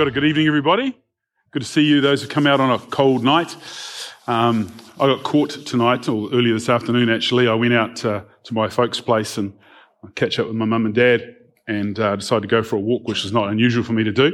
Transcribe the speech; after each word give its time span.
Kia 0.00 0.06
ora, 0.06 0.12
good 0.14 0.24
evening, 0.24 0.46
everybody. 0.46 0.96
Good 1.50 1.60
to 1.60 1.68
see 1.68 1.82
you, 1.82 2.00
those 2.00 2.22
who 2.22 2.28
come 2.28 2.46
out 2.46 2.58
on 2.58 2.70
a 2.70 2.78
cold 2.78 3.22
night. 3.22 3.54
Um, 4.26 4.72
I 4.98 5.06
got 5.06 5.22
caught 5.24 5.50
tonight, 5.66 6.08
or 6.08 6.32
earlier 6.32 6.54
this 6.54 6.70
afternoon 6.70 7.10
actually. 7.10 7.48
I 7.48 7.52
went 7.52 7.74
out 7.74 8.02
uh, 8.02 8.22
to 8.44 8.54
my 8.54 8.70
folks' 8.70 8.98
place 8.98 9.36
and 9.36 9.52
catch 10.14 10.38
up 10.38 10.46
with 10.46 10.56
my 10.56 10.64
mum 10.64 10.86
and 10.86 10.94
dad 10.94 11.36
and 11.68 12.00
uh, 12.00 12.16
decided 12.16 12.40
to 12.40 12.48
go 12.48 12.62
for 12.62 12.76
a 12.76 12.80
walk, 12.80 13.02
which 13.08 13.26
is 13.26 13.32
not 13.32 13.50
unusual 13.50 13.84
for 13.84 13.92
me 13.92 14.02
to 14.02 14.10
do. 14.10 14.32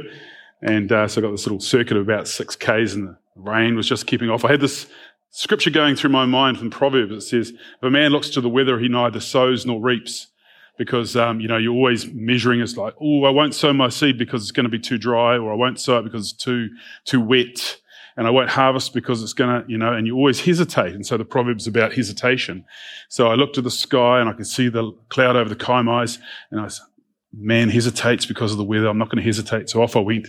And 0.61 0.89
uh, 0.89 1.05
so 1.09 1.19
I 1.19 1.21
got 1.23 1.31
this 1.31 1.45
little 1.45 1.59
circuit 1.59 1.97
of 1.97 2.03
about 2.03 2.29
six 2.29 2.55
Ks 2.55 2.93
and 2.93 3.09
the 3.09 3.17
rain 3.35 3.75
was 3.75 3.89
just 3.89 4.07
keeping 4.07 4.29
off. 4.29 4.45
I 4.45 4.51
had 4.51 4.61
this 4.61 4.87
scripture 5.31 5.69
going 5.69 5.97
through 5.97 6.11
my 6.11 6.23
mind 6.23 6.59
from 6.59 6.69
Proverbs. 6.69 7.11
It 7.11 7.21
says, 7.23 7.49
if 7.49 7.83
a 7.83 7.89
man 7.89 8.11
looks 8.13 8.29
to 8.29 8.39
the 8.39 8.47
weather, 8.47 8.79
he 8.79 8.87
neither 8.87 9.19
sows 9.19 9.65
nor 9.65 9.81
reaps 9.81 10.27
because 10.77 11.15
um, 11.15 11.39
you 11.39 11.47
know 11.47 11.57
you're 11.57 11.73
always 11.73 12.11
measuring. 12.13 12.61
It's 12.61 12.77
like, 12.77 12.93
oh, 13.01 13.23
I 13.23 13.29
won't 13.29 13.55
sow 13.55 13.73
my 13.73 13.89
seed 13.89 14.17
because 14.17 14.43
it's 14.43 14.51
going 14.51 14.65
to 14.65 14.69
be 14.69 14.79
too 14.79 14.97
dry, 14.97 15.37
or 15.37 15.51
I 15.51 15.55
won't 15.55 15.79
sow 15.79 15.99
it 15.99 16.03
because 16.03 16.31
it's 16.31 16.43
too 16.43 16.69
too 17.05 17.21
wet, 17.21 17.79
and 18.15 18.27
I 18.27 18.29
won't 18.29 18.49
harvest 18.49 18.93
because 18.93 19.23
it's 19.23 19.33
going 19.33 19.63
to, 19.63 19.69
you 19.69 19.77
know. 19.77 19.93
And 19.93 20.07
you 20.07 20.15
always 20.15 20.41
hesitate. 20.41 20.93
And 20.93 21.05
so 21.05 21.17
the 21.17 21.25
proverb's 21.25 21.67
about 21.67 21.93
hesitation. 21.93 22.65
So 23.09 23.27
I 23.27 23.35
looked 23.35 23.57
at 23.57 23.63
the 23.63 23.71
sky 23.71 24.19
and 24.19 24.29
I 24.29 24.33
could 24.33 24.47
see 24.47 24.69
the 24.69 24.91
cloud 25.09 25.35
over 25.35 25.49
the 25.49 25.55
Kaimais, 25.55 26.19
and 26.51 26.61
I 26.61 26.67
said, 26.67 26.85
man 27.33 27.69
hesitates 27.69 28.25
because 28.25 28.51
of 28.51 28.57
the 28.57 28.63
weather. 28.63 28.87
I'm 28.87 28.97
not 28.97 29.09
going 29.09 29.17
to 29.17 29.23
hesitate. 29.23 29.69
So 29.69 29.81
off 29.81 29.95
I 29.95 29.99
went. 29.99 30.27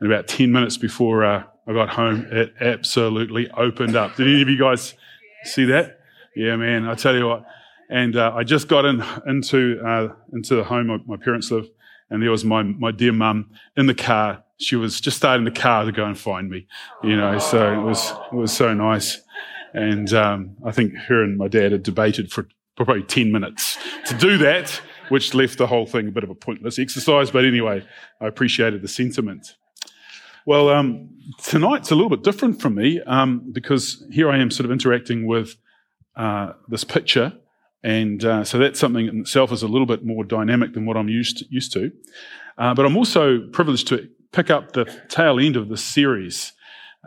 And 0.00 0.10
about 0.10 0.28
10 0.28 0.50
minutes 0.50 0.76
before 0.76 1.24
uh, 1.24 1.44
I 1.66 1.72
got 1.72 1.90
home, 1.90 2.26
it 2.30 2.54
absolutely 2.60 3.50
opened 3.50 3.96
up. 3.96 4.16
Did 4.16 4.28
any 4.28 4.42
of 4.42 4.48
you 4.48 4.58
guys 4.58 4.94
see 5.44 5.64
that? 5.66 6.00
Yeah, 6.34 6.56
man. 6.56 6.86
I 6.86 6.94
tell 6.94 7.14
you 7.14 7.26
what. 7.26 7.44
And 7.90 8.16
uh, 8.16 8.32
I 8.34 8.44
just 8.44 8.68
got 8.68 8.84
in 8.84 9.02
into 9.26 9.80
uh, 9.84 10.14
into 10.32 10.56
the 10.56 10.64
home 10.64 10.88
my, 10.88 10.98
my 11.06 11.16
parents 11.16 11.50
live, 11.50 11.68
and 12.10 12.22
there 12.22 12.30
was 12.30 12.44
my 12.44 12.62
my 12.62 12.90
dear 12.90 13.12
mum 13.12 13.50
in 13.76 13.86
the 13.86 13.94
car. 13.94 14.44
She 14.58 14.76
was 14.76 15.00
just 15.00 15.16
starting 15.16 15.44
the 15.44 15.50
car 15.50 15.84
to 15.84 15.92
go 15.92 16.04
and 16.04 16.18
find 16.18 16.50
me, 16.50 16.66
you 17.02 17.16
know. 17.16 17.38
So 17.38 17.72
it 17.72 17.82
was 17.82 18.12
it 18.32 18.36
was 18.36 18.52
so 18.52 18.74
nice, 18.74 19.20
and 19.72 20.12
um, 20.12 20.56
I 20.64 20.72
think 20.72 20.94
her 20.96 21.22
and 21.22 21.38
my 21.38 21.48
dad 21.48 21.72
had 21.72 21.82
debated 21.82 22.30
for 22.30 22.48
probably 22.76 23.04
ten 23.04 23.32
minutes 23.32 23.78
to 24.06 24.14
do 24.14 24.36
that, 24.38 24.80
which 25.08 25.32
left 25.32 25.56
the 25.56 25.66
whole 25.66 25.86
thing 25.86 26.08
a 26.08 26.10
bit 26.10 26.24
of 26.24 26.30
a 26.30 26.34
pointless 26.34 26.78
exercise. 26.78 27.30
But 27.30 27.46
anyway, 27.46 27.86
I 28.20 28.26
appreciated 28.26 28.82
the 28.82 28.88
sentiment. 28.88 29.54
Well, 30.44 30.70
um, 30.70 31.10
tonight's 31.42 31.90
a 31.90 31.94
little 31.94 32.08
bit 32.08 32.22
different 32.22 32.60
from 32.60 32.74
me 32.74 33.00
um, 33.02 33.50
because 33.52 34.04
here 34.10 34.30
I 34.30 34.38
am, 34.38 34.50
sort 34.50 34.64
of 34.64 34.72
interacting 34.72 35.26
with 35.26 35.56
uh, 36.16 36.52
this 36.68 36.84
picture 36.84 37.34
and 37.82 38.24
uh, 38.24 38.44
so 38.44 38.58
that's 38.58 38.80
something 38.80 39.06
in 39.06 39.20
itself 39.20 39.52
is 39.52 39.62
a 39.62 39.68
little 39.68 39.86
bit 39.86 40.04
more 40.04 40.24
dynamic 40.24 40.74
than 40.74 40.86
what 40.86 40.96
I'm 40.96 41.08
used 41.08 41.38
to. 41.38 41.46
Used 41.48 41.72
to. 41.72 41.92
Uh, 42.56 42.74
but 42.74 42.84
I'm 42.84 42.96
also 42.96 43.46
privileged 43.52 43.88
to 43.88 44.08
pick 44.32 44.50
up 44.50 44.72
the 44.72 44.84
tail 45.08 45.38
end 45.38 45.56
of 45.56 45.68
the 45.68 45.76
series. 45.76 46.52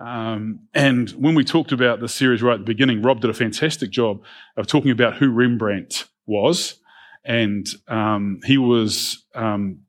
Um, 0.02 0.62
and 0.74 1.10
when 1.12 1.36
we 1.36 1.44
talked 1.44 1.72
about 1.72 2.00
the 2.00 2.08
series 2.08 2.42
right 2.42 2.54
at 2.54 2.60
the 2.60 2.66
beginning, 2.66 3.02
Rob 3.02 3.20
did 3.20 3.30
a 3.30 3.34
fantastic 3.34 3.92
job 3.92 4.24
of 4.56 4.68
talking 4.68 4.92
about 4.92 5.16
who 5.18 5.30
Rembrandt 5.30 6.06
was. 6.26 6.80
And 7.24 7.68
um, 7.88 8.40
he 8.46 8.58
was 8.58 9.24
um, 9.36 9.82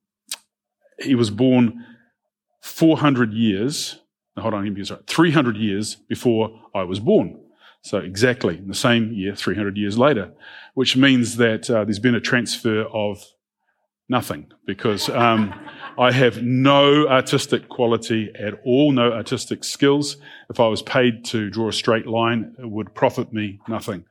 he 0.98 1.14
was 1.14 1.30
born 1.30 1.84
400 2.62 3.32
years. 3.32 3.98
hold 4.36 4.54
on, 4.54 4.74
right. 4.74 5.06
300 5.06 5.56
years 5.56 5.94
before 5.94 6.60
I 6.74 6.82
was 6.82 7.00
born. 7.00 7.41
So 7.82 7.98
exactly 7.98 8.58
in 8.58 8.68
the 8.68 8.74
same 8.74 9.12
year, 9.12 9.34
300 9.34 9.76
years 9.76 9.98
later 9.98 10.32
which 10.74 10.96
means 10.96 11.36
that 11.36 11.68
uh, 11.68 11.84
there's 11.84 11.98
been 11.98 12.14
a 12.14 12.20
transfer 12.20 12.82
of 12.82 13.24
nothing 14.08 14.50
because 14.66 15.08
um, 15.10 15.54
I 15.98 16.12
have 16.12 16.42
no 16.42 17.06
artistic 17.08 17.68
quality 17.68 18.30
at 18.38 18.54
all, 18.64 18.92
no 18.92 19.12
artistic 19.12 19.64
skills. 19.64 20.16
If 20.50 20.60
I 20.60 20.68
was 20.68 20.82
paid 20.82 21.24
to 21.26 21.50
draw 21.50 21.68
a 21.68 21.72
straight 21.72 22.06
line, 22.06 22.54
it 22.58 22.70
would 22.70 22.94
profit 22.94 23.32
me 23.32 23.60
nothing. 23.68 24.04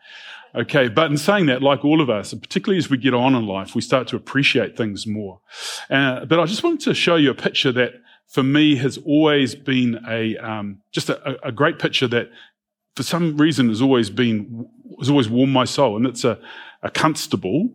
Okay, 0.53 0.89
but 0.89 1.09
in 1.09 1.17
saying 1.17 1.45
that, 1.45 1.61
like 1.61 1.85
all 1.85 2.01
of 2.01 2.09
us, 2.09 2.33
and 2.33 2.41
particularly 2.41 2.77
as 2.77 2.89
we 2.89 2.97
get 2.97 3.13
on 3.13 3.35
in 3.35 3.45
life, 3.47 3.73
we 3.73 3.81
start 3.81 4.07
to 4.09 4.17
appreciate 4.17 4.75
things 4.75 5.07
more. 5.07 5.39
Uh, 5.89 6.25
but 6.25 6.39
I 6.39 6.45
just 6.45 6.61
wanted 6.61 6.81
to 6.81 6.93
show 6.93 7.15
you 7.15 7.31
a 7.31 7.35
picture 7.35 7.71
that 7.71 7.93
for 8.27 8.43
me 8.43 8.77
has 8.77 8.97
always 9.05 9.55
been 9.55 9.99
a 10.09 10.37
um, 10.37 10.81
just 10.91 11.09
a, 11.09 11.37
a, 11.45 11.51
great 11.51 11.79
picture 11.79 12.07
that 12.07 12.29
for 12.95 13.03
some 13.03 13.37
reason 13.37 13.69
has 13.69 13.81
always 13.81 14.09
been 14.09 14.67
has 14.99 15.09
always 15.09 15.29
warmed 15.29 15.53
my 15.53 15.65
soul, 15.65 15.95
and 15.95 16.05
it's 16.05 16.23
a, 16.23 16.39
a 16.83 16.89
Constable 16.89 17.69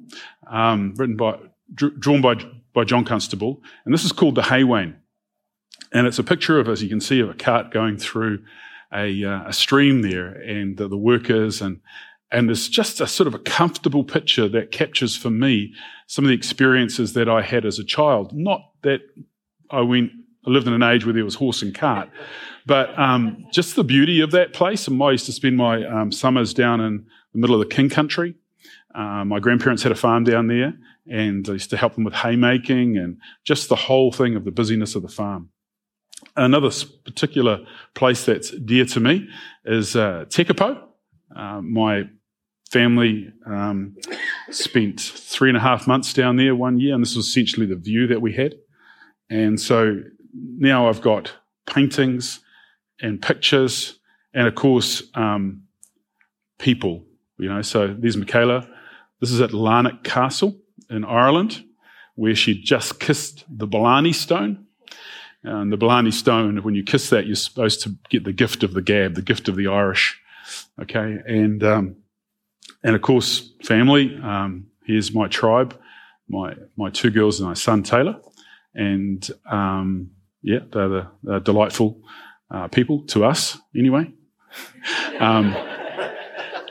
um, 0.51 0.95
written 0.97 1.17
by 1.17 1.39
drawn 1.75 2.21
by 2.21 2.35
by 2.75 2.85
John 2.85 3.05
Constable, 3.05 3.63
and 3.85 3.95
this 3.95 4.05
is 4.05 4.13
called 4.13 4.35
the 4.35 4.43
Haywain, 4.43 4.97
and 5.93 6.07
it's 6.07 6.19
a 6.19 6.25
picture 6.25 6.59
of 6.59 6.69
as 6.69 6.83
you 6.83 6.89
can 6.89 7.01
see 7.01 7.21
of 7.21 7.31
a 7.31 7.35
cart 7.35 7.71
going 7.71 7.97
through 7.97 8.45
a, 8.93 9.25
uh, 9.25 9.49
a 9.49 9.53
stream 9.53 10.03
there, 10.03 10.29
and 10.29 10.77
the, 10.77 10.89
the 10.89 10.97
workers 10.97 11.61
and 11.61 11.81
and 12.33 12.51
it's 12.51 12.69
just 12.69 13.01
a 13.01 13.07
sort 13.07 13.29
of 13.29 13.35
a 13.35 13.39
comfortable 13.39 14.03
picture 14.03 14.49
that 14.49 14.73
captures 14.73 15.17
for 15.17 15.31
me 15.31 15.73
some 16.09 16.25
of 16.25 16.29
the 16.29 16.35
experiences 16.35 17.13
that 17.13 17.29
I 17.29 17.41
had 17.41 17.65
as 17.65 17.79
a 17.79 17.85
child. 17.85 18.33
Not 18.33 18.63
that 18.83 19.01
I 19.71 19.81
went 19.81 20.11
I 20.47 20.51
lived 20.51 20.67
in 20.67 20.75
an 20.75 20.83
age 20.83 21.05
where 21.05 21.15
there 21.15 21.25
was 21.25 21.37
horse 21.37 21.63
and 21.63 21.75
cart. 21.75 22.09
But 22.67 22.99
um, 22.99 23.47
just 23.53 23.77
the 23.77 23.85
beauty 23.85 24.21
of 24.21 24.33
that 24.33 24.53
place. 24.53 24.89
And 24.89 25.01
I 25.01 25.13
used 25.13 25.27
to 25.27 25.33
spend 25.33 25.57
my 25.57 25.85
um, 25.87 26.11
summers 26.11 26.53
down 26.53 26.81
in 26.81 27.07
the 27.33 27.39
middle 27.39 27.61
of 27.61 27.67
the 27.67 27.75
King 27.75 27.89
Country. 27.89 28.35
Uh, 28.95 29.25
my 29.25 29.39
grandparents 29.39 29.83
had 29.83 29.93
a 29.93 29.97
farm 29.97 30.25
down 30.25 30.49
there, 30.49 30.75
and 31.07 31.49
I 31.49 31.53
used 31.53 31.71
to 31.71 31.77
help 31.77 31.95
them 31.95 32.05
with 32.05 32.15
haymaking 32.15 32.97
and 32.97 33.19
just 33.45 33.69
the 33.69 33.77
whole 33.77 34.11
thing 34.11 34.35
of 34.37 34.45
the 34.45 34.51
busyness 34.51 34.95
of 34.95 35.03
the 35.03 35.09
farm. 35.09 35.51
Another 36.35 36.71
particular 37.05 37.65
place 37.95 38.25
that's 38.25 38.51
dear 38.51 38.87
to 38.87 39.01
me 39.01 39.29
is 39.65 39.95
uh, 39.95 40.25
Tekapo. 40.29 40.83
Uh, 41.35 41.61
my 41.61 42.05
family 42.71 43.33
um, 43.45 43.97
spent 44.51 45.01
three 45.01 45.51
and 45.51 45.59
a 45.59 45.61
half 45.61 45.87
months 45.87 46.15
down 46.15 46.37
there 46.37 46.55
one 46.55 46.81
year, 46.81 46.95
and 46.95 47.03
this 47.03 47.15
was 47.15 47.27
essentially 47.27 47.67
the 47.67 47.77
view 47.77 48.07
that 48.07 48.23
we 48.23 48.33
had. 48.33 48.55
And 49.29 49.61
so 49.61 50.01
now 50.35 50.89
I've 50.89 51.03
got 51.03 51.33
paintings 51.67 52.41
and 53.01 53.21
pictures, 53.21 53.99
and 54.33 54.47
of 54.47 54.55
course, 54.55 55.03
um, 55.15 55.63
people. 56.59 57.05
You 57.39 57.49
know, 57.49 57.63
so 57.63 57.95
there's 57.99 58.17
Michaela. 58.17 58.67
This 59.21 59.31
is 59.31 59.41
at 59.41 59.51
Larnach 59.51 60.05
Castle 60.05 60.59
in 60.91 61.05
Ireland, 61.05 61.65
where 62.15 62.35
she 62.35 62.61
just 62.61 63.01
kissed 63.01 63.45
the 63.49 63.67
Blarney 63.67 64.13
Stone. 64.13 64.67
And 65.43 65.73
the 65.73 65.77
Blarney 65.77 66.11
Stone, 66.11 66.63
when 66.65 66.75
you 66.75 66.83
kiss 66.83 67.11
that, 67.11 67.27
you're 67.27 67.37
supposed 67.37 67.83
to 67.83 67.95
get 68.11 68.25
the 68.25 68.33
gift 68.33 68.63
of 68.63 68.75
the 68.75 68.83
gab, 68.83 69.15
the 69.15 69.23
gift 69.23 69.49
of 69.49 69.57
the 69.57 69.69
Irish. 69.69 70.21
Okay, 70.81 71.19
and 71.27 71.63
um, 71.63 71.97
and 72.83 72.95
of 72.95 73.03
course, 73.03 73.53
family. 73.63 74.19
Um, 74.23 74.67
here's 74.87 75.13
my 75.15 75.29
tribe, 75.29 75.79
my 76.29 76.55
my 76.77 76.91
two 76.91 77.11
girls 77.11 77.41
and 77.41 77.49
my 77.49 77.55
son 77.55 77.83
Taylor, 77.83 78.17
and 78.75 79.29
um, 79.51 80.11
yeah, 80.43 80.61
they're, 80.73 80.89
the, 80.89 81.07
they're 81.23 81.41
delightful 81.41 82.01
uh, 82.51 82.69
people 82.69 83.03
to 83.07 83.25
us, 83.25 83.59
anyway. 83.77 84.13
um, 85.21 85.55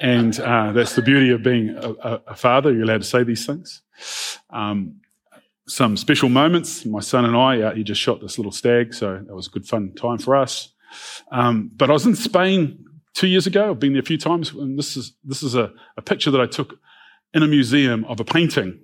and 0.01 0.39
uh, 0.39 0.71
that's 0.71 0.95
the 0.95 1.01
beauty 1.01 1.31
of 1.31 1.43
being 1.43 1.69
a, 1.69 2.21
a, 2.27 2.35
father. 2.35 2.71
You're 2.71 2.83
allowed 2.83 3.01
to 3.01 3.07
say 3.07 3.23
these 3.23 3.45
things. 3.45 3.81
Um, 4.49 5.01
some 5.67 5.97
special 5.97 6.29
moments. 6.29 6.85
My 6.85 6.99
son 6.99 7.25
and 7.25 7.35
I, 7.35 7.61
uh, 7.61 7.73
he 7.73 7.83
just 7.83 8.01
shot 8.01 8.21
this 8.21 8.37
little 8.37 8.51
stag, 8.51 8.93
so 8.93 9.23
that 9.25 9.35
was 9.35 9.47
a 9.47 9.49
good 9.49 9.65
fun 9.65 9.93
time 9.93 10.17
for 10.17 10.35
us. 10.35 10.73
Um, 11.31 11.71
but 11.75 11.89
I 11.89 11.93
was 11.93 12.05
in 12.05 12.15
Spain 12.15 12.85
two 13.13 13.27
years 13.27 13.47
ago. 13.47 13.71
I've 13.71 13.79
been 13.79 13.93
there 13.93 14.01
a 14.01 14.05
few 14.05 14.17
times, 14.17 14.51
and 14.51 14.77
this 14.77 14.95
is 14.95 15.13
this 15.23 15.41
is 15.43 15.55
a, 15.55 15.71
a 15.97 16.01
picture 16.01 16.31
that 16.31 16.41
I 16.41 16.45
took 16.45 16.75
in 17.33 17.43
a 17.43 17.47
museum 17.47 18.05
of 18.05 18.19
a 18.19 18.23
painting, 18.23 18.79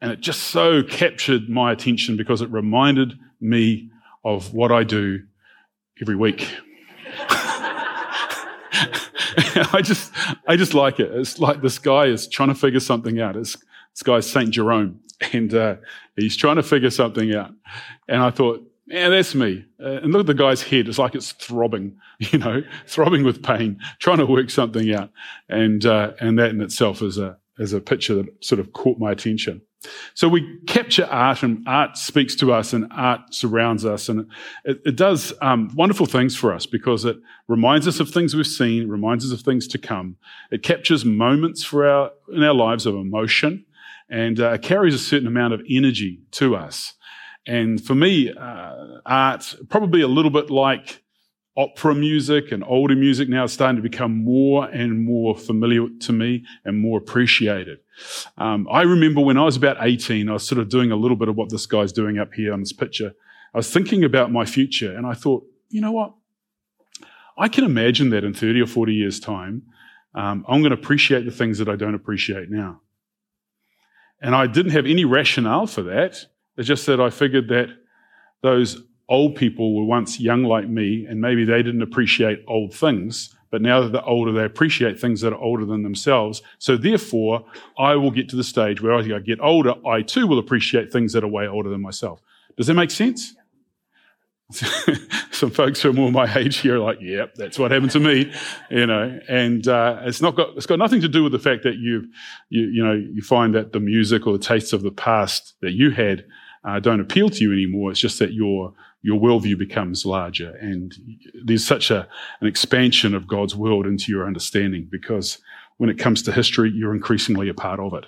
and 0.00 0.12
it 0.12 0.20
just 0.20 0.44
so 0.44 0.82
captured 0.82 1.48
my 1.48 1.72
attention 1.72 2.16
because 2.16 2.40
it 2.40 2.50
reminded 2.50 3.14
me 3.40 3.90
of 4.24 4.54
what 4.54 4.72
I 4.72 4.84
do 4.84 5.20
every 6.00 6.16
week. 6.16 6.48
I 9.72 9.80
just, 9.82 10.12
I 10.46 10.56
just 10.56 10.74
like 10.74 11.00
it. 11.00 11.10
It's 11.12 11.38
like 11.38 11.62
this 11.62 11.78
guy 11.78 12.06
is 12.06 12.26
trying 12.28 12.48
to 12.48 12.54
figure 12.54 12.80
something 12.80 13.20
out. 13.20 13.36
It's, 13.36 13.56
this 13.92 14.02
guy's 14.02 14.30
Saint 14.30 14.50
Jerome, 14.50 15.00
and 15.32 15.54
uh, 15.54 15.76
he's 16.16 16.36
trying 16.36 16.56
to 16.56 16.62
figure 16.62 16.90
something 16.90 17.34
out. 17.34 17.52
And 18.08 18.22
I 18.22 18.30
thought, 18.30 18.68
yeah, 18.86 19.08
that's 19.08 19.34
me. 19.34 19.64
Uh, 19.80 20.00
and 20.02 20.12
look 20.12 20.20
at 20.20 20.26
the 20.26 20.34
guy's 20.34 20.62
head. 20.62 20.88
It's 20.88 20.98
like 20.98 21.14
it's 21.14 21.32
throbbing, 21.32 21.96
you 22.18 22.38
know, 22.38 22.62
throbbing 22.86 23.24
with 23.24 23.42
pain, 23.42 23.78
trying 23.98 24.18
to 24.18 24.26
work 24.26 24.50
something 24.50 24.92
out. 24.94 25.10
And 25.48 25.84
uh, 25.86 26.12
and 26.20 26.38
that 26.38 26.50
in 26.50 26.60
itself 26.60 27.02
is 27.02 27.18
a 27.18 27.38
is 27.58 27.72
a 27.72 27.80
picture 27.80 28.14
that 28.16 28.44
sort 28.44 28.58
of 28.58 28.72
caught 28.72 28.98
my 28.98 29.12
attention. 29.12 29.62
So 30.14 30.28
we 30.28 30.58
capture 30.66 31.06
art, 31.06 31.42
and 31.42 31.66
art 31.66 31.96
speaks 31.96 32.34
to 32.36 32.52
us, 32.52 32.72
and 32.72 32.86
art 32.90 33.34
surrounds 33.34 33.84
us, 33.84 34.08
and 34.08 34.26
it, 34.64 34.80
it 34.84 34.96
does 34.96 35.32
um, 35.40 35.70
wonderful 35.74 36.06
things 36.06 36.36
for 36.36 36.52
us 36.52 36.66
because 36.66 37.04
it 37.04 37.16
reminds 37.48 37.86
us 37.88 38.00
of 38.00 38.10
things 38.10 38.34
we've 38.34 38.46
seen, 38.46 38.88
reminds 38.88 39.24
us 39.24 39.32
of 39.32 39.44
things 39.44 39.66
to 39.68 39.78
come. 39.78 40.16
It 40.50 40.62
captures 40.62 41.04
moments 41.04 41.64
for 41.64 41.86
our 41.86 42.10
in 42.32 42.42
our 42.42 42.54
lives 42.54 42.86
of 42.86 42.94
emotion, 42.94 43.64
and 44.08 44.40
uh, 44.40 44.58
carries 44.58 44.94
a 44.94 44.98
certain 44.98 45.28
amount 45.28 45.54
of 45.54 45.62
energy 45.68 46.20
to 46.32 46.56
us. 46.56 46.94
And 47.46 47.84
for 47.84 47.94
me, 47.94 48.32
uh, 48.32 49.00
art, 49.04 49.54
probably 49.68 50.00
a 50.00 50.08
little 50.08 50.30
bit 50.30 50.50
like 50.50 51.02
opera 51.56 51.94
music 51.94 52.50
and 52.50 52.64
older 52.64 52.96
music 52.96 53.28
now 53.28 53.44
is 53.44 53.52
starting 53.52 53.76
to 53.76 53.82
become 53.82 54.24
more 54.24 54.64
and 54.66 55.04
more 55.04 55.36
familiar 55.36 55.86
to 56.00 56.12
me 56.12 56.44
and 56.64 56.80
more 56.80 56.98
appreciated. 56.98 57.78
Um, 58.38 58.66
I 58.70 58.82
remember 58.82 59.20
when 59.20 59.38
I 59.38 59.44
was 59.44 59.56
about 59.56 59.76
18, 59.80 60.28
I 60.28 60.32
was 60.32 60.46
sort 60.46 60.60
of 60.60 60.68
doing 60.68 60.90
a 60.90 60.96
little 60.96 61.16
bit 61.16 61.28
of 61.28 61.36
what 61.36 61.50
this 61.50 61.66
guy's 61.66 61.92
doing 61.92 62.18
up 62.18 62.34
here 62.34 62.52
on 62.52 62.60
this 62.60 62.72
picture. 62.72 63.14
I 63.52 63.58
was 63.58 63.72
thinking 63.72 64.04
about 64.04 64.32
my 64.32 64.44
future 64.44 64.96
and 64.96 65.06
I 65.06 65.14
thought, 65.14 65.46
you 65.68 65.80
know 65.80 65.92
what? 65.92 66.14
I 67.36 67.48
can 67.48 67.64
imagine 67.64 68.10
that 68.10 68.24
in 68.24 68.34
30 68.34 68.62
or 68.62 68.66
40 68.66 68.94
years' 68.94 69.20
time, 69.20 69.62
um, 70.14 70.44
I'm 70.48 70.60
going 70.60 70.70
to 70.70 70.78
appreciate 70.78 71.24
the 71.24 71.32
things 71.32 71.58
that 71.58 71.68
I 71.68 71.76
don't 71.76 71.94
appreciate 71.94 72.50
now. 72.50 72.80
And 74.20 74.34
I 74.34 74.46
didn't 74.46 74.72
have 74.72 74.86
any 74.86 75.04
rationale 75.04 75.66
for 75.66 75.82
that. 75.82 76.24
It's 76.56 76.68
just 76.68 76.86
that 76.86 77.00
I 77.00 77.10
figured 77.10 77.48
that 77.48 77.68
those 78.42 78.82
old 79.08 79.36
people 79.36 79.74
were 79.74 79.84
once 79.84 80.20
young 80.20 80.44
like 80.44 80.68
me, 80.68 81.06
and 81.06 81.20
maybe 81.20 81.44
they 81.44 81.62
didn't 81.62 81.82
appreciate 81.82 82.44
old 82.46 82.72
things, 82.72 83.34
but 83.54 83.62
now 83.62 83.80
that 83.80 83.92
they're 83.92 84.04
older, 84.04 84.32
they 84.32 84.44
appreciate 84.44 84.98
things 84.98 85.20
that 85.20 85.32
are 85.32 85.38
older 85.38 85.64
than 85.64 85.84
themselves. 85.84 86.42
So 86.58 86.76
therefore, 86.76 87.44
I 87.78 87.94
will 87.94 88.10
get 88.10 88.28
to 88.30 88.36
the 88.36 88.42
stage 88.42 88.82
where 88.82 88.98
as 88.98 89.06
I 89.06 89.20
get 89.20 89.38
older, 89.40 89.74
I 89.86 90.02
too 90.02 90.26
will 90.26 90.40
appreciate 90.40 90.92
things 90.92 91.12
that 91.12 91.22
are 91.22 91.28
way 91.28 91.46
older 91.46 91.70
than 91.70 91.80
myself. 91.80 92.20
Does 92.56 92.66
that 92.66 92.74
make 92.74 92.90
sense? 92.90 93.36
Some 95.30 95.52
folks 95.52 95.80
who 95.80 95.90
are 95.90 95.92
more 95.92 96.10
my 96.10 96.34
age 96.36 96.56
here 96.56 96.74
are 96.74 96.80
like, 96.80 96.98
"Yep, 97.00 97.36
that's 97.36 97.56
what 97.56 97.70
happened 97.70 97.92
to 97.92 98.00
me," 98.00 98.32
you 98.72 98.86
know. 98.86 99.20
And 99.28 99.68
uh, 99.68 100.00
it's 100.02 100.20
not 100.20 100.34
got 100.34 100.56
it's 100.56 100.66
got 100.66 100.80
nothing 100.80 101.02
to 101.02 101.08
do 101.08 101.22
with 101.22 101.30
the 101.30 101.38
fact 101.38 101.62
that 101.62 101.76
you 101.76 102.08
you 102.48 102.62
you 102.62 102.84
know 102.84 102.94
you 102.94 103.22
find 103.22 103.54
that 103.54 103.72
the 103.72 103.78
music 103.78 104.26
or 104.26 104.32
the 104.32 104.44
tastes 104.44 104.72
of 104.72 104.82
the 104.82 104.90
past 104.90 105.54
that 105.62 105.74
you 105.74 105.92
had 105.92 106.24
uh, 106.64 106.80
don't 106.80 107.00
appeal 107.00 107.28
to 107.28 107.42
you 107.42 107.52
anymore. 107.52 107.90
It's 107.90 108.00
just 108.00 108.18
that 108.18 108.32
your 108.32 108.72
your 109.02 109.20
worldview 109.20 109.58
becomes 109.58 110.06
larger, 110.06 110.56
and 110.56 110.94
there's 111.44 111.66
such 111.66 111.90
a 111.90 112.08
an 112.40 112.46
expansion 112.46 113.14
of 113.14 113.26
God's 113.26 113.54
world 113.54 113.86
into 113.86 114.10
your 114.10 114.26
understanding 114.26 114.88
because 114.90 115.38
when 115.76 115.90
it 115.90 115.98
comes 115.98 116.22
to 116.22 116.32
history, 116.32 116.70
you're 116.74 116.94
increasingly 116.94 117.48
a 117.48 117.54
part 117.54 117.80
of 117.80 117.94
it. 117.94 118.06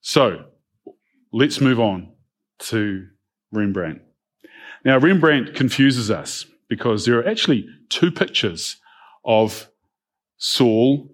So 0.00 0.44
let's 1.32 1.60
move 1.60 1.78
on 1.78 2.12
to 2.60 3.06
Rembrandt. 3.52 4.00
Now, 4.84 4.98
Rembrandt 4.98 5.54
confuses 5.54 6.10
us 6.10 6.46
because 6.68 7.04
there 7.04 7.18
are 7.18 7.28
actually 7.28 7.68
two 7.88 8.10
pictures 8.10 8.76
of 9.24 9.68
Saul 10.38 11.08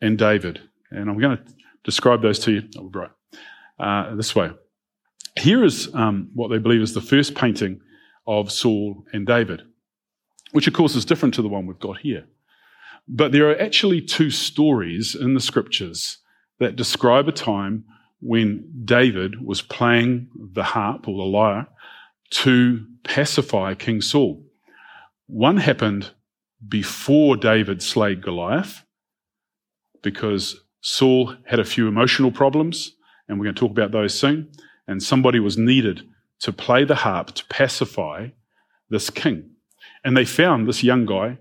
and 0.00 0.18
David. 0.18 0.60
And 0.90 1.08
I'm 1.08 1.18
going 1.18 1.36
to 1.36 1.44
describe 1.84 2.20
those 2.20 2.38
to 2.40 2.52
you 2.52 2.62
oh, 2.76 2.90
right, 2.92 3.10
uh, 3.78 4.14
this 4.16 4.34
way. 4.34 4.50
Here 5.36 5.64
is 5.64 5.92
um, 5.94 6.30
what 6.34 6.48
they 6.48 6.58
believe 6.58 6.82
is 6.82 6.94
the 6.94 7.00
first 7.00 7.34
painting 7.34 7.80
of 8.26 8.52
Saul 8.52 9.04
and 9.12 9.26
David, 9.26 9.62
which 10.52 10.66
of 10.66 10.74
course 10.74 10.94
is 10.94 11.04
different 11.04 11.34
to 11.34 11.42
the 11.42 11.48
one 11.48 11.66
we've 11.66 11.78
got 11.78 11.98
here. 11.98 12.26
But 13.06 13.32
there 13.32 13.50
are 13.50 13.60
actually 13.60 14.00
two 14.00 14.30
stories 14.30 15.14
in 15.14 15.34
the 15.34 15.40
scriptures 15.40 16.18
that 16.58 16.76
describe 16.76 17.28
a 17.28 17.32
time 17.32 17.84
when 18.20 18.64
David 18.84 19.44
was 19.44 19.60
playing 19.60 20.28
the 20.52 20.62
harp 20.62 21.06
or 21.08 21.16
the 21.16 21.24
lyre 21.24 21.66
to 22.30 22.86
pacify 23.02 23.74
King 23.74 24.00
Saul. 24.00 24.42
One 25.26 25.58
happened 25.58 26.12
before 26.66 27.36
David 27.36 27.82
slayed 27.82 28.22
Goliath 28.22 28.82
because 30.02 30.60
Saul 30.80 31.34
had 31.46 31.58
a 31.58 31.64
few 31.64 31.88
emotional 31.88 32.30
problems, 32.30 32.92
and 33.28 33.38
we're 33.38 33.44
going 33.44 33.54
to 33.54 33.60
talk 33.60 33.70
about 33.70 33.90
those 33.90 34.18
soon. 34.18 34.50
And 34.86 35.02
somebody 35.02 35.40
was 35.40 35.56
needed 35.56 36.02
to 36.40 36.52
play 36.52 36.84
the 36.84 36.94
harp 36.94 37.32
to 37.32 37.44
pacify 37.46 38.28
this 38.90 39.10
king. 39.10 39.50
And 40.04 40.16
they 40.16 40.24
found 40.24 40.68
this 40.68 40.82
young 40.82 41.06
guy 41.06 41.38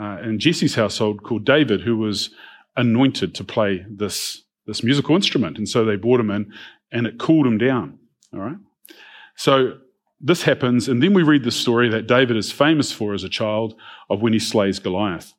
uh, 0.00 0.18
in 0.22 0.38
Jesse's 0.38 0.74
household 0.74 1.22
called 1.22 1.44
David, 1.44 1.82
who 1.82 1.98
was 1.98 2.30
anointed 2.76 3.34
to 3.34 3.44
play 3.44 3.84
this, 3.90 4.42
this 4.66 4.82
musical 4.82 5.16
instrument. 5.16 5.58
And 5.58 5.68
so 5.68 5.84
they 5.84 5.96
brought 5.96 6.20
him 6.20 6.30
in, 6.30 6.52
and 6.90 7.06
it 7.06 7.18
cooled 7.18 7.46
him 7.46 7.58
down. 7.58 7.98
All 8.32 8.40
right. 8.40 8.56
So 9.36 9.78
this 10.20 10.42
happens, 10.42 10.88
and 10.88 11.02
then 11.02 11.14
we 11.14 11.22
read 11.22 11.44
the 11.44 11.50
story 11.50 11.88
that 11.90 12.06
David 12.06 12.36
is 12.36 12.50
famous 12.50 12.90
for 12.90 13.14
as 13.14 13.24
a 13.24 13.28
child 13.28 13.74
of 14.10 14.20
when 14.20 14.32
he 14.32 14.38
slays 14.38 14.78
Goliath. 14.78 15.34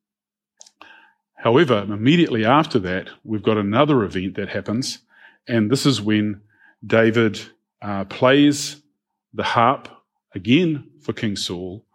However, 1.36 1.80
immediately 1.80 2.46
after 2.46 2.80
that, 2.80 3.10
we've 3.24 3.44
got 3.44 3.58
another 3.58 4.04
event 4.04 4.36
that 4.36 4.50
happens, 4.50 5.00
and 5.48 5.70
this 5.70 5.86
is 5.86 6.02
when 6.02 6.42
David 6.86 7.40
uh, 7.82 8.06
plays 8.06 8.82
the 9.34 9.44
harp 9.44 9.90
again 10.34 10.90
for 11.02 11.14
King 11.14 11.36
Saul, 11.36 11.86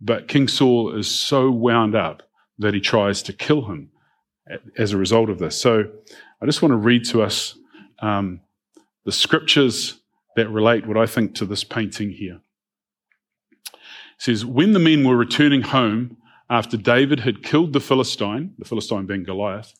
but 0.00 0.28
King 0.28 0.48
Saul 0.48 0.96
is 0.96 1.08
so 1.08 1.50
wound 1.50 1.94
up 1.94 2.22
that 2.58 2.74
he 2.74 2.80
tries 2.80 3.22
to 3.22 3.32
kill 3.32 3.66
him 3.66 3.90
as 4.76 4.92
a 4.92 4.96
result 4.96 5.30
of 5.30 5.38
this. 5.38 5.60
So 5.60 5.84
I 6.40 6.46
just 6.46 6.62
want 6.62 6.72
to 6.72 6.76
read 6.76 7.04
to 7.06 7.22
us 7.22 7.56
um, 8.00 8.40
the 9.04 9.12
scriptures 9.12 10.00
that 10.36 10.48
relate 10.48 10.86
what 10.86 10.96
I 10.96 11.06
think 11.06 11.34
to 11.36 11.44
this 11.44 11.64
painting 11.64 12.10
here. 12.10 12.40
It 13.72 13.78
says, 14.18 14.44
When 14.44 14.72
the 14.72 14.78
men 14.78 15.06
were 15.06 15.16
returning 15.16 15.62
home 15.62 16.16
after 16.48 16.76
David 16.76 17.20
had 17.20 17.42
killed 17.42 17.72
the 17.72 17.80
Philistine, 17.80 18.54
the 18.58 18.64
Philistine 18.64 19.06
being 19.06 19.24
Goliath, 19.24 19.74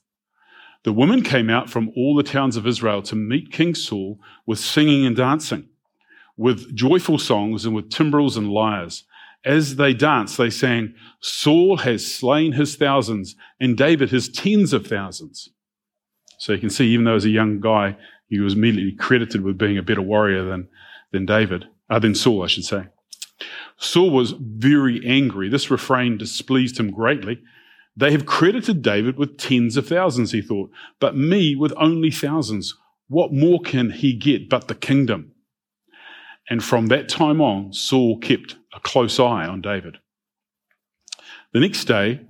the 0.82 0.92
women 0.92 1.22
came 1.22 1.50
out 1.50 1.68
from 1.68 1.90
all 1.96 2.14
the 2.14 2.22
towns 2.22 2.56
of 2.56 2.66
Israel 2.66 3.02
to 3.02 3.16
meet 3.16 3.52
King 3.52 3.74
Saul 3.74 4.18
with 4.46 4.58
singing 4.58 5.04
and 5.04 5.16
dancing, 5.16 5.68
with 6.36 6.74
joyful 6.74 7.18
songs 7.18 7.64
and 7.64 7.74
with 7.74 7.90
timbrels 7.90 8.36
and 8.36 8.50
lyres. 8.50 9.04
As 9.44 9.76
they 9.76 9.92
danced, 9.94 10.36
they 10.36 10.50
sang, 10.50 10.94
Saul 11.20 11.78
has 11.78 12.06
slain 12.06 12.52
his 12.52 12.76
thousands 12.76 13.36
and 13.58 13.76
David 13.76 14.10
his 14.10 14.28
tens 14.28 14.72
of 14.72 14.86
thousands. 14.86 15.50
So 16.38 16.52
you 16.52 16.58
can 16.58 16.70
see, 16.70 16.88
even 16.88 17.04
though 17.04 17.16
as 17.16 17.26
a 17.26 17.30
young 17.30 17.60
guy, 17.60 17.96
he 18.28 18.40
was 18.40 18.54
immediately 18.54 18.92
credited 18.92 19.42
with 19.42 19.58
being 19.58 19.76
a 19.76 19.82
better 19.82 20.02
warrior 20.02 20.44
than, 20.44 20.68
than 21.12 21.26
David, 21.26 21.66
uh, 21.90 21.98
than 21.98 22.14
Saul, 22.14 22.42
I 22.42 22.46
should 22.46 22.64
say. 22.64 22.86
Saul 23.76 24.10
was 24.10 24.32
very 24.38 25.04
angry. 25.06 25.48
This 25.48 25.70
refrain 25.70 26.16
displeased 26.16 26.78
him 26.78 26.90
greatly. 26.90 27.42
They 27.96 28.12
have 28.12 28.26
credited 28.26 28.82
David 28.82 29.16
with 29.16 29.36
tens 29.36 29.76
of 29.76 29.86
thousands, 29.86 30.32
he 30.32 30.40
thought, 30.40 30.70
but 31.00 31.16
me 31.16 31.54
with 31.56 31.72
only 31.76 32.10
thousands. 32.10 32.74
What 33.08 33.32
more 33.32 33.60
can 33.60 33.90
he 33.90 34.12
get 34.14 34.48
but 34.48 34.68
the 34.68 34.74
kingdom? 34.74 35.32
And 36.48 36.62
from 36.62 36.86
that 36.86 37.08
time 37.08 37.40
on, 37.40 37.72
Saul 37.72 38.18
kept 38.18 38.56
a 38.74 38.80
close 38.80 39.18
eye 39.18 39.46
on 39.46 39.60
David. 39.60 39.98
The 41.52 41.60
next 41.60 41.84
day, 41.84 42.20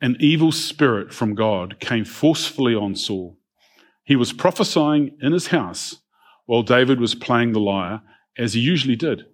an 0.00 0.16
evil 0.20 0.52
spirit 0.52 1.12
from 1.12 1.34
God 1.34 1.80
came 1.80 2.04
forcefully 2.04 2.74
on 2.74 2.94
Saul. 2.94 3.36
He 4.04 4.16
was 4.16 4.32
prophesying 4.32 5.16
in 5.20 5.32
his 5.32 5.48
house 5.48 5.96
while 6.46 6.62
David 6.62 7.00
was 7.00 7.14
playing 7.14 7.52
the 7.52 7.60
lyre, 7.60 8.00
as 8.38 8.54
he 8.54 8.60
usually 8.60 8.96
did. 8.96 9.26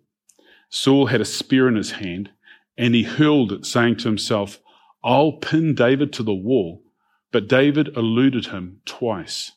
Saul 0.69 1.07
had 1.07 1.21
a 1.21 1.25
spear 1.25 1.69
in 1.69 1.77
his 1.77 1.93
hand, 1.93 2.31
and 2.77 2.95
he 2.95 3.05
hurled 3.05 3.53
it, 3.53 3.67
saying 3.67 3.97
to 3.99 4.09
himself, 4.09 4.59
I'll 5.05 5.33
pin 5.33 5.75
David 5.75 6.13
to 6.15 6.23
the 6.23 6.35
wall. 6.35 6.83
But 7.31 7.49
David 7.49 7.97
eluded 7.97 8.47
him 8.47 8.81
twice. 8.87 9.53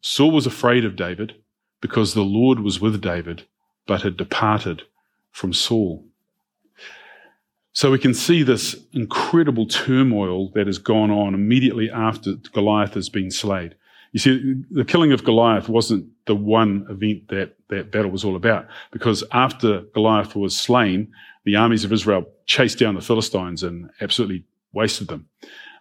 Saul 0.00 0.32
was 0.32 0.46
afraid 0.46 0.84
of 0.84 0.96
David 0.96 1.36
because 1.80 2.14
the 2.14 2.22
Lord 2.22 2.60
was 2.60 2.80
with 2.80 3.00
David, 3.00 3.44
but 3.86 4.02
had 4.02 4.16
departed 4.16 4.82
from 5.30 5.52
Saul. 5.52 6.04
So 7.72 7.90
we 7.90 7.98
can 7.98 8.14
see 8.14 8.42
this 8.42 8.74
incredible 8.92 9.66
turmoil 9.66 10.50
that 10.54 10.66
has 10.66 10.78
gone 10.78 11.10
on 11.10 11.34
immediately 11.34 11.90
after 11.90 12.34
Goliath 12.52 12.94
has 12.94 13.08
been 13.08 13.30
slayed. 13.30 13.76
You 14.12 14.18
see, 14.18 14.62
the 14.70 14.84
killing 14.84 15.12
of 15.12 15.24
Goliath 15.24 15.68
wasn't 15.68 16.08
the 16.24 16.34
one 16.34 16.86
event 16.88 17.28
that 17.28 17.54
that 17.68 17.92
battle 17.92 18.10
was 18.10 18.24
all 18.24 18.34
about, 18.34 18.66
because 18.90 19.22
after 19.30 19.82
Goliath 19.94 20.34
was 20.34 20.58
slain, 20.58 21.12
the 21.44 21.56
armies 21.56 21.84
of 21.84 21.92
Israel 21.92 22.26
chased 22.46 22.78
down 22.78 22.94
the 22.94 23.00
Philistines 23.00 23.62
and 23.62 23.90
absolutely 24.00 24.44
wasted 24.72 25.08
them. 25.08 25.28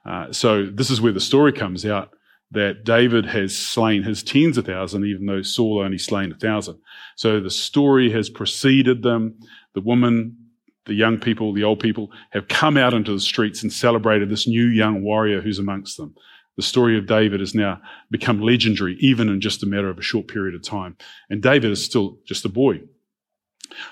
Uh, 0.06 0.32
so 0.32 0.66
this 0.66 0.90
is 0.90 1.02
where 1.02 1.12
the 1.12 1.20
story 1.20 1.52
comes 1.52 1.86
out 1.86 2.12
that 2.52 2.84
David 2.84 3.26
has 3.26 3.58
slain 3.58 4.04
his 4.04 4.24
tens 4.24 4.58
of 4.58 4.66
thousands, 4.66 5.06
even 5.06 5.26
though 5.26 5.42
Saul 5.42 5.82
only 5.82 5.98
slain 5.98 6.32
a 6.32 6.36
thousand. 6.36 6.78
So 7.16 7.40
the 7.40 7.50
story 7.50 8.12
has 8.12 8.30
preceded 8.30 9.02
them. 9.02 9.40
The 9.74 9.82
woman, 9.82 10.38
the 10.86 10.94
young 10.94 11.18
people, 11.18 11.54
the 11.54 11.64
old 11.64 11.80
people 11.80 12.12
have 12.32 12.48
come 12.48 12.78
out 12.78 12.94
into 12.94 13.12
the 13.12 13.20
streets 13.20 13.64
and 13.64 13.74
celebrated 13.74 14.30
this 14.30 14.48
new 14.48 14.66
young 14.66 15.04
warrior 15.04 15.42
who's 15.42 15.60
amongst 15.60 15.98
them. 15.98 16.16
The 16.56 16.64
story 16.64 16.98
of 16.98 17.08
David 17.08 17.42
has 17.42 17.54
now 17.54 17.82
become 18.12 18.40
legendary, 18.40 18.96
even 19.00 19.28
in 19.28 19.42
just 19.42 19.64
a 19.64 19.66
matter 19.66 19.90
of 19.90 19.98
a 19.98 20.04
short 20.04 20.28
period 20.28 20.56
of 20.56 20.64
time. 20.64 20.96
And 21.30 21.42
David 21.42 21.72
is 21.72 21.84
still 21.84 22.20
just 22.26 22.46
a 22.46 22.50
boy. 22.50 22.82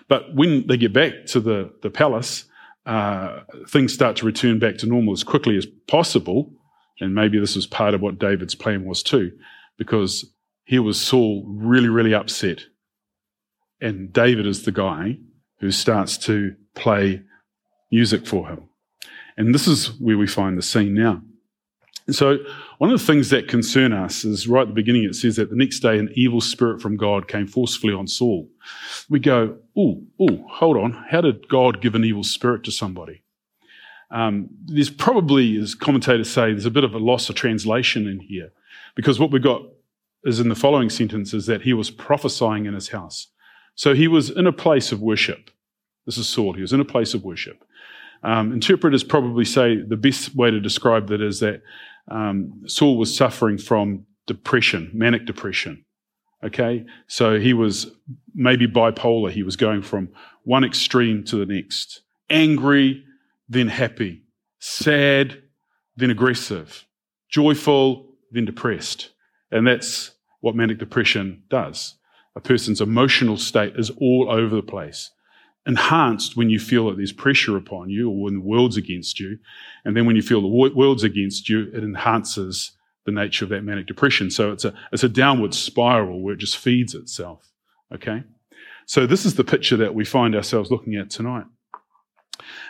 But 0.08 0.34
when 0.36 0.68
they 0.68 0.78
get 0.78 0.94
back 0.94 1.26
to 1.28 1.40
the, 1.42 1.74
the 1.82 1.90
palace, 1.90 2.46
uh, 2.86 3.42
things 3.68 3.94
start 3.94 4.18
to 4.18 4.25
return 4.25 4.60
back 4.60 4.78
to 4.78 4.86
normal 4.86 5.13
as 5.13 5.24
quickly 5.24 5.58
as 5.58 5.66
possible. 5.88 6.52
And 7.00 7.16
maybe 7.16 7.40
this 7.40 7.56
was 7.56 7.66
part 7.66 7.94
of 7.94 8.02
what 8.02 8.20
David's 8.20 8.56
plan 8.56 8.86
was 8.86 9.04
too, 9.04 9.32
because 9.78 10.25
here 10.66 10.82
was 10.82 11.00
Saul 11.00 11.44
really, 11.48 11.90
really 11.90 12.13
upset. 12.13 12.66
And 13.82 14.13
David 14.13 14.46
is 14.46 14.63
the 14.63 14.72
guy 14.72 15.18
who 15.60 15.72
starts 15.72 16.18
to 16.20 16.56
play 16.75 17.22
music 17.92 18.25
for 18.25 18.48
him. 18.48 18.70
And 19.38 19.54
this 19.54 19.68
is 19.68 20.00
where 20.00 20.18
we 20.18 20.28
find 20.28 20.58
the 20.58 20.62
scene 20.62 20.94
now. 20.94 21.22
And 22.05 22.15
so, 22.15 22.38
one 22.79 22.91
of 22.91 23.00
the 23.00 23.05
things 23.05 23.29
that 23.29 23.48
concern 23.48 23.93
us 23.93 24.25
is 24.25 24.48
right 24.48 24.63
at 24.63 24.67
the 24.67 24.74
beginning, 24.74 25.05
it 25.05 25.15
says 25.15 25.38
that 25.38 25.50
the 25.50 25.55
next 25.55 25.79
day 25.79 25.98
an 25.98 26.12
evil 26.15 26.41
spirit 26.41 26.81
from 26.81 26.98
God 26.98 27.27
came 27.27 27.48
forcefully 27.48 27.93
on 27.93 28.07
Saul. 28.07 28.50
We 29.10 29.19
go, 29.19 29.57
oh, 29.77 30.03
oh, 30.19 30.45
hold 30.50 30.77
on. 30.77 31.05
How 31.10 31.22
did 31.22 31.48
God 31.48 31.81
give 31.81 31.95
an 31.95 32.03
evil 32.03 32.24
spirit 32.24 32.63
to 32.65 32.72
somebody? 32.72 33.24
Um, 34.12 34.50
there's 34.65 34.89
probably, 34.89 35.57
as 35.57 35.75
commentators 35.75 36.29
say, 36.29 36.51
there's 36.51 36.65
a 36.65 36.72
bit 36.72 36.83
of 36.83 36.93
a 36.93 37.00
loss 37.00 37.29
of 37.29 37.36
translation 37.36 38.07
in 38.07 38.19
here 38.19 38.51
because 38.95 39.19
what 39.19 39.31
we've 39.31 39.41
got 39.41 39.63
is 40.24 40.39
in 40.39 40.50
the 40.50 40.55
following 40.55 40.89
sentence 40.89 41.33
is 41.33 41.45
that 41.48 41.62
he 41.62 41.74
was 41.74 41.89
prophesying 41.89 42.65
in 42.65 42.74
his 42.74 42.89
house. 42.89 43.27
So 43.75 43.95
he 43.95 44.07
was 44.07 44.29
in 44.29 44.45
a 44.45 44.53
place 44.53 44.91
of 44.91 45.01
worship. 45.01 45.50
This 46.05 46.17
is 46.17 46.27
Saul. 46.27 46.53
He 46.53 46.62
was 46.62 46.74
in 46.74 46.79
a 46.79 46.86
place 46.86 47.13
of 47.13 47.24
worship. 47.24 47.63
Um, 48.24 48.53
interpreters 48.53 49.03
probably 49.03 49.45
say 49.45 49.81
the 49.81 49.98
best 49.98 50.36
way 50.36 50.50
to 50.50 50.60
describe 50.60 51.07
that 51.07 51.22
is 51.22 51.39
that 51.39 51.62
um, 52.10 52.62
Saul 52.65 52.98
was 52.98 53.15
suffering 53.15 53.57
from 53.57 54.05
depression, 54.27 54.91
manic 54.93 55.25
depression. 55.25 55.86
Okay, 56.43 56.86
so 57.07 57.39
he 57.39 57.53
was 57.53 57.88
maybe 58.36 58.67
bipolar. 58.67 59.31
He 59.31 59.43
was 59.43 59.55
going 59.55 59.81
from 59.81 60.10
one 60.43 60.65
extreme 60.65 61.24
to 61.25 61.38
the 61.38 61.45
next 61.45 62.01
angry, 62.29 63.03
then 63.48 63.67
happy, 63.67 64.24
sad, 64.60 65.41
then 65.95 66.10
aggressive, 66.10 66.86
joyful, 67.29 68.10
then 68.31 68.43
depressed. 68.45 69.12
And 69.51 69.65
that's 69.65 70.12
what 70.41 70.55
manic 70.55 70.79
depression 70.79 71.43
does. 71.50 71.95
A 72.36 72.41
person's 72.41 72.81
emotional 72.81 73.38
state 73.38 73.75
is 73.77 73.91
all 73.91 74.27
over 74.29 74.55
the 74.55 74.63
place 74.63 75.12
enhanced 75.65 76.36
when 76.36 76.50
you 76.50 76.60
feel 76.60 76.88
that 76.88 76.98
there's 76.98 77.13
pressure 77.13 77.55
upon 77.55 77.89
you 77.89 78.10
or 78.10 78.24
when 78.24 78.34
the 78.34 78.41
world's 78.41 78.77
against 78.77 79.20
you. 79.20 79.38
And 79.86 79.96
then 79.96 80.05
when 80.05 80.15
you 80.15 80.22
feel 80.22 80.41
the 80.41 80.48
world's 80.75 81.03
against 81.03 81.48
you, 81.48 81.72
it 81.74 81.84
enhances 81.84 82.72
the 83.05 83.12
nature 83.12 83.46
of 83.46 83.50
that 83.50 83.63
manic 83.63 83.88
depression. 83.88 84.29
So 84.29 84.51
it's 84.51 84.65
a, 84.65 84.74
it's 84.91 85.03
a 85.03 85.10
downward 85.10 85.53
spiral 85.53 86.22
where 86.22 86.34
it 86.34 86.39
just 86.39 86.58
feeds 86.58 86.96
itself. 86.96 87.50
Okay. 87.93 88.24
So 88.86 89.05
this 89.05 89.25
is 89.25 89.36
the 89.36 89.43
picture 89.43 89.77
that 89.77 89.96
we 89.96 90.03
find 90.03 90.36
ourselves 90.36 90.70
looking 90.70 90.96
at 90.96 91.10
tonight. 91.10 91.46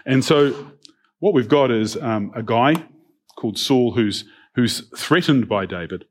And 0.05 0.23
so 0.23 0.71
what 1.19 1.33
we've 1.33 1.47
got 1.47 1.71
is 1.71 1.97
um, 1.97 2.31
a 2.35 2.43
guy 2.43 2.75
called 3.37 3.57
Saul 3.57 3.93
who's, 3.93 4.25
who's 4.55 4.87
threatened 4.95 5.47
by 5.47 5.65
David, 5.65 6.05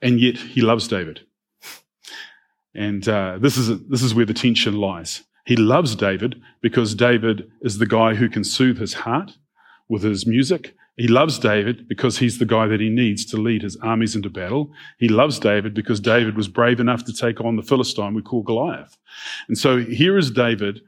and 0.00 0.20
yet 0.20 0.36
he 0.36 0.60
loves 0.60 0.86
David. 0.86 1.20
And 2.74 3.08
uh, 3.08 3.38
this, 3.40 3.56
is, 3.56 3.88
this 3.88 4.02
is 4.02 4.14
where 4.14 4.26
the 4.26 4.34
tension 4.34 4.76
lies. 4.76 5.24
He 5.46 5.56
loves 5.56 5.94
David 5.94 6.42
because 6.60 6.94
David 6.94 7.50
is 7.62 7.78
the 7.78 7.86
guy 7.86 8.14
who 8.14 8.28
can 8.28 8.42
soothe 8.42 8.78
his 8.78 8.94
heart 8.94 9.36
with 9.88 10.02
his 10.02 10.26
music. 10.26 10.74
He 10.96 11.06
loves 11.06 11.38
David 11.38 11.86
because 11.88 12.18
he's 12.18 12.38
the 12.38 12.46
guy 12.46 12.66
that 12.66 12.80
he 12.80 12.90
needs 12.90 13.24
to 13.26 13.36
lead 13.36 13.62
his 13.62 13.76
armies 13.76 14.16
into 14.16 14.28
battle. 14.28 14.72
He 14.98 15.08
loves 15.08 15.38
David 15.38 15.72
because 15.72 16.00
David 16.00 16.36
was 16.36 16.48
brave 16.48 16.80
enough 16.80 17.04
to 17.04 17.12
take 17.12 17.40
on 17.40 17.54
the 17.54 17.62
Philistine 17.62 18.14
we 18.14 18.22
call 18.22 18.42
Goliath. 18.42 18.96
And 19.46 19.56
so 19.56 19.78
here 19.78 20.18
is 20.18 20.32
David 20.32 20.80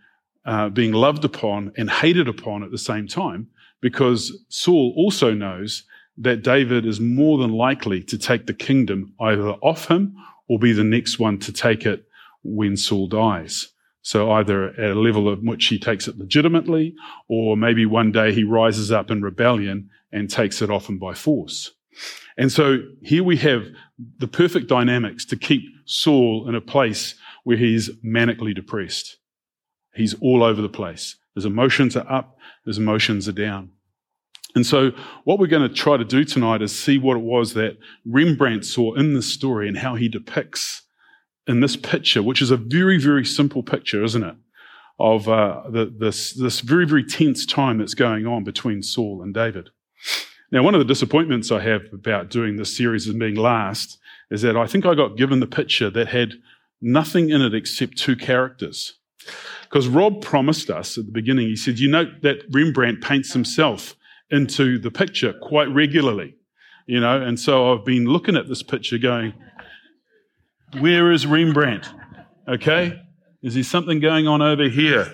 uh, 0.44 0.70
being 0.70 0.92
loved 0.92 1.24
upon 1.24 1.72
and 1.76 1.88
hated 1.88 2.26
upon 2.26 2.64
at 2.64 2.72
the 2.72 2.78
same 2.78 3.06
time 3.06 3.48
because 3.80 4.44
Saul 4.48 4.92
also 4.96 5.32
knows 5.34 5.84
that 6.16 6.42
David 6.42 6.84
is 6.84 6.98
more 6.98 7.38
than 7.38 7.52
likely 7.52 8.02
to 8.02 8.18
take 8.18 8.46
the 8.46 8.54
kingdom 8.54 9.14
either 9.20 9.50
off 9.62 9.86
him 9.88 10.16
or 10.48 10.58
be 10.58 10.72
the 10.72 10.82
next 10.82 11.20
one 11.20 11.38
to 11.38 11.52
take 11.52 11.86
it 11.86 12.08
when 12.42 12.76
Saul 12.76 13.06
dies. 13.06 13.68
So 14.08 14.30
either 14.30 14.68
at 14.68 14.96
a 14.96 14.98
level 14.98 15.28
of 15.28 15.42
which 15.42 15.66
he 15.66 15.78
takes 15.78 16.08
it 16.08 16.16
legitimately, 16.16 16.94
or 17.28 17.58
maybe 17.58 17.84
one 17.84 18.10
day 18.10 18.32
he 18.32 18.42
rises 18.42 18.90
up 18.90 19.10
in 19.10 19.20
rebellion 19.20 19.90
and 20.10 20.30
takes 20.30 20.62
it 20.62 20.70
him 20.70 20.98
by 20.98 21.12
force. 21.12 21.72
And 22.38 22.50
so 22.50 22.78
here 23.02 23.22
we 23.22 23.36
have 23.36 23.66
the 24.16 24.26
perfect 24.26 24.66
dynamics 24.66 25.26
to 25.26 25.36
keep 25.36 25.60
Saul 25.84 26.48
in 26.48 26.54
a 26.54 26.60
place 26.62 27.16
where 27.44 27.58
he's 27.58 27.90
manically 28.02 28.54
depressed. 28.54 29.18
He's 29.94 30.14
all 30.22 30.42
over 30.42 30.62
the 30.62 30.70
place. 30.70 31.16
His 31.34 31.44
emotions 31.44 31.94
are 31.94 32.10
up, 32.10 32.38
his 32.64 32.78
emotions 32.78 33.28
are 33.28 33.32
down. 33.32 33.72
And 34.54 34.64
so, 34.64 34.92
what 35.24 35.38
we're 35.38 35.48
going 35.48 35.68
to 35.68 35.74
try 35.74 35.98
to 35.98 36.04
do 36.04 36.24
tonight 36.24 36.62
is 36.62 36.74
see 36.76 36.96
what 36.96 37.18
it 37.18 37.22
was 37.22 37.52
that 37.52 37.76
Rembrandt 38.06 38.64
saw 38.64 38.94
in 38.94 39.12
this 39.12 39.30
story 39.30 39.68
and 39.68 39.76
how 39.76 39.96
he 39.96 40.08
depicts 40.08 40.84
in 41.48 41.60
this 41.60 41.76
picture, 41.76 42.22
which 42.22 42.42
is 42.42 42.50
a 42.50 42.56
very, 42.56 42.98
very 42.98 43.24
simple 43.24 43.62
picture, 43.62 44.04
isn't 44.04 44.22
it? 44.22 44.36
Of 45.00 45.28
uh, 45.28 45.62
the, 45.70 45.92
this, 45.98 46.34
this 46.34 46.60
very, 46.60 46.86
very 46.86 47.04
tense 47.04 47.46
time 47.46 47.78
that's 47.78 47.94
going 47.94 48.26
on 48.26 48.44
between 48.44 48.82
Saul 48.82 49.22
and 49.22 49.32
David. 49.32 49.70
Now, 50.52 50.62
one 50.62 50.74
of 50.74 50.80
the 50.80 50.84
disappointments 50.84 51.50
I 51.50 51.60
have 51.60 51.82
about 51.92 52.30
doing 52.30 52.56
this 52.56 52.76
series 52.76 53.06
and 53.06 53.18
being 53.18 53.34
last 53.34 53.98
is 54.30 54.42
that 54.42 54.56
I 54.56 54.66
think 54.66 54.84
I 54.84 54.94
got 54.94 55.16
given 55.16 55.40
the 55.40 55.46
picture 55.46 55.90
that 55.90 56.08
had 56.08 56.34
nothing 56.80 57.30
in 57.30 57.40
it 57.40 57.54
except 57.54 57.96
two 57.96 58.16
characters. 58.16 58.98
Because 59.62 59.88
Rob 59.88 60.22
promised 60.22 60.70
us 60.70 60.96
at 60.98 61.06
the 61.06 61.12
beginning, 61.12 61.48
he 61.48 61.56
said, 61.56 61.78
You 61.78 61.88
know 61.88 62.04
that 62.22 62.44
Rembrandt 62.50 63.02
paints 63.02 63.32
himself 63.32 63.96
into 64.30 64.78
the 64.78 64.90
picture 64.90 65.32
quite 65.32 65.68
regularly, 65.68 66.36
you 66.86 67.00
know, 67.00 67.20
and 67.20 67.38
so 67.38 67.72
I've 67.72 67.84
been 67.84 68.06
looking 68.06 68.36
at 68.36 68.48
this 68.48 68.62
picture 68.62 68.98
going, 68.98 69.32
where 70.78 71.12
is 71.12 71.26
Rembrandt? 71.26 71.88
Okay? 72.46 73.00
Is 73.42 73.54
there 73.54 73.62
something 73.62 74.00
going 74.00 74.26
on 74.26 74.42
over 74.42 74.68
here? 74.68 75.12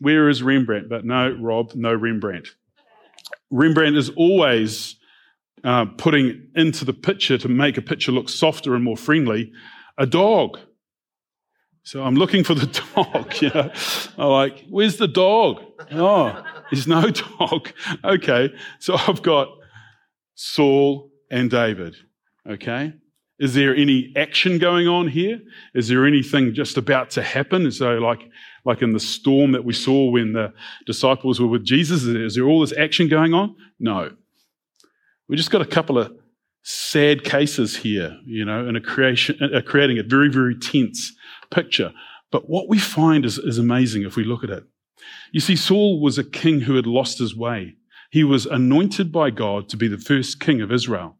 Where 0.00 0.28
is 0.28 0.42
Rembrandt? 0.42 0.88
But 0.88 1.04
no, 1.04 1.36
Rob, 1.40 1.74
no 1.74 1.92
Rembrandt. 1.92 2.48
Rembrandt 3.50 3.96
is 3.96 4.10
always 4.10 4.96
uh, 5.64 5.86
putting 5.96 6.48
into 6.54 6.84
the 6.84 6.92
picture 6.92 7.38
to 7.38 7.48
make 7.48 7.76
a 7.76 7.82
picture 7.82 8.12
look 8.12 8.28
softer 8.28 8.74
and 8.74 8.84
more 8.84 8.96
friendly 8.96 9.52
a 9.98 10.06
dog. 10.06 10.58
So 11.82 12.02
I'm 12.02 12.14
looking 12.16 12.44
for 12.44 12.54
the 12.54 12.66
dog. 12.94 13.40
You 13.40 13.50
know, 13.50 13.70
I'm 14.16 14.30
like, 14.30 14.66
where's 14.68 14.96
the 14.96 15.08
dog? 15.08 15.62
Oh, 15.92 16.42
there's 16.70 16.86
no 16.86 17.10
dog. 17.38 17.70
Okay, 18.04 18.52
so 18.78 18.96
I've 18.96 19.22
got 19.22 19.48
Saul 20.34 21.10
and 21.30 21.50
David. 21.50 21.96
Okay, 22.48 22.92
is 23.38 23.54
there 23.54 23.74
any 23.74 24.12
action 24.16 24.58
going 24.58 24.88
on 24.88 25.08
here? 25.08 25.40
Is 25.74 25.88
there 25.88 26.06
anything 26.06 26.54
just 26.54 26.76
about 26.76 27.10
to 27.10 27.22
happen? 27.22 27.70
So, 27.70 27.92
like, 27.98 28.28
like 28.64 28.82
in 28.82 28.92
the 28.92 29.00
storm 29.00 29.52
that 29.52 29.64
we 29.64 29.72
saw 29.72 30.10
when 30.10 30.32
the 30.32 30.52
disciples 30.86 31.40
were 31.40 31.46
with 31.46 31.64
Jesus, 31.64 32.02
is 32.02 32.34
there 32.34 32.44
all 32.44 32.60
this 32.60 32.76
action 32.76 33.08
going 33.08 33.34
on? 33.34 33.54
No. 33.78 34.10
We 35.28 35.36
just 35.36 35.50
got 35.50 35.62
a 35.62 35.66
couple 35.66 35.98
of 35.98 36.12
sad 36.64 37.22
cases 37.22 37.76
here, 37.76 38.18
you 38.26 38.44
know, 38.44 38.66
and 38.66 38.76
a 38.76 38.80
creation, 38.80 39.38
uh, 39.42 39.60
creating 39.64 39.98
a 39.98 40.02
very, 40.02 40.28
very 40.28 40.58
tense 40.58 41.12
picture. 41.50 41.92
But 42.32 42.50
what 42.50 42.68
we 42.68 42.78
find 42.78 43.24
is, 43.24 43.38
is 43.38 43.58
amazing 43.58 44.02
if 44.02 44.16
we 44.16 44.24
look 44.24 44.42
at 44.42 44.50
it. 44.50 44.64
You 45.32 45.40
see, 45.40 45.56
Saul 45.56 46.00
was 46.00 46.18
a 46.18 46.24
king 46.24 46.60
who 46.60 46.74
had 46.74 46.86
lost 46.86 47.18
his 47.18 47.36
way. 47.36 47.76
He 48.10 48.24
was 48.24 48.46
anointed 48.46 49.12
by 49.12 49.30
God 49.30 49.68
to 49.68 49.76
be 49.76 49.86
the 49.86 49.98
first 49.98 50.40
king 50.40 50.60
of 50.60 50.72
Israel. 50.72 51.16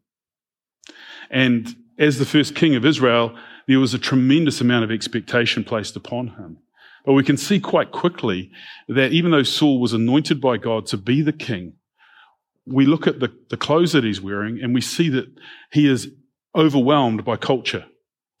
And 1.29 1.75
as 1.99 2.17
the 2.17 2.25
first 2.25 2.55
king 2.55 2.75
of 2.75 2.85
Israel, 2.85 3.35
there 3.67 3.79
was 3.79 3.93
a 3.93 3.99
tremendous 3.99 4.61
amount 4.61 4.85
of 4.85 4.91
expectation 4.91 5.63
placed 5.63 5.95
upon 5.95 6.29
him. 6.29 6.57
But 7.05 7.13
we 7.13 7.23
can 7.23 7.37
see 7.37 7.59
quite 7.59 7.91
quickly 7.91 8.51
that 8.87 9.11
even 9.11 9.31
though 9.31 9.43
Saul 9.43 9.79
was 9.79 9.93
anointed 9.93 10.41
by 10.41 10.57
God 10.57 10.85
to 10.87 10.97
be 10.97 11.21
the 11.21 11.33
king, 11.33 11.73
we 12.65 12.85
look 12.85 13.05
at 13.07 13.19
the, 13.19 13.33
the 13.49 13.57
clothes 13.57 13.91
that 13.93 14.03
he's 14.03 14.21
wearing 14.21 14.59
and 14.61 14.73
we 14.73 14.81
see 14.81 15.09
that 15.09 15.27
he 15.71 15.89
is 15.89 16.09
overwhelmed 16.55 17.25
by 17.25 17.35
culture, 17.35 17.85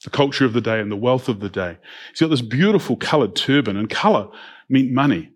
the 0.03 0.09
culture 0.09 0.45
of 0.45 0.53
the 0.53 0.61
day 0.61 0.79
and 0.79 0.91
the 0.91 0.95
wealth 0.95 1.27
of 1.27 1.39
the 1.39 1.49
day. 1.49 1.77
He's 2.09 2.21
got 2.21 2.29
this 2.29 2.41
beautiful 2.41 2.95
colored 2.95 3.35
turban, 3.35 3.75
and 3.75 3.89
color 3.89 4.29
meant 4.67 4.91
money, 4.91 5.31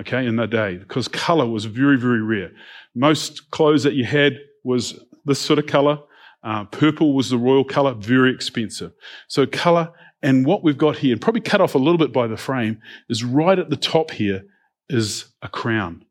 okay, 0.00 0.26
in 0.26 0.36
that 0.36 0.50
day, 0.50 0.76
because 0.76 1.08
color 1.08 1.46
was 1.46 1.64
very, 1.64 1.98
very 1.98 2.22
rare. 2.22 2.50
Most 2.94 3.50
clothes 3.50 3.82
that 3.82 3.94
you 3.94 4.04
had 4.04 4.38
was 4.62 4.98
this 5.24 5.40
sort 5.40 5.58
of 5.58 5.66
color, 5.66 5.98
uh, 6.44 6.64
purple 6.64 7.14
was 7.14 7.30
the 7.30 7.38
royal 7.38 7.64
color, 7.64 7.94
very 7.94 8.32
expensive. 8.32 8.92
So 9.28 9.46
color 9.46 9.90
and 10.22 10.46
what 10.46 10.62
we've 10.62 10.78
got 10.78 10.96
here, 10.96 11.12
and 11.12 11.20
probably 11.20 11.42
cut 11.42 11.60
off 11.60 11.74
a 11.74 11.78
little 11.78 11.98
bit 11.98 12.12
by 12.12 12.26
the 12.26 12.36
frame, 12.36 12.80
is 13.08 13.22
right 13.22 13.58
at 13.58 13.68
the 13.68 13.76
top 13.76 14.10
here 14.10 14.44
is 14.88 15.26
a 15.42 15.48
crown. 15.48 16.04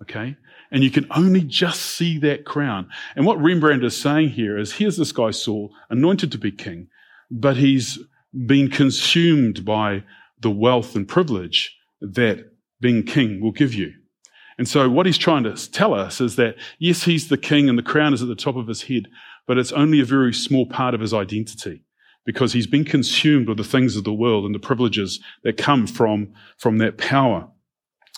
Okay? 0.00 0.36
And 0.70 0.84
you 0.84 0.90
can 0.90 1.06
only 1.10 1.42
just 1.42 1.80
see 1.80 2.18
that 2.18 2.44
crown. 2.44 2.88
And 3.16 3.26
what 3.26 3.42
Rembrandt 3.42 3.84
is 3.84 3.96
saying 3.96 4.30
here 4.30 4.58
is 4.58 4.74
here's 4.74 4.96
this 4.96 5.12
guy 5.12 5.32
Saul, 5.32 5.72
anointed 5.90 6.32
to 6.32 6.38
be 6.38 6.52
king, 6.52 6.88
but 7.30 7.56
he's 7.56 7.98
been 8.46 8.70
consumed 8.70 9.64
by 9.64 10.04
the 10.40 10.50
wealth 10.50 10.96
and 10.96 11.06
privilege 11.06 11.76
that 12.00 12.44
being 12.80 13.02
king 13.02 13.40
will 13.40 13.52
give 13.52 13.74
you. 13.74 13.92
And 14.58 14.68
so 14.68 14.88
what 14.88 15.06
he's 15.06 15.18
trying 15.18 15.44
to 15.44 15.72
tell 15.72 15.94
us 15.94 16.20
is 16.20 16.36
that 16.36 16.56
yes, 16.78 17.04
he's 17.04 17.28
the 17.28 17.38
king 17.38 17.68
and 17.68 17.78
the 17.78 17.82
crown 17.82 18.14
is 18.14 18.22
at 18.22 18.28
the 18.28 18.34
top 18.36 18.56
of 18.56 18.68
his 18.68 18.82
head, 18.82 19.08
but 19.46 19.58
it's 19.58 19.72
only 19.72 20.00
a 20.00 20.04
very 20.04 20.32
small 20.32 20.66
part 20.66 20.94
of 20.94 21.00
his 21.00 21.12
identity 21.14 21.84
because 22.24 22.52
he's 22.52 22.66
been 22.66 22.84
consumed 22.84 23.48
with 23.48 23.58
the 23.58 23.64
things 23.64 23.96
of 23.96 24.04
the 24.04 24.12
world 24.12 24.44
and 24.44 24.54
the 24.54 24.60
privileges 24.60 25.20
that 25.42 25.56
come 25.56 25.86
from, 25.86 26.32
from 26.56 26.78
that 26.78 26.98
power. 26.98 27.48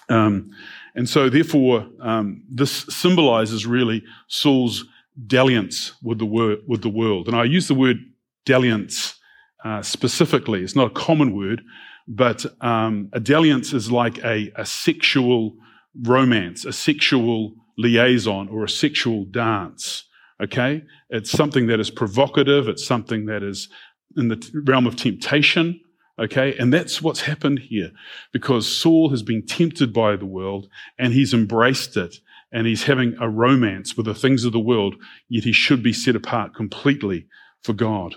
Um, 0.08 0.50
and 0.94 1.08
so, 1.08 1.28
therefore, 1.28 1.88
um, 2.00 2.44
this 2.50 2.86
symbolizes 2.90 3.66
really 3.66 4.04
Saul's 4.28 4.84
dalliance 5.26 5.94
with 6.02 6.18
the, 6.18 6.26
wor- 6.26 6.58
with 6.68 6.82
the 6.82 6.88
world. 6.88 7.26
And 7.26 7.36
I 7.36 7.44
use 7.44 7.68
the 7.68 7.74
word 7.74 7.96
dalliance 8.44 9.18
uh, 9.64 9.82
specifically. 9.82 10.62
It's 10.62 10.76
not 10.76 10.88
a 10.88 10.94
common 10.94 11.34
word, 11.34 11.62
but 12.06 12.44
um, 12.60 13.08
a 13.12 13.20
dalliance 13.20 13.72
is 13.72 13.90
like 13.90 14.18
a, 14.18 14.52
a 14.56 14.66
sexual 14.66 15.56
romance, 16.02 16.64
a 16.64 16.72
sexual 16.72 17.54
liaison, 17.78 18.48
or 18.48 18.64
a 18.64 18.68
sexual 18.68 19.24
dance. 19.24 20.04
Okay? 20.42 20.82
It's 21.10 21.30
something 21.30 21.66
that 21.68 21.80
is 21.80 21.90
provocative, 21.90 22.68
it's 22.68 22.86
something 22.86 23.26
that 23.26 23.42
is 23.42 23.68
in 24.16 24.28
the 24.28 24.62
realm 24.66 24.86
of 24.86 24.96
temptation. 24.96 25.80
Okay, 26.16 26.56
and 26.58 26.72
that's 26.72 27.02
what's 27.02 27.22
happened 27.22 27.58
here 27.58 27.90
because 28.32 28.68
Saul 28.68 29.10
has 29.10 29.24
been 29.24 29.44
tempted 29.44 29.92
by 29.92 30.14
the 30.14 30.26
world 30.26 30.68
and 30.96 31.12
he's 31.12 31.34
embraced 31.34 31.96
it 31.96 32.18
and 32.52 32.68
he's 32.68 32.84
having 32.84 33.16
a 33.20 33.28
romance 33.28 33.96
with 33.96 34.06
the 34.06 34.14
things 34.14 34.44
of 34.44 34.52
the 34.52 34.60
world, 34.60 34.94
yet 35.28 35.42
he 35.42 35.50
should 35.50 35.82
be 35.82 35.92
set 35.92 36.14
apart 36.14 36.54
completely 36.54 37.26
for 37.64 37.72
God. 37.72 38.14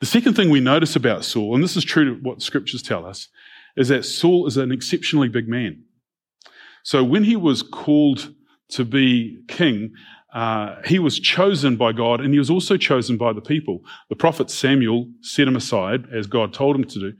The 0.00 0.06
second 0.06 0.34
thing 0.34 0.48
we 0.48 0.60
notice 0.60 0.96
about 0.96 1.22
Saul, 1.22 1.54
and 1.54 1.62
this 1.62 1.76
is 1.76 1.84
true 1.84 2.06
to 2.06 2.22
what 2.22 2.40
scriptures 2.40 2.82
tell 2.82 3.04
us, 3.04 3.28
is 3.76 3.88
that 3.88 4.06
Saul 4.06 4.46
is 4.46 4.56
an 4.56 4.72
exceptionally 4.72 5.28
big 5.28 5.48
man. 5.48 5.84
So 6.82 7.04
when 7.04 7.24
he 7.24 7.36
was 7.36 7.62
called 7.62 8.34
to 8.70 8.86
be 8.86 9.42
king, 9.48 9.92
uh, 10.32 10.76
he 10.86 10.98
was 10.98 11.20
chosen 11.20 11.76
by 11.76 11.92
God 11.92 12.20
and 12.20 12.32
he 12.32 12.38
was 12.38 12.48
also 12.48 12.76
chosen 12.76 13.18
by 13.18 13.32
the 13.32 13.42
people. 13.42 13.80
The 14.08 14.16
prophet 14.16 14.50
Samuel 14.50 15.08
set 15.20 15.46
him 15.46 15.56
aside 15.56 16.06
as 16.10 16.26
God 16.26 16.54
told 16.54 16.74
him 16.74 16.84
to 16.84 16.98
do, 16.98 17.12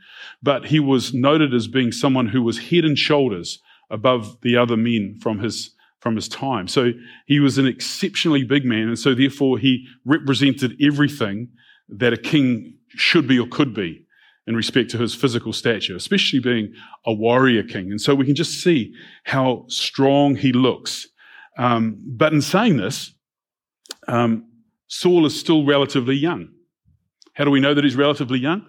but 0.43 0.67
he 0.67 0.81
was 0.81 1.13
noted 1.13 1.53
as 1.53 1.69
being 1.69 1.93
someone 1.93 2.27
who 2.27 2.43
was 2.43 2.59
head 2.59 2.85
and 2.85 2.99
shoulders 2.99 3.61
above 3.91 4.41
the 4.41 4.57
other 4.57 4.77
men 4.77 5.19
from 5.21 5.41
his 5.41 5.71
from 6.01 6.17
his 6.17 6.29
time. 6.29 6.67
So 6.67 6.91
he 7.27 7.39
was 7.39 7.59
an 7.59 7.67
exceptionally 7.67 8.43
big 8.43 8.65
man, 8.65 8.89
and 8.89 8.99
so 8.99 9.15
therefore 9.15 9.59
he 9.59 9.87
represented 10.05 10.77
everything 10.83 11.49
that 11.89 12.13
a 12.13 12.17
king 12.17 12.75
should 12.89 13.29
be 13.29 13.39
or 13.39 13.47
could 13.47 13.73
be 13.73 14.05
in 14.49 14.57
respect 14.57 14.91
to 14.91 14.99
his 14.99 15.15
physical 15.15 15.53
stature, 15.53 15.95
especially 15.95 16.41
being 16.41 16.75
a 17.07 17.13
warrior 17.13 17.63
king. 17.63 17.93
And 17.93 18.01
so 18.01 18.17
we 18.17 18.25
can 18.25 18.35
just 18.35 18.61
see 18.61 18.93
how 19.23 19.65
strong 19.69 20.35
he 20.35 20.53
looks 20.53 21.07
um, 21.59 21.99
but 22.07 22.33
in 22.33 22.43
saying 22.43 22.77
this, 22.77 23.13
um, 24.09 24.47
Saul 24.87 25.27
is 25.27 25.39
still 25.39 25.65
relatively 25.65 26.17
young. 26.17 26.49
How 27.35 27.45
do 27.45 27.51
we 27.51 27.61
know 27.61 27.75
that 27.75 27.85
he's 27.85 27.97
relatively 27.97 28.39
young? 28.39 28.67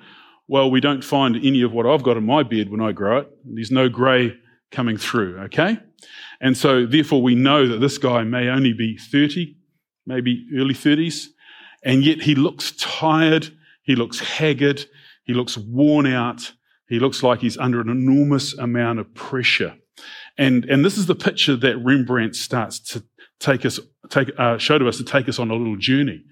Well, 0.47 0.69
we 0.69 0.79
don't 0.79 1.03
find 1.03 1.35
any 1.37 1.61
of 1.61 1.71
what 1.71 1.85
I've 1.85 2.03
got 2.03 2.17
in 2.17 2.25
my 2.25 2.43
beard 2.43 2.69
when 2.69 2.81
I 2.81 2.91
grow 2.91 3.19
it. 3.19 3.29
There's 3.45 3.71
no 3.71 3.89
grey 3.89 4.35
coming 4.71 4.97
through, 4.97 5.39
okay? 5.45 5.77
And 6.41 6.57
so, 6.57 6.85
therefore, 6.85 7.21
we 7.21 7.35
know 7.35 7.67
that 7.67 7.79
this 7.79 7.97
guy 7.97 8.23
may 8.23 8.49
only 8.49 8.73
be 8.73 8.97
30, 8.97 9.55
maybe 10.05 10.45
early 10.57 10.73
30s, 10.73 11.27
and 11.83 12.03
yet 12.03 12.21
he 12.21 12.35
looks 12.35 12.71
tired, 12.77 13.49
he 13.83 13.95
looks 13.95 14.19
haggard, 14.19 14.85
he 15.23 15.33
looks 15.33 15.57
worn 15.57 16.05
out, 16.05 16.53
he 16.87 16.99
looks 16.99 17.23
like 17.23 17.39
he's 17.39 17.57
under 17.57 17.79
an 17.79 17.89
enormous 17.89 18.53
amount 18.57 18.99
of 18.99 19.13
pressure. 19.13 19.75
And, 20.37 20.65
and 20.65 20.83
this 20.83 20.97
is 20.97 21.05
the 21.05 21.15
picture 21.15 21.55
that 21.55 21.77
Rembrandt 21.77 22.35
starts 22.35 22.79
to 22.79 23.03
take 23.39 23.65
us, 23.65 23.79
take, 24.09 24.29
uh, 24.37 24.57
show 24.57 24.77
to 24.77 24.87
us 24.87 24.97
to 24.97 25.03
take 25.03 25.29
us 25.29 25.39
on 25.39 25.51
a 25.51 25.55
little 25.55 25.77
journey. 25.77 26.23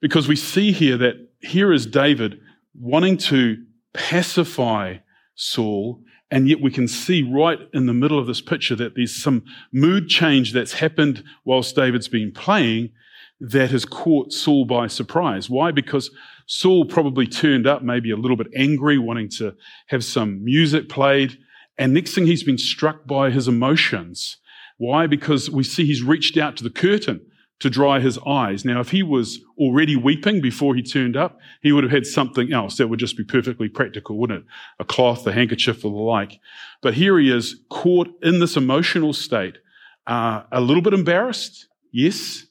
Because 0.00 0.28
we 0.28 0.36
see 0.36 0.72
here 0.72 0.96
that 0.98 1.14
here 1.40 1.72
is 1.72 1.86
David 1.86 2.40
wanting 2.74 3.16
to 3.18 3.64
pacify 3.94 4.96
Saul, 5.34 6.02
and 6.30 6.48
yet 6.48 6.60
we 6.60 6.70
can 6.70 6.88
see 6.88 7.22
right 7.22 7.58
in 7.72 7.86
the 7.86 7.94
middle 7.94 8.18
of 8.18 8.26
this 8.26 8.40
picture 8.40 8.74
that 8.76 8.94
there's 8.94 9.14
some 9.14 9.44
mood 9.72 10.08
change 10.08 10.52
that's 10.52 10.74
happened 10.74 11.22
whilst 11.44 11.76
David's 11.76 12.08
been 12.08 12.32
playing 12.32 12.90
that 13.40 13.70
has 13.70 13.84
caught 13.84 14.32
Saul 14.32 14.64
by 14.64 14.86
surprise. 14.86 15.50
Why? 15.50 15.72
Because 15.72 16.10
Saul 16.46 16.84
probably 16.84 17.26
turned 17.26 17.66
up 17.66 17.82
maybe 17.82 18.10
a 18.10 18.16
little 18.16 18.36
bit 18.36 18.46
angry, 18.56 18.98
wanting 18.98 19.28
to 19.30 19.54
have 19.88 20.04
some 20.04 20.44
music 20.44 20.88
played. 20.88 21.36
And 21.78 21.94
next 21.94 22.14
thing, 22.14 22.26
he's 22.26 22.44
been 22.44 22.58
struck 22.58 23.06
by 23.06 23.30
his 23.30 23.48
emotions. 23.48 24.38
Why? 24.78 25.06
Because 25.06 25.50
we 25.50 25.64
see 25.64 25.86
he's 25.86 26.02
reached 26.02 26.36
out 26.36 26.56
to 26.56 26.64
the 26.64 26.70
curtain 26.70 27.20
to 27.60 27.70
dry 27.70 28.00
his 28.00 28.18
eyes. 28.26 28.64
Now, 28.64 28.80
if 28.80 28.90
he 28.90 29.04
was 29.04 29.38
already 29.56 29.94
weeping 29.94 30.40
before 30.40 30.74
he 30.74 30.82
turned 30.82 31.16
up, 31.16 31.38
he 31.62 31.70
would 31.70 31.84
have 31.84 31.92
had 31.92 32.06
something 32.06 32.52
else 32.52 32.76
that 32.76 32.88
would 32.88 32.98
just 32.98 33.16
be 33.16 33.22
perfectly 33.22 33.68
practical, 33.68 34.18
wouldn't 34.18 34.40
it? 34.40 34.46
A 34.80 34.84
cloth, 34.84 35.24
a 35.28 35.32
handkerchief, 35.32 35.84
or 35.84 35.92
the 35.92 35.96
like. 35.96 36.40
But 36.82 36.94
here 36.94 37.18
he 37.20 37.30
is 37.30 37.60
caught 37.70 38.08
in 38.20 38.40
this 38.40 38.56
emotional 38.56 39.12
state, 39.12 39.58
uh, 40.08 40.42
a 40.50 40.60
little 40.60 40.82
bit 40.82 40.92
embarrassed, 40.92 41.68
yes, 41.92 42.46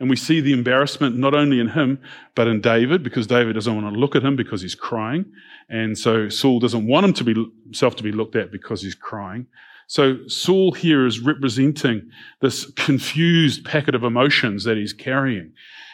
and 0.00 0.08
we 0.08 0.16
see 0.16 0.40
the 0.40 0.54
embarrassment 0.54 1.16
not 1.16 1.34
only 1.34 1.60
in 1.60 1.68
him, 1.68 2.00
but 2.34 2.48
in 2.48 2.62
David, 2.62 3.02
because 3.02 3.26
David 3.26 3.52
doesn't 3.52 3.74
want 3.74 3.94
to 3.94 4.00
look 4.00 4.16
at 4.16 4.24
him 4.24 4.34
because 4.34 4.62
he's 4.62 4.74
crying. 4.74 5.26
And 5.68 5.96
so 5.96 6.30
Saul 6.30 6.58
doesn't 6.58 6.86
want 6.86 7.04
him 7.04 7.12
to 7.12 7.24
be, 7.24 7.34
himself 7.64 7.96
to 7.96 8.02
be 8.02 8.10
looked 8.10 8.34
at 8.34 8.50
because 8.50 8.82
he's 8.82 8.94
crying. 8.94 9.46
So 9.86 10.26
Saul 10.26 10.72
here 10.72 11.04
is 11.04 11.20
representing 11.20 12.10
this 12.40 12.64
confused 12.72 13.64
packet 13.64 13.94
of 13.94 14.02
emotions 14.02 14.64
that 14.64 14.78
he's 14.78 14.94
carrying. 14.94 15.52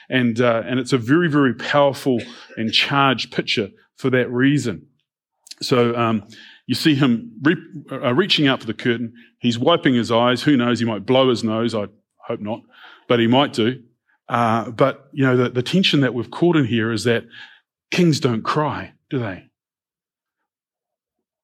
And, 0.08 0.40
uh, 0.40 0.62
and 0.64 0.78
it's 0.78 0.92
a 0.92 0.98
very, 0.98 1.28
very 1.28 1.54
powerful 1.54 2.20
and 2.56 2.72
charged 2.72 3.32
picture 3.32 3.70
for 3.96 4.08
that 4.10 4.30
reason. 4.30 4.86
So 5.60 5.96
um, 5.96 6.28
you 6.66 6.76
see 6.76 6.94
him 6.94 7.32
re- 7.42 7.56
uh, 7.90 8.14
reaching 8.14 8.46
out 8.46 8.60
for 8.60 8.66
the 8.66 8.74
curtain. 8.74 9.14
He's 9.40 9.58
wiping 9.58 9.94
his 9.94 10.12
eyes. 10.12 10.42
Who 10.42 10.56
knows? 10.56 10.78
He 10.78 10.84
might 10.84 11.04
blow 11.04 11.28
his 11.28 11.42
nose. 11.42 11.74
I 11.74 11.86
hope 12.18 12.40
not, 12.40 12.60
but 13.08 13.18
he 13.18 13.26
might 13.26 13.52
do. 13.52 13.82
Uh, 14.28 14.70
but, 14.70 15.08
you 15.12 15.24
know, 15.24 15.36
the, 15.36 15.50
the 15.50 15.62
tension 15.62 16.00
that 16.00 16.14
we've 16.14 16.30
caught 16.30 16.56
in 16.56 16.64
here 16.64 16.90
is 16.90 17.04
that 17.04 17.24
kings 17.90 18.20
don't 18.20 18.42
cry, 18.42 18.92
do 19.08 19.18
they? 19.18 19.44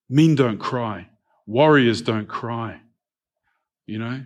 Men 0.09 0.35
don't 0.35 0.59
cry. 0.59 1.09
Warriors 1.47 2.03
don't 2.03 2.29
cry, 2.29 2.81
you 3.87 3.99
know? 3.99 4.25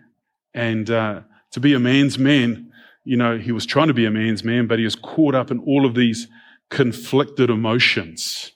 And 0.54 0.90
uh, 0.90 1.20
to 1.52 1.60
be 1.60 1.74
a 1.74 1.78
man's 1.78 2.18
man, 2.18 2.72
you 3.04 3.16
know, 3.16 3.38
he 3.38 3.52
was 3.52 3.66
trying 3.66 3.88
to 3.88 3.94
be 3.94 4.06
a 4.06 4.10
man's 4.10 4.42
man, 4.42 4.66
but 4.66 4.78
he 4.78 4.84
was 4.84 4.96
caught 4.96 5.34
up 5.34 5.50
in 5.50 5.60
all 5.60 5.86
of 5.86 5.94
these 5.94 6.26
conflicted 6.70 7.50
emotions. 7.50 8.52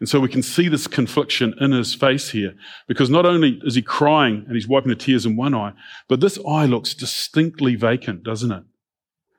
And 0.00 0.08
so 0.08 0.18
we 0.18 0.28
can 0.28 0.42
see 0.42 0.68
this 0.68 0.86
confliction 0.86 1.54
in 1.60 1.72
his 1.72 1.94
face 1.94 2.30
here, 2.30 2.54
because 2.88 3.08
not 3.08 3.24
only 3.24 3.60
is 3.64 3.76
he 3.76 3.82
crying 3.82 4.44
and 4.46 4.54
he's 4.54 4.68
wiping 4.68 4.88
the 4.90 4.96
tears 4.96 5.24
in 5.24 5.36
one 5.36 5.54
eye, 5.54 5.72
but 6.08 6.20
this 6.20 6.38
eye 6.46 6.66
looks 6.66 6.94
distinctly 6.94 7.76
vacant, 7.76 8.22
doesn't 8.22 8.52
it? 8.52 8.64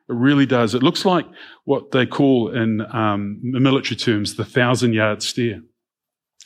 It 0.09 0.15
really 0.15 0.45
does. 0.45 0.73
It 0.73 0.83
looks 0.83 1.05
like 1.05 1.25
what 1.65 1.91
they 1.91 2.05
call 2.05 2.53
in 2.55 2.81
um, 2.95 3.39
military 3.41 3.97
terms 3.97 4.35
the 4.35 4.45
thousand 4.45 4.93
yard 4.93 5.21
stare. 5.21 5.61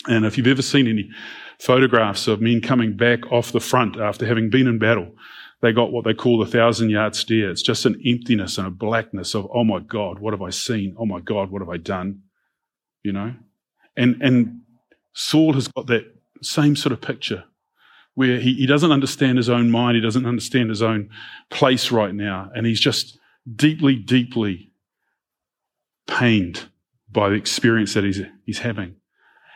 And 0.08 0.26
if 0.26 0.38
you've 0.38 0.48
ever 0.48 0.64
seen 0.64 0.88
any 0.88 1.10
photographs 1.60 2.28
of 2.28 2.42
men 2.42 2.62
coming 2.62 2.98
back 2.98 3.32
off 3.32 3.52
the 3.52 3.60
front 3.60 4.00
after 4.00 4.26
having 4.26 4.50
been 4.50 4.68
in 4.68 4.80
battle, 4.80 5.12
they 5.62 5.72
got 5.72 5.92
what 5.92 6.06
they 6.06 6.14
call 6.16 6.40
the 6.40 6.52
thousand 6.52 6.90
yard 6.90 7.16
stare. 7.16 7.52
It's 7.52 7.62
just 7.62 7.86
an 7.86 8.02
emptiness 8.04 8.58
and 8.58 8.66
a 8.66 8.72
blackness 8.72 9.36
of, 9.36 9.48
oh 9.54 9.64
my 9.64 9.80
God, 9.80 10.18
what 10.18 10.34
have 10.34 10.42
I 10.42 10.50
seen? 10.50 10.96
Oh 10.98 11.06
my 11.06 11.20
God, 11.20 11.52
what 11.52 11.62
have 11.62 11.70
I 11.70 11.78
done? 11.78 12.22
You 13.04 13.14
know? 13.14 13.34
And, 13.96 14.22
and 14.22 14.62
Saul 15.14 15.54
has 15.54 15.68
got 15.68 15.86
that 15.88 16.06
same 16.42 16.76
sort 16.76 16.94
of 16.94 17.02
picture 17.02 17.44
where 18.16 18.40
he, 18.40 18.54
he 18.56 18.66
doesn't 18.66 18.92
understand 18.92 19.38
his 19.38 19.50
own 19.50 19.70
mind. 19.70 19.96
He 19.96 20.02
doesn't 20.02 20.26
understand 20.26 20.70
his 20.70 20.82
own 20.82 21.10
place 21.52 21.92
right 21.92 22.14
now. 22.14 22.50
And 22.56 22.66
he's 22.66 22.80
just 22.80 23.20
deeply, 23.56 23.96
deeply 23.96 24.72
pained 26.08 26.70
by 27.12 27.30
the 27.30 27.36
experience 27.36 27.94
that 27.94 28.04
he's, 28.04 28.22
he's 28.46 28.60
having. 28.60 28.96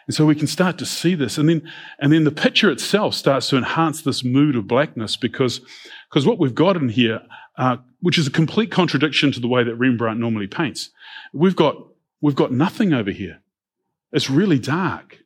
And 0.07 0.15
so 0.15 0.25
we 0.25 0.35
can 0.35 0.47
start 0.47 0.77
to 0.77 0.85
see 0.85 1.15
this. 1.15 1.37
And 1.37 1.49
then, 1.49 1.71
and 1.99 2.13
then 2.13 2.25
the 2.25 2.31
picture 2.31 2.69
itself 2.69 3.15
starts 3.15 3.49
to 3.49 3.57
enhance 3.57 4.01
this 4.01 4.23
mood 4.23 4.55
of 4.55 4.67
blackness 4.67 5.15
because, 5.15 5.61
because 6.09 6.25
what 6.27 6.39
we've 6.39 6.53
got 6.53 6.75
in 6.75 6.89
here, 6.89 7.21
uh, 7.57 7.77
which 8.01 8.17
is 8.17 8.27
a 8.27 8.31
complete 8.31 8.71
contradiction 8.71 9.31
to 9.31 9.39
the 9.39 9.47
way 9.47 9.63
that 9.63 9.75
Rembrandt 9.75 10.19
normally 10.19 10.47
paints, 10.47 10.91
we've 11.33 11.55
got, 11.55 11.75
we've 12.21 12.35
got 12.35 12.51
nothing 12.51 12.93
over 12.93 13.11
here. 13.11 13.41
It's 14.11 14.29
really 14.29 14.59
dark. 14.59 15.17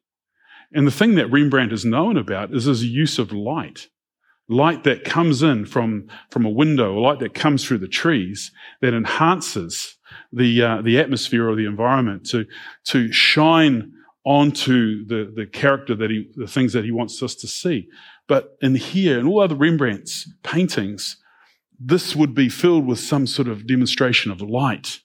And 0.72 0.88
the 0.88 0.91
thing 0.91 1.15
that 1.15 1.32
Rembrandt 1.32 1.74
is 1.74 1.84
known 1.84 2.15
about 2.15 2.54
is 2.54 2.65
his 2.65 2.86
use 2.86 3.19
of 3.19 3.32
light 3.32 3.88
light 4.50 4.84
that 4.84 5.04
comes 5.04 5.44
in 5.44 5.66
from, 5.66 6.08
from 6.32 6.46
a 6.46 6.50
window, 6.50 6.94
or 6.94 7.02
light 7.02 7.20
that 7.20 7.34
comes 7.34 7.64
through 7.64 7.78
the 7.78 7.88
trees 7.88 8.52
that 8.82 8.94
enhances 8.94 9.96
the, 10.34 10.62
uh, 10.62 10.82
the 10.82 11.00
atmosphere 11.00 11.48
or 11.48 11.56
the 11.56 11.68
environment 11.68 12.26
to, 12.26 12.46
to 12.86 13.12
shine 13.12 13.94
onto 14.26 15.06
the, 15.06 15.32
the 15.36 15.46
character 15.46 15.96
that 15.96 16.10
he, 16.10 16.30
the 16.36 16.48
things 16.48 16.74
that 16.74 16.84
he 16.84 16.92
wants 16.92 17.22
us 17.24 17.36
to 17.36 17.48
see. 17.48 17.88
But 18.28 18.58
in 18.62 18.76
here 18.76 19.18
and 19.18 19.28
all 19.28 19.42
other 19.42 19.56
Rembrandt's 19.56 20.32
paintings, 20.44 21.18
this 21.80 22.16
would 22.16 22.36
be 22.36 22.50
filled 22.50 22.86
with 22.86 23.00
some 23.00 23.26
sort 23.26 23.48
of 23.48 23.66
demonstration 23.66 24.32
of 24.32 24.42
light, 24.42 25.00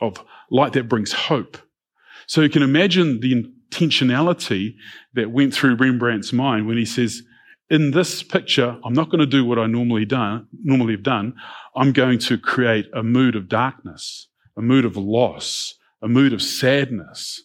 of 0.00 0.24
light 0.50 0.72
that 0.74 0.88
brings 0.88 1.12
hope. 1.12 1.58
So 2.26 2.40
you 2.40 2.48
can 2.48 2.62
imagine 2.62 3.20
the 3.20 3.44
intentionality 3.70 4.76
that 5.14 5.32
went 5.32 5.52
through 5.52 5.76
Rembrandt's 5.76 6.32
mind 6.32 6.66
when 6.66 6.76
he 6.76 6.84
says, 6.84 7.22
in 7.72 7.92
this 7.92 8.22
picture, 8.22 8.78
I'm 8.84 8.92
not 8.92 9.08
going 9.08 9.20
to 9.20 9.26
do 9.26 9.46
what 9.46 9.58
I 9.58 9.66
normally 9.66 10.04
done, 10.04 10.46
normally 10.62 10.92
have 10.92 11.02
done. 11.02 11.34
I'm 11.74 11.92
going 11.92 12.18
to 12.18 12.36
create 12.36 12.86
a 12.92 13.02
mood 13.02 13.34
of 13.34 13.48
darkness, 13.48 14.28
a 14.58 14.60
mood 14.60 14.84
of 14.84 14.98
loss, 14.98 15.74
a 16.02 16.06
mood 16.06 16.34
of 16.34 16.42
sadness. 16.42 17.42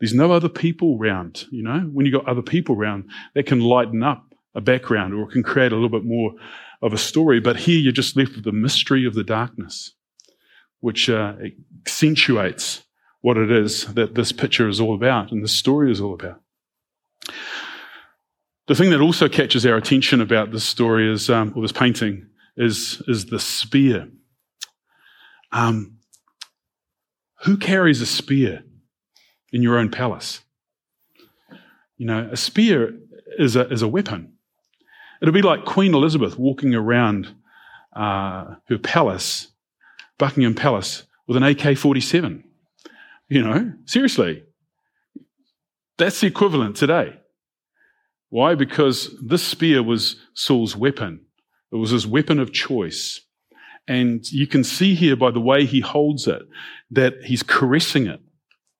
There's 0.00 0.12
no 0.12 0.32
other 0.32 0.48
people 0.48 0.98
around, 1.00 1.44
you 1.52 1.62
know. 1.62 1.88
When 1.92 2.04
you've 2.04 2.20
got 2.20 2.28
other 2.28 2.42
people 2.42 2.74
around, 2.74 3.04
that 3.36 3.46
can 3.46 3.60
lighten 3.60 4.02
up 4.02 4.34
a 4.56 4.60
background 4.60 5.14
or 5.14 5.28
can 5.28 5.44
create 5.44 5.70
a 5.70 5.76
little 5.76 5.88
bit 5.88 6.04
more 6.04 6.32
of 6.82 6.92
a 6.92 6.98
story. 6.98 7.38
But 7.38 7.58
here 7.58 7.78
you're 7.78 7.92
just 7.92 8.16
left 8.16 8.34
with 8.34 8.44
the 8.44 8.52
mystery 8.52 9.06
of 9.06 9.14
the 9.14 9.22
darkness, 9.22 9.94
which 10.80 11.08
uh, 11.08 11.34
accentuates 11.86 12.82
what 13.20 13.36
it 13.36 13.52
is 13.52 13.86
that 13.94 14.16
this 14.16 14.32
picture 14.32 14.68
is 14.68 14.80
all 14.80 14.96
about 14.96 15.30
and 15.30 15.44
the 15.44 15.48
story 15.48 15.92
is 15.92 16.00
all 16.00 16.14
about. 16.14 16.40
The 18.70 18.76
thing 18.76 18.90
that 18.90 19.00
also 19.00 19.28
catches 19.28 19.66
our 19.66 19.74
attention 19.74 20.20
about 20.20 20.52
this 20.52 20.62
story 20.62 21.12
is, 21.12 21.28
um, 21.28 21.52
or 21.56 21.62
this 21.62 21.72
painting, 21.72 22.28
is, 22.56 23.02
is 23.08 23.26
the 23.26 23.40
spear. 23.40 24.08
Um, 25.50 25.96
who 27.42 27.56
carries 27.56 28.00
a 28.00 28.06
spear 28.06 28.62
in 29.52 29.60
your 29.60 29.76
own 29.76 29.90
palace? 29.90 30.42
You 31.96 32.06
know, 32.06 32.28
a 32.30 32.36
spear 32.36 32.96
is 33.40 33.56
a, 33.56 33.68
is 33.72 33.82
a 33.82 33.88
weapon. 33.88 34.34
It'll 35.20 35.34
be 35.34 35.42
like 35.42 35.64
Queen 35.64 35.92
Elizabeth 35.92 36.38
walking 36.38 36.72
around 36.72 37.34
uh, 37.96 38.54
her 38.68 38.78
palace, 38.78 39.48
Buckingham 40.16 40.54
Palace, 40.54 41.02
with 41.26 41.36
an 41.36 41.42
AK 41.42 41.76
47. 41.76 42.44
You 43.30 43.42
know, 43.42 43.72
seriously. 43.86 44.44
That's 45.98 46.20
the 46.20 46.28
equivalent 46.28 46.76
today. 46.76 47.16
Why? 48.30 48.54
Because 48.54 49.14
this 49.20 49.42
spear 49.42 49.82
was 49.82 50.16
Saul's 50.34 50.76
weapon. 50.76 51.26
It 51.72 51.76
was 51.76 51.90
his 51.90 52.06
weapon 52.06 52.38
of 52.38 52.52
choice. 52.52 53.20
And 53.86 54.24
you 54.30 54.46
can 54.46 54.64
see 54.64 54.94
here 54.94 55.16
by 55.16 55.32
the 55.32 55.40
way 55.40 55.66
he 55.66 55.80
holds 55.80 56.26
it 56.26 56.42
that 56.92 57.14
he's 57.24 57.42
caressing 57.42 58.06
it, 58.06 58.20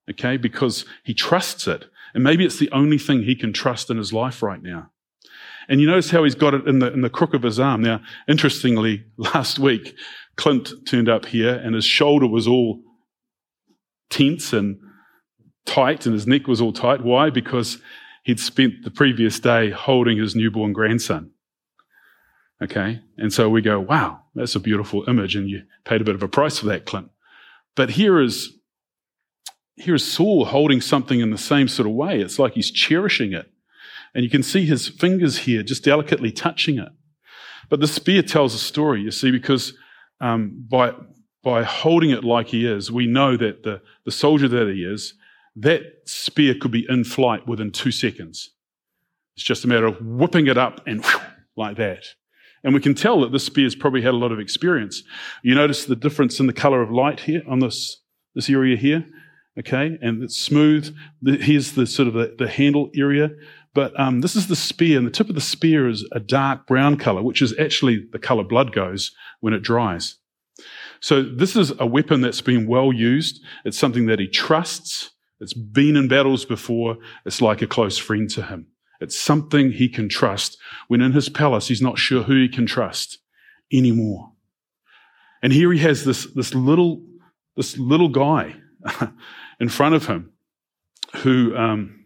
okay, 0.08 0.36
because 0.36 0.84
he 1.04 1.14
trusts 1.14 1.66
it. 1.66 1.86
And 2.14 2.24
maybe 2.24 2.44
it's 2.44 2.58
the 2.58 2.70
only 2.70 2.98
thing 2.98 3.22
he 3.22 3.34
can 3.34 3.52
trust 3.52 3.90
in 3.90 3.96
his 3.96 4.12
life 4.12 4.42
right 4.42 4.62
now. 4.62 4.90
And 5.68 5.80
you 5.80 5.86
notice 5.86 6.10
how 6.10 6.24
he's 6.24 6.34
got 6.34 6.54
it 6.54 6.66
in 6.66 6.80
the, 6.80 6.92
in 6.92 7.00
the 7.00 7.10
crook 7.10 7.34
of 7.34 7.42
his 7.42 7.60
arm. 7.60 7.82
Now, 7.82 8.00
interestingly, 8.28 9.04
last 9.16 9.58
week, 9.58 9.96
Clint 10.36 10.70
turned 10.86 11.08
up 11.08 11.26
here 11.26 11.54
and 11.54 11.74
his 11.74 11.84
shoulder 11.84 12.26
was 12.26 12.46
all 12.46 12.80
tense 14.10 14.52
and 14.52 14.78
tight 15.66 16.06
and 16.06 16.14
his 16.14 16.26
neck 16.26 16.46
was 16.48 16.60
all 16.60 16.72
tight. 16.72 17.02
Why? 17.02 17.30
Because 17.30 17.78
he'd 18.22 18.40
spent 18.40 18.84
the 18.84 18.90
previous 18.90 19.40
day 19.40 19.70
holding 19.70 20.18
his 20.18 20.34
newborn 20.34 20.72
grandson. 20.72 21.30
Okay. 22.62 23.00
And 23.16 23.32
so 23.32 23.48
we 23.48 23.62
go, 23.62 23.80
wow, 23.80 24.20
that's 24.34 24.54
a 24.54 24.60
beautiful 24.60 25.08
image. 25.08 25.34
And 25.34 25.48
you 25.48 25.62
paid 25.84 26.00
a 26.00 26.04
bit 26.04 26.14
of 26.14 26.22
a 26.22 26.28
price 26.28 26.58
for 26.58 26.66
that, 26.66 26.84
Clint. 26.84 27.10
But 27.74 27.90
here 27.90 28.20
is, 28.20 28.52
here 29.76 29.94
is 29.94 30.04
Saul 30.04 30.44
holding 30.44 30.82
something 30.82 31.20
in 31.20 31.30
the 31.30 31.38
same 31.38 31.68
sort 31.68 31.88
of 31.88 31.94
way. 31.94 32.20
It's 32.20 32.38
like 32.38 32.52
he's 32.52 32.70
cherishing 32.70 33.32
it. 33.32 33.50
And 34.14 34.24
you 34.24 34.30
can 34.30 34.42
see 34.42 34.66
his 34.66 34.88
fingers 34.88 35.38
here 35.38 35.62
just 35.62 35.84
delicately 35.84 36.32
touching 36.32 36.78
it. 36.78 36.88
But 37.70 37.80
the 37.80 37.86
spear 37.86 38.22
tells 38.22 38.54
a 38.54 38.58
story, 38.58 39.00
you 39.00 39.12
see, 39.12 39.30
because 39.30 39.72
um, 40.20 40.66
by, 40.68 40.92
by 41.42 41.62
holding 41.62 42.10
it 42.10 42.24
like 42.24 42.48
he 42.48 42.66
is, 42.66 42.90
we 42.90 43.06
know 43.06 43.36
that 43.36 43.62
the, 43.62 43.80
the 44.04 44.10
soldier 44.10 44.48
that 44.48 44.68
he 44.68 44.82
is 44.82 45.14
that 45.56 45.82
spear 46.04 46.54
could 46.60 46.70
be 46.70 46.86
in 46.88 47.04
flight 47.04 47.46
within 47.46 47.70
two 47.70 47.90
seconds. 47.90 48.50
It's 49.36 49.44
just 49.44 49.64
a 49.64 49.68
matter 49.68 49.86
of 49.86 50.00
whipping 50.00 50.46
it 50.46 50.58
up 50.58 50.80
and 50.86 51.04
whew, 51.04 51.20
like 51.56 51.76
that. 51.76 52.04
And 52.62 52.74
we 52.74 52.80
can 52.80 52.94
tell 52.94 53.20
that 53.20 53.32
this 53.32 53.44
spear's 53.44 53.74
probably 53.74 54.02
had 54.02 54.14
a 54.14 54.18
lot 54.18 54.32
of 54.32 54.38
experience. 54.38 55.02
You 55.42 55.54
notice 55.54 55.84
the 55.84 55.96
difference 55.96 56.40
in 56.40 56.46
the 56.46 56.52
color 56.52 56.82
of 56.82 56.90
light 56.90 57.20
here 57.20 57.42
on 57.48 57.60
this, 57.60 58.02
this 58.34 58.50
area 58.50 58.76
here. 58.76 59.06
Okay. 59.58 59.98
And 60.00 60.22
it's 60.22 60.36
smooth. 60.36 60.94
Here's 61.24 61.72
the 61.72 61.86
sort 61.86 62.08
of 62.08 62.14
the, 62.14 62.34
the 62.38 62.48
handle 62.48 62.90
area. 62.94 63.30
But 63.72 63.98
um, 63.98 64.20
this 64.20 64.34
is 64.34 64.48
the 64.48 64.56
spear, 64.56 64.98
and 64.98 65.06
the 65.06 65.12
tip 65.12 65.28
of 65.28 65.36
the 65.36 65.40
spear 65.40 65.88
is 65.88 66.04
a 66.12 66.18
dark 66.18 66.66
brown 66.66 66.96
color, 66.96 67.22
which 67.22 67.40
is 67.40 67.56
actually 67.58 68.06
the 68.10 68.18
color 68.18 68.42
blood 68.42 68.72
goes 68.72 69.12
when 69.40 69.54
it 69.54 69.62
dries. 69.62 70.16
So 71.00 71.22
this 71.22 71.56
is 71.56 71.72
a 71.78 71.86
weapon 71.86 72.20
that's 72.20 72.40
been 72.40 72.66
well 72.66 72.92
used. 72.92 73.40
It's 73.64 73.78
something 73.78 74.06
that 74.06 74.18
he 74.18 74.26
trusts. 74.26 75.10
It's 75.40 75.54
been 75.54 75.96
in 75.96 76.08
battles 76.08 76.44
before. 76.44 76.98
It's 77.24 77.40
like 77.40 77.62
a 77.62 77.66
close 77.66 77.96
friend 77.98 78.28
to 78.30 78.42
him. 78.42 78.66
It's 79.00 79.18
something 79.18 79.72
he 79.72 79.88
can 79.88 80.08
trust 80.08 80.58
when 80.88 81.00
in 81.00 81.12
his 81.12 81.28
palace 81.28 81.68
he's 81.68 81.80
not 81.80 81.98
sure 81.98 82.24
who 82.24 82.36
he 82.36 82.48
can 82.48 82.66
trust 82.66 83.18
anymore. 83.72 84.32
And 85.42 85.52
here 85.52 85.72
he 85.72 85.78
has 85.80 86.04
this, 86.04 86.26
this 86.34 86.54
little, 86.54 87.02
this 87.56 87.78
little 87.78 88.10
guy 88.10 88.56
in 89.60 89.70
front 89.70 89.94
of 89.94 90.06
him 90.06 90.32
who 91.16 91.56
um, 91.56 92.04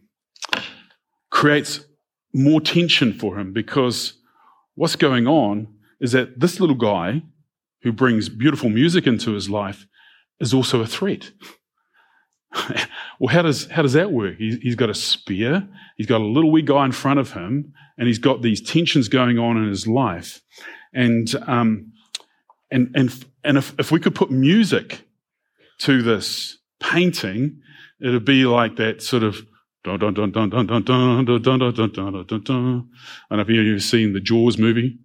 creates 1.31 1.85
more 2.33 2.61
tension 2.61 3.12
for 3.12 3.38
him 3.38 3.53
because 3.53 4.14
what's 4.77 4.97
going 4.97 5.27
on 5.27 5.66
is 6.01 6.12
that 6.12 6.38
this 6.38 6.61
little 6.61 6.77
guy 6.77 7.23
who 7.83 7.92
brings 7.92 8.29
beautiful 8.29 8.70
music 8.70 9.07
into 9.07 9.33
his 9.33 9.51
life 9.51 9.87
is 10.40 10.55
also 10.55 10.81
a 10.81 10.87
threat. 10.87 11.33
well, 13.20 13.35
how 13.35 13.42
does, 13.42 13.66
how 13.70 13.83
does 13.83 13.92
that 13.94 14.12
work? 14.12 14.37
He's, 14.38 14.57
he's 14.57 14.74
got 14.74 14.90
a 14.90 14.94
spear, 14.94 15.68
he's 15.96 16.07
got 16.07 16.20
a 16.20 16.24
little 16.24 16.50
wee 16.50 16.62
guy 16.62 16.85
in 16.85 16.92
front 16.92 17.20
of 17.20 17.33
him, 17.33 17.72
and 17.96 18.09
he's 18.09 18.18
got 18.18 18.42
these 18.42 18.61
tensions 18.61 19.09
going 19.09 19.38
on 19.38 19.57
in 19.57 19.68
his 19.68 19.87
life. 19.87 20.40
And, 20.92 21.29
um, 21.46 21.92
and, 22.70 22.90
and, 22.94 23.24
and 23.42 23.59
if, 23.59 23.74
if 23.79 23.90
we 23.90 24.00
could 24.00 24.14
put 24.14 24.31
music 24.31 25.07
to 25.81 26.03
this 26.03 26.59
painting, 26.81 27.61
it'd 28.00 28.24
be 28.24 28.44
like 28.46 28.77
that 28.77 29.03
sort 29.03 29.22
of 29.22 29.37
dun 29.85 29.98
dun 29.98 30.14
dun 30.14 30.33
dun 30.33 30.50
dun 30.50 30.66
dun 30.66 30.83
dun 30.83 31.42
dun 31.42 31.42
dun 31.42 31.72
dun 31.74 31.92
dun 31.92 32.27
dun 32.27 32.42
dun 32.42 32.88
know 33.31 33.40
if 33.40 33.48
you've 33.48 33.83
seen 33.83 34.12
the 34.12 34.20
Jaws 34.20 34.59
movie. 34.59 34.98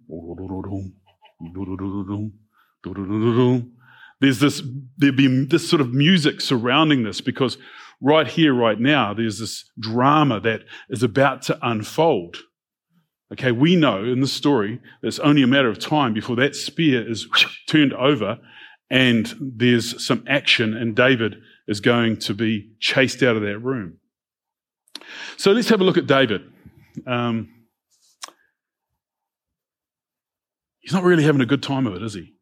There's 4.20 4.38
this, 4.38 4.62
there'd 4.98 5.16
be 5.16 5.44
this 5.46 5.68
sort 5.68 5.80
of 5.80 5.92
music 5.92 6.40
surrounding 6.40 7.04
this 7.04 7.20
because 7.20 7.56
right 8.00 8.26
here, 8.26 8.54
right 8.54 8.78
now, 8.78 9.14
there's 9.14 9.38
this 9.38 9.70
drama 9.78 10.40
that 10.40 10.62
is 10.88 11.02
about 11.02 11.42
to 11.42 11.58
unfold. 11.62 12.38
Okay, 13.32 13.52
we 13.52 13.76
know 13.76 14.02
in 14.02 14.20
the 14.20 14.26
story 14.26 14.80
that 15.02 15.08
it's 15.08 15.18
only 15.20 15.42
a 15.42 15.46
matter 15.46 15.68
of 15.68 15.78
time 15.78 16.12
before 16.12 16.36
that 16.36 16.56
spear 16.56 17.08
is 17.08 17.28
turned 17.68 17.92
over 17.94 18.38
and 18.90 19.32
there's 19.40 20.04
some 20.04 20.24
action 20.26 20.76
and 20.76 20.96
David 20.96 21.36
is 21.68 21.80
going 21.80 22.16
to 22.18 22.34
be 22.34 22.72
chased 22.80 23.22
out 23.22 23.36
of 23.36 23.42
that 23.42 23.58
room. 23.60 23.98
So 25.36 25.52
let's 25.52 25.68
have 25.68 25.80
a 25.80 25.84
look 25.84 25.96
at 25.96 26.08
David. 26.08 26.42
Um, 27.06 27.48
he's 30.80 30.92
not 30.92 31.04
really 31.04 31.22
having 31.22 31.40
a 31.40 31.46
good 31.46 31.62
time 31.62 31.86
of 31.86 31.94
it, 31.94 32.02
is 32.02 32.14
he? 32.14 32.34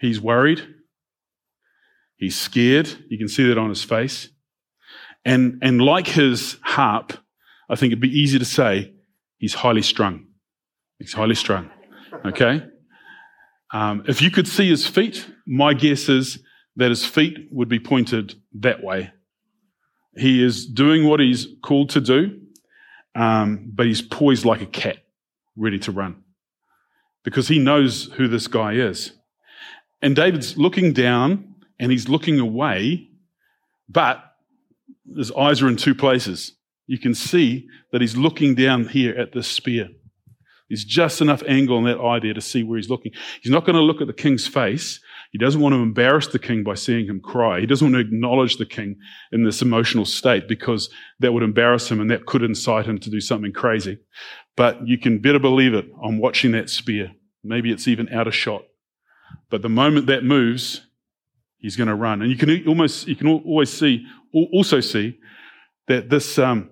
He's 0.00 0.20
worried. 0.20 0.66
He's 2.22 2.38
scared. 2.38 2.88
You 3.08 3.18
can 3.18 3.26
see 3.26 3.48
that 3.48 3.58
on 3.58 3.68
his 3.68 3.82
face. 3.82 4.28
And, 5.24 5.58
and 5.60 5.82
like 5.82 6.06
his 6.06 6.56
harp, 6.62 7.12
I 7.68 7.74
think 7.74 7.90
it'd 7.90 8.00
be 8.00 8.16
easy 8.16 8.38
to 8.38 8.44
say 8.44 8.92
he's 9.38 9.54
highly 9.54 9.82
strung. 9.82 10.26
He's 11.00 11.12
highly 11.12 11.34
strung. 11.34 11.68
Okay? 12.24 12.62
Um, 13.72 14.04
if 14.06 14.22
you 14.22 14.30
could 14.30 14.46
see 14.46 14.68
his 14.68 14.86
feet, 14.86 15.26
my 15.48 15.74
guess 15.74 16.08
is 16.08 16.38
that 16.76 16.90
his 16.90 17.04
feet 17.04 17.48
would 17.50 17.68
be 17.68 17.80
pointed 17.80 18.36
that 18.60 18.84
way. 18.84 19.10
He 20.16 20.44
is 20.44 20.64
doing 20.64 21.08
what 21.08 21.18
he's 21.18 21.48
called 21.60 21.90
to 21.90 22.00
do, 22.00 22.40
um, 23.16 23.68
but 23.74 23.86
he's 23.86 24.00
poised 24.00 24.44
like 24.44 24.62
a 24.62 24.66
cat, 24.66 24.98
ready 25.56 25.80
to 25.80 25.90
run. 25.90 26.22
Because 27.24 27.48
he 27.48 27.58
knows 27.58 28.12
who 28.12 28.28
this 28.28 28.46
guy 28.46 28.74
is. 28.74 29.10
And 30.00 30.14
David's 30.14 30.56
looking 30.56 30.92
down 30.92 31.51
and 31.82 31.90
he's 31.90 32.08
looking 32.08 32.38
away, 32.38 33.08
but 33.88 34.22
his 35.16 35.32
eyes 35.32 35.60
are 35.60 35.68
in 35.68 35.76
two 35.76 35.96
places. 35.96 36.52
You 36.86 36.96
can 36.96 37.12
see 37.12 37.66
that 37.90 38.00
he's 38.00 38.16
looking 38.16 38.54
down 38.54 38.86
here 38.86 39.18
at 39.18 39.32
this 39.32 39.48
spear. 39.48 39.88
There's 40.70 40.84
just 40.84 41.20
enough 41.20 41.42
angle 41.48 41.78
in 41.78 41.84
that 41.84 42.00
eye 42.00 42.20
there 42.20 42.34
to 42.34 42.40
see 42.40 42.62
where 42.62 42.78
he's 42.78 42.88
looking. 42.88 43.10
He's 43.42 43.50
not 43.50 43.64
going 43.64 43.74
to 43.74 43.82
look 43.82 44.00
at 44.00 44.06
the 44.06 44.12
king's 44.12 44.46
face. 44.46 45.00
He 45.32 45.38
doesn't 45.38 45.60
want 45.60 45.74
to 45.74 45.80
embarrass 45.80 46.28
the 46.28 46.38
king 46.38 46.62
by 46.62 46.74
seeing 46.74 47.06
him 47.06 47.20
cry. 47.20 47.58
He 47.58 47.66
doesn't 47.66 47.92
want 47.92 47.96
to 47.96 48.08
acknowledge 48.08 48.58
the 48.58 48.66
king 48.66 48.96
in 49.32 49.42
this 49.42 49.60
emotional 49.60 50.04
state 50.04 50.46
because 50.46 50.88
that 51.18 51.32
would 51.32 51.42
embarrass 51.42 51.90
him 51.90 52.00
and 52.00 52.10
that 52.12 52.26
could 52.26 52.44
incite 52.44 52.86
him 52.86 52.98
to 53.00 53.10
do 53.10 53.20
something 53.20 53.52
crazy. 53.52 53.98
But 54.56 54.86
you 54.86 54.98
can 54.98 55.18
better 55.18 55.40
believe 55.40 55.74
it. 55.74 55.86
I'm 56.02 56.18
watching 56.18 56.52
that 56.52 56.70
spear. 56.70 57.10
Maybe 57.42 57.72
it's 57.72 57.88
even 57.88 58.08
out 58.10 58.28
of 58.28 58.36
shot. 58.36 58.62
But 59.50 59.62
the 59.62 59.68
moment 59.68 60.06
that 60.06 60.22
moves, 60.22 60.86
he's 61.62 61.76
going 61.76 61.88
to 61.88 61.94
run. 61.94 62.20
And 62.20 62.30
you 62.30 62.36
can 62.36 62.66
almost, 62.68 63.06
you 63.06 63.16
can 63.16 63.28
always 63.28 63.72
see, 63.72 64.04
also 64.34 64.80
see 64.80 65.18
that 65.86 66.10
this, 66.10 66.38
um, 66.38 66.70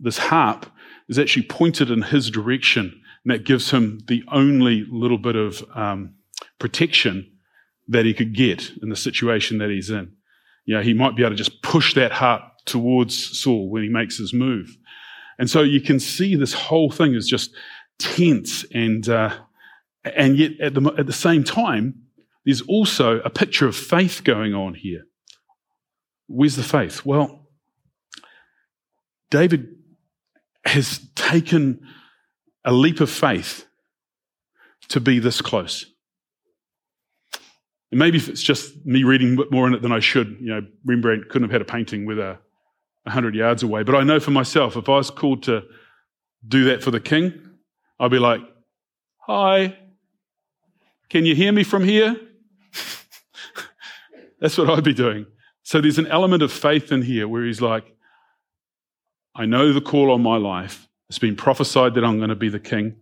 this 0.00 0.18
harp 0.18 0.66
is 1.08 1.18
actually 1.18 1.46
pointed 1.46 1.90
in 1.90 2.02
his 2.02 2.30
direction. 2.30 3.00
And 3.24 3.34
that 3.34 3.44
gives 3.44 3.70
him 3.70 4.00
the 4.08 4.24
only 4.32 4.86
little 4.90 5.18
bit 5.18 5.36
of 5.36 5.62
um, 5.74 6.14
protection 6.58 7.30
that 7.88 8.04
he 8.04 8.14
could 8.14 8.34
get 8.34 8.72
in 8.82 8.88
the 8.88 8.96
situation 8.96 9.58
that 9.58 9.70
he's 9.70 9.90
in. 9.90 10.12
You 10.64 10.76
know, 10.76 10.82
he 10.82 10.94
might 10.94 11.14
be 11.14 11.22
able 11.22 11.30
to 11.30 11.36
just 11.36 11.62
push 11.62 11.94
that 11.94 12.12
harp 12.12 12.42
towards 12.64 13.38
Saul 13.38 13.70
when 13.70 13.82
he 13.82 13.88
makes 13.88 14.16
his 14.16 14.32
move. 14.32 14.76
And 15.38 15.48
so 15.50 15.62
you 15.62 15.80
can 15.80 16.00
see 16.00 16.34
this 16.34 16.54
whole 16.54 16.90
thing 16.90 17.14
is 17.14 17.28
just 17.28 17.54
tense 17.98 18.64
and, 18.72 19.08
uh, 19.08 19.34
and 20.04 20.36
yet 20.36 20.52
at 20.60 20.74
the, 20.74 20.94
at 20.98 21.06
the 21.06 21.12
same 21.12 21.44
time, 21.44 22.05
there's 22.46 22.62
also 22.62 23.18
a 23.18 23.28
picture 23.28 23.66
of 23.66 23.76
faith 23.76 24.22
going 24.22 24.54
on 24.54 24.74
here. 24.74 25.02
Where's 26.28 26.54
the 26.54 26.62
faith? 26.62 27.04
Well, 27.04 27.48
David 29.30 29.74
has 30.64 31.00
taken 31.16 31.80
a 32.64 32.72
leap 32.72 33.00
of 33.00 33.10
faith 33.10 33.66
to 34.88 35.00
be 35.00 35.18
this 35.18 35.40
close. 35.40 35.86
And 37.90 37.98
maybe 37.98 38.16
if 38.16 38.28
it's 38.28 38.42
just 38.42 38.86
me 38.86 39.02
reading 39.02 39.36
more 39.50 39.66
in 39.66 39.74
it 39.74 39.82
than 39.82 39.92
I 39.92 40.00
should, 40.00 40.36
you 40.40 40.46
know, 40.46 40.60
Rembrandt 40.84 41.28
couldn't 41.28 41.48
have 41.48 41.52
had 41.52 41.62
a 41.62 41.64
painting 41.64 42.06
with 42.06 42.18
a 42.18 42.38
100 43.02 43.34
yards 43.34 43.64
away. 43.64 43.82
But 43.82 43.96
I 43.96 44.04
know 44.04 44.20
for 44.20 44.30
myself, 44.30 44.76
if 44.76 44.88
I 44.88 44.96
was 44.96 45.10
called 45.10 45.42
to 45.44 45.62
do 46.46 46.64
that 46.64 46.82
for 46.82 46.92
the 46.92 47.00
king, 47.00 47.32
I'd 47.98 48.10
be 48.12 48.18
like, 48.20 48.40
Hi, 49.26 49.76
can 51.08 51.24
you 51.24 51.34
hear 51.34 51.50
me 51.50 51.64
from 51.64 51.82
here? 51.82 52.16
That's 54.40 54.58
what 54.58 54.70
I'd 54.70 54.84
be 54.84 54.94
doing. 54.94 55.26
So 55.62 55.80
there's 55.80 55.98
an 55.98 56.06
element 56.06 56.42
of 56.42 56.52
faith 56.52 56.92
in 56.92 57.02
here 57.02 57.26
where 57.26 57.44
he's 57.44 57.60
like, 57.60 57.96
I 59.34 59.46
know 59.46 59.72
the 59.72 59.80
call 59.80 60.12
on 60.12 60.22
my 60.22 60.36
life. 60.36 60.88
It's 61.08 61.18
been 61.18 61.36
prophesied 61.36 61.94
that 61.94 62.04
I'm 62.04 62.18
going 62.18 62.30
to 62.30 62.36
be 62.36 62.48
the 62.48 62.60
king, 62.60 62.96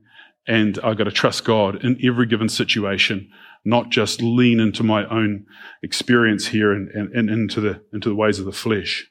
and 0.46 0.78
I've 0.82 0.96
got 0.96 1.04
to 1.04 1.12
trust 1.12 1.44
God 1.44 1.84
in 1.84 1.98
every 2.04 2.26
given 2.26 2.48
situation, 2.48 3.30
not 3.64 3.90
just 3.90 4.20
lean 4.20 4.60
into 4.60 4.82
my 4.82 5.06
own 5.08 5.46
experience 5.82 6.46
here 6.46 6.72
and, 6.72 6.88
and, 6.90 7.14
and 7.14 7.30
into, 7.30 7.60
the, 7.60 7.82
into 7.92 8.08
the 8.08 8.14
ways 8.14 8.38
of 8.38 8.44
the 8.44 8.52
flesh. 8.52 9.06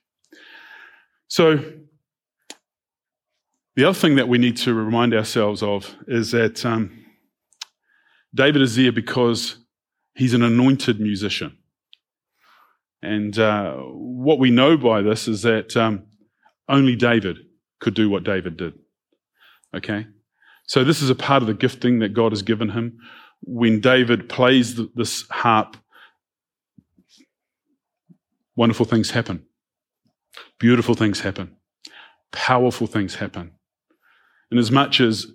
So, 1.28 1.60
the 3.76 3.86
other 3.86 3.98
thing 3.98 4.16
that 4.18 4.28
we 4.28 4.38
need 4.38 4.58
to 4.58 4.74
remind 4.74 5.16
ourselves 5.16 5.64
of 5.64 5.96
is 6.08 6.32
that 6.32 6.64
um, 6.64 7.06
David 8.36 8.62
is 8.62 8.76
there 8.76 8.92
because 8.92 9.58
he's 10.16 10.34
an 10.34 10.44
anointed 10.44 11.00
musician. 11.00 11.58
And 13.02 13.38
uh, 13.38 13.74
what 13.74 14.40
we 14.40 14.50
know 14.50 14.78
by 14.78 15.02
this 15.02 15.28
is 15.28 15.42
that 15.42 15.76
um, 15.76 16.04
only 16.70 16.96
David 16.96 17.38
could 17.80 17.94
do 17.94 18.10
what 18.10 18.24
David 18.24 18.56
did. 18.56 18.74
Okay? 19.76 20.08
So, 20.68 20.84
this 20.84 21.02
is 21.02 21.10
a 21.10 21.16
part 21.16 21.44
of 21.44 21.48
the 21.48 21.54
gifting 21.54 22.00
that 22.00 22.14
God 22.14 22.32
has 22.32 22.42
given 22.42 22.70
him. 22.70 23.00
When 23.42 23.82
David 23.82 24.30
plays 24.30 24.80
this 24.96 25.28
harp, 25.30 25.76
wonderful 28.56 28.86
things 28.86 29.12
happen. 29.12 29.44
Beautiful 30.60 30.96
things 30.96 31.20
happen. 31.20 31.58
Powerful 32.32 32.88
things 32.88 33.16
happen. 33.16 33.52
And 34.50 34.60
as 34.60 34.72
much 34.72 35.02
as 35.02 35.28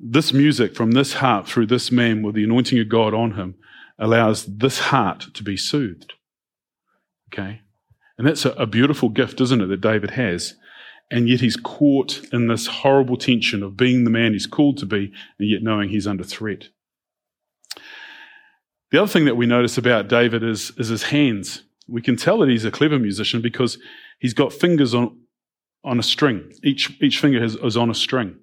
this 0.00 0.32
music 0.32 0.74
from 0.74 0.92
this 0.92 1.14
harp 1.14 1.46
through 1.46 1.66
this 1.66 1.92
man 1.92 2.22
with 2.22 2.34
the 2.34 2.44
anointing 2.44 2.78
of 2.78 2.88
God 2.88 3.12
on 3.12 3.32
him 3.32 3.56
allows 3.98 4.44
this 4.46 4.78
heart 4.78 5.26
to 5.34 5.42
be 5.42 5.56
soothed. 5.56 6.14
Okay? 7.32 7.60
And 8.18 8.26
that's 8.26 8.44
a, 8.44 8.50
a 8.52 8.66
beautiful 8.66 9.08
gift, 9.08 9.40
isn't 9.40 9.60
it, 9.60 9.66
that 9.66 9.80
David 9.80 10.12
has? 10.12 10.54
And 11.10 11.28
yet 11.28 11.40
he's 11.40 11.56
caught 11.56 12.22
in 12.32 12.48
this 12.48 12.66
horrible 12.66 13.16
tension 13.16 13.62
of 13.62 13.76
being 13.76 14.04
the 14.04 14.10
man 14.10 14.32
he's 14.32 14.46
called 14.46 14.78
to 14.78 14.86
be 14.86 15.12
and 15.38 15.48
yet 15.48 15.62
knowing 15.62 15.88
he's 15.88 16.06
under 16.06 16.24
threat. 16.24 16.68
The 18.90 19.02
other 19.02 19.10
thing 19.10 19.24
that 19.24 19.36
we 19.36 19.46
notice 19.46 19.76
about 19.76 20.08
David 20.08 20.42
is, 20.42 20.72
is 20.78 20.88
his 20.88 21.04
hands. 21.04 21.64
We 21.88 22.00
can 22.00 22.16
tell 22.16 22.38
that 22.38 22.48
he's 22.48 22.64
a 22.64 22.70
clever 22.70 22.98
musician 22.98 23.42
because 23.42 23.78
he's 24.18 24.34
got 24.34 24.52
fingers 24.52 24.94
on, 24.94 25.18
on 25.84 25.98
a 25.98 26.02
string. 26.02 26.52
Each, 26.62 26.96
each 27.02 27.20
finger 27.20 27.40
has, 27.40 27.56
is 27.56 27.76
on 27.76 27.90
a 27.90 27.94
string. 27.94 28.36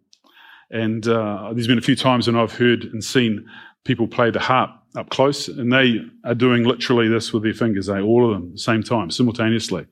And 0.69 1.07
uh, 1.07 1.51
there's 1.53 1.67
been 1.67 1.77
a 1.77 1.81
few 1.81 1.95
times 1.95 2.27
when 2.27 2.35
I've 2.35 2.55
heard 2.55 2.83
and 2.83 3.03
seen 3.03 3.45
people 3.83 4.07
play 4.07 4.29
the 4.29 4.39
harp 4.39 4.71
up 4.95 5.09
close, 5.09 5.47
and 5.47 5.71
they 5.71 5.99
are 6.25 6.35
doing 6.35 6.63
literally 6.63 7.07
this 7.07 7.31
with 7.31 7.43
their 7.43 7.53
fingers, 7.53 7.87
they 7.87 7.99
all 7.99 8.25
of 8.25 8.33
them 8.33 8.49
at 8.49 8.53
the 8.53 8.59
same 8.59 8.83
time, 8.83 9.09
simultaneously. 9.09 9.87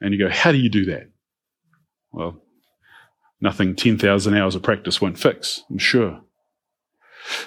And 0.00 0.12
you 0.12 0.18
go, 0.18 0.30
how 0.30 0.52
do 0.52 0.58
you 0.58 0.68
do 0.68 0.84
that? 0.86 1.10
Well, 2.12 2.40
nothing 3.40 3.74
10,000 3.74 4.36
hours 4.36 4.54
of 4.54 4.62
practice 4.62 5.00
won't 5.00 5.18
fix, 5.18 5.62
I'm 5.70 5.78
sure. 5.78 6.20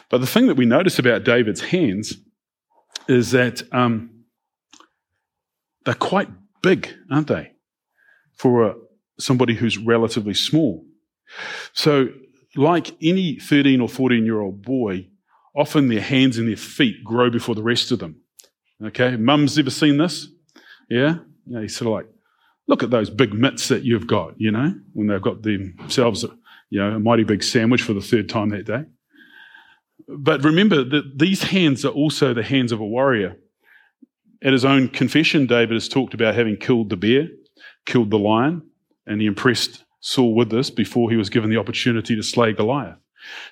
But 0.09 0.19
the 0.21 0.27
thing 0.27 0.47
that 0.47 0.57
we 0.57 0.65
notice 0.65 0.99
about 0.99 1.23
David's 1.23 1.61
hands 1.61 2.15
is 3.07 3.31
that 3.31 3.61
um, 3.73 4.25
they're 5.85 5.93
quite 5.93 6.29
big, 6.61 6.93
aren't 7.11 7.27
they? 7.27 7.53
For 8.35 8.75
somebody 9.19 9.55
who's 9.55 9.77
relatively 9.77 10.33
small. 10.33 10.85
So, 11.73 12.09
like 12.55 12.95
any 13.01 13.37
13 13.39 13.79
or 13.79 13.87
14 13.87 14.25
year 14.25 14.41
old 14.41 14.63
boy, 14.63 15.08
often 15.55 15.87
their 15.87 16.01
hands 16.01 16.37
and 16.37 16.47
their 16.47 16.55
feet 16.55 17.03
grow 17.03 17.29
before 17.29 17.55
the 17.55 17.63
rest 17.63 17.91
of 17.91 17.99
them. 17.99 18.21
Okay, 18.83 19.15
mum's 19.17 19.57
ever 19.59 19.69
seen 19.69 19.97
this? 19.97 20.27
Yeah? 20.89 21.15
Know, 21.45 21.65
sort 21.67 21.87
of 21.87 21.93
like, 21.93 22.13
look 22.67 22.83
at 22.83 22.91
those 22.91 23.09
big 23.09 23.33
mitts 23.33 23.67
that 23.67 23.83
you've 23.83 24.07
got, 24.07 24.35
you 24.37 24.51
know, 24.51 24.73
when 24.93 25.07
they've 25.07 25.21
got 25.21 25.41
themselves, 25.41 26.23
you 26.69 26.79
know, 26.79 26.91
a 26.95 26.99
mighty 26.99 27.23
big 27.23 27.43
sandwich 27.43 27.81
for 27.81 27.93
the 27.93 28.01
third 28.01 28.29
time 28.29 28.49
that 28.49 28.65
day. 28.65 28.83
But 30.07 30.43
remember 30.43 30.83
that 30.83 31.17
these 31.17 31.43
hands 31.43 31.83
are 31.83 31.91
also 31.91 32.33
the 32.33 32.43
hands 32.43 32.71
of 32.71 32.79
a 32.79 32.85
warrior. 32.85 33.37
At 34.43 34.53
his 34.53 34.63
own 34.63 34.87
confession, 34.87 35.47
David 35.47 35.73
has 35.73 35.89
talked 35.89 36.13
about 36.13 36.35
having 36.35 36.57
killed 36.57 36.89
the 36.89 36.97
bear, 36.97 37.27
killed 37.85 38.09
the 38.11 38.19
lion, 38.19 38.61
and 39.05 39.19
he 39.19 39.27
impressed 39.27 39.83
Saul 39.99 40.33
with 40.33 40.49
this 40.49 40.69
before 40.69 41.09
he 41.09 41.17
was 41.17 41.29
given 41.29 41.49
the 41.49 41.57
opportunity 41.57 42.15
to 42.15 42.23
slay 42.23 42.53
Goliath. 42.53 42.97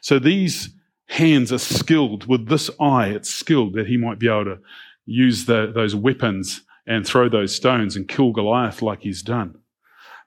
So 0.01 0.17
these 0.19 0.69
hands 1.07 1.51
are 1.51 1.57
skilled. 1.57 2.27
With 2.27 2.47
this 2.47 2.69
eye, 2.79 3.07
it's 3.07 3.29
skilled 3.29 3.73
that 3.73 3.87
he 3.87 3.97
might 3.97 4.19
be 4.19 4.27
able 4.27 4.45
to 4.45 4.59
use 5.05 5.45
the, 5.45 5.71
those 5.73 5.95
weapons 5.95 6.61
and 6.85 7.05
throw 7.05 7.29
those 7.29 7.55
stones 7.55 7.95
and 7.95 8.07
kill 8.07 8.31
Goliath 8.31 8.81
like 8.81 9.01
he's 9.01 9.21
done. 9.21 9.55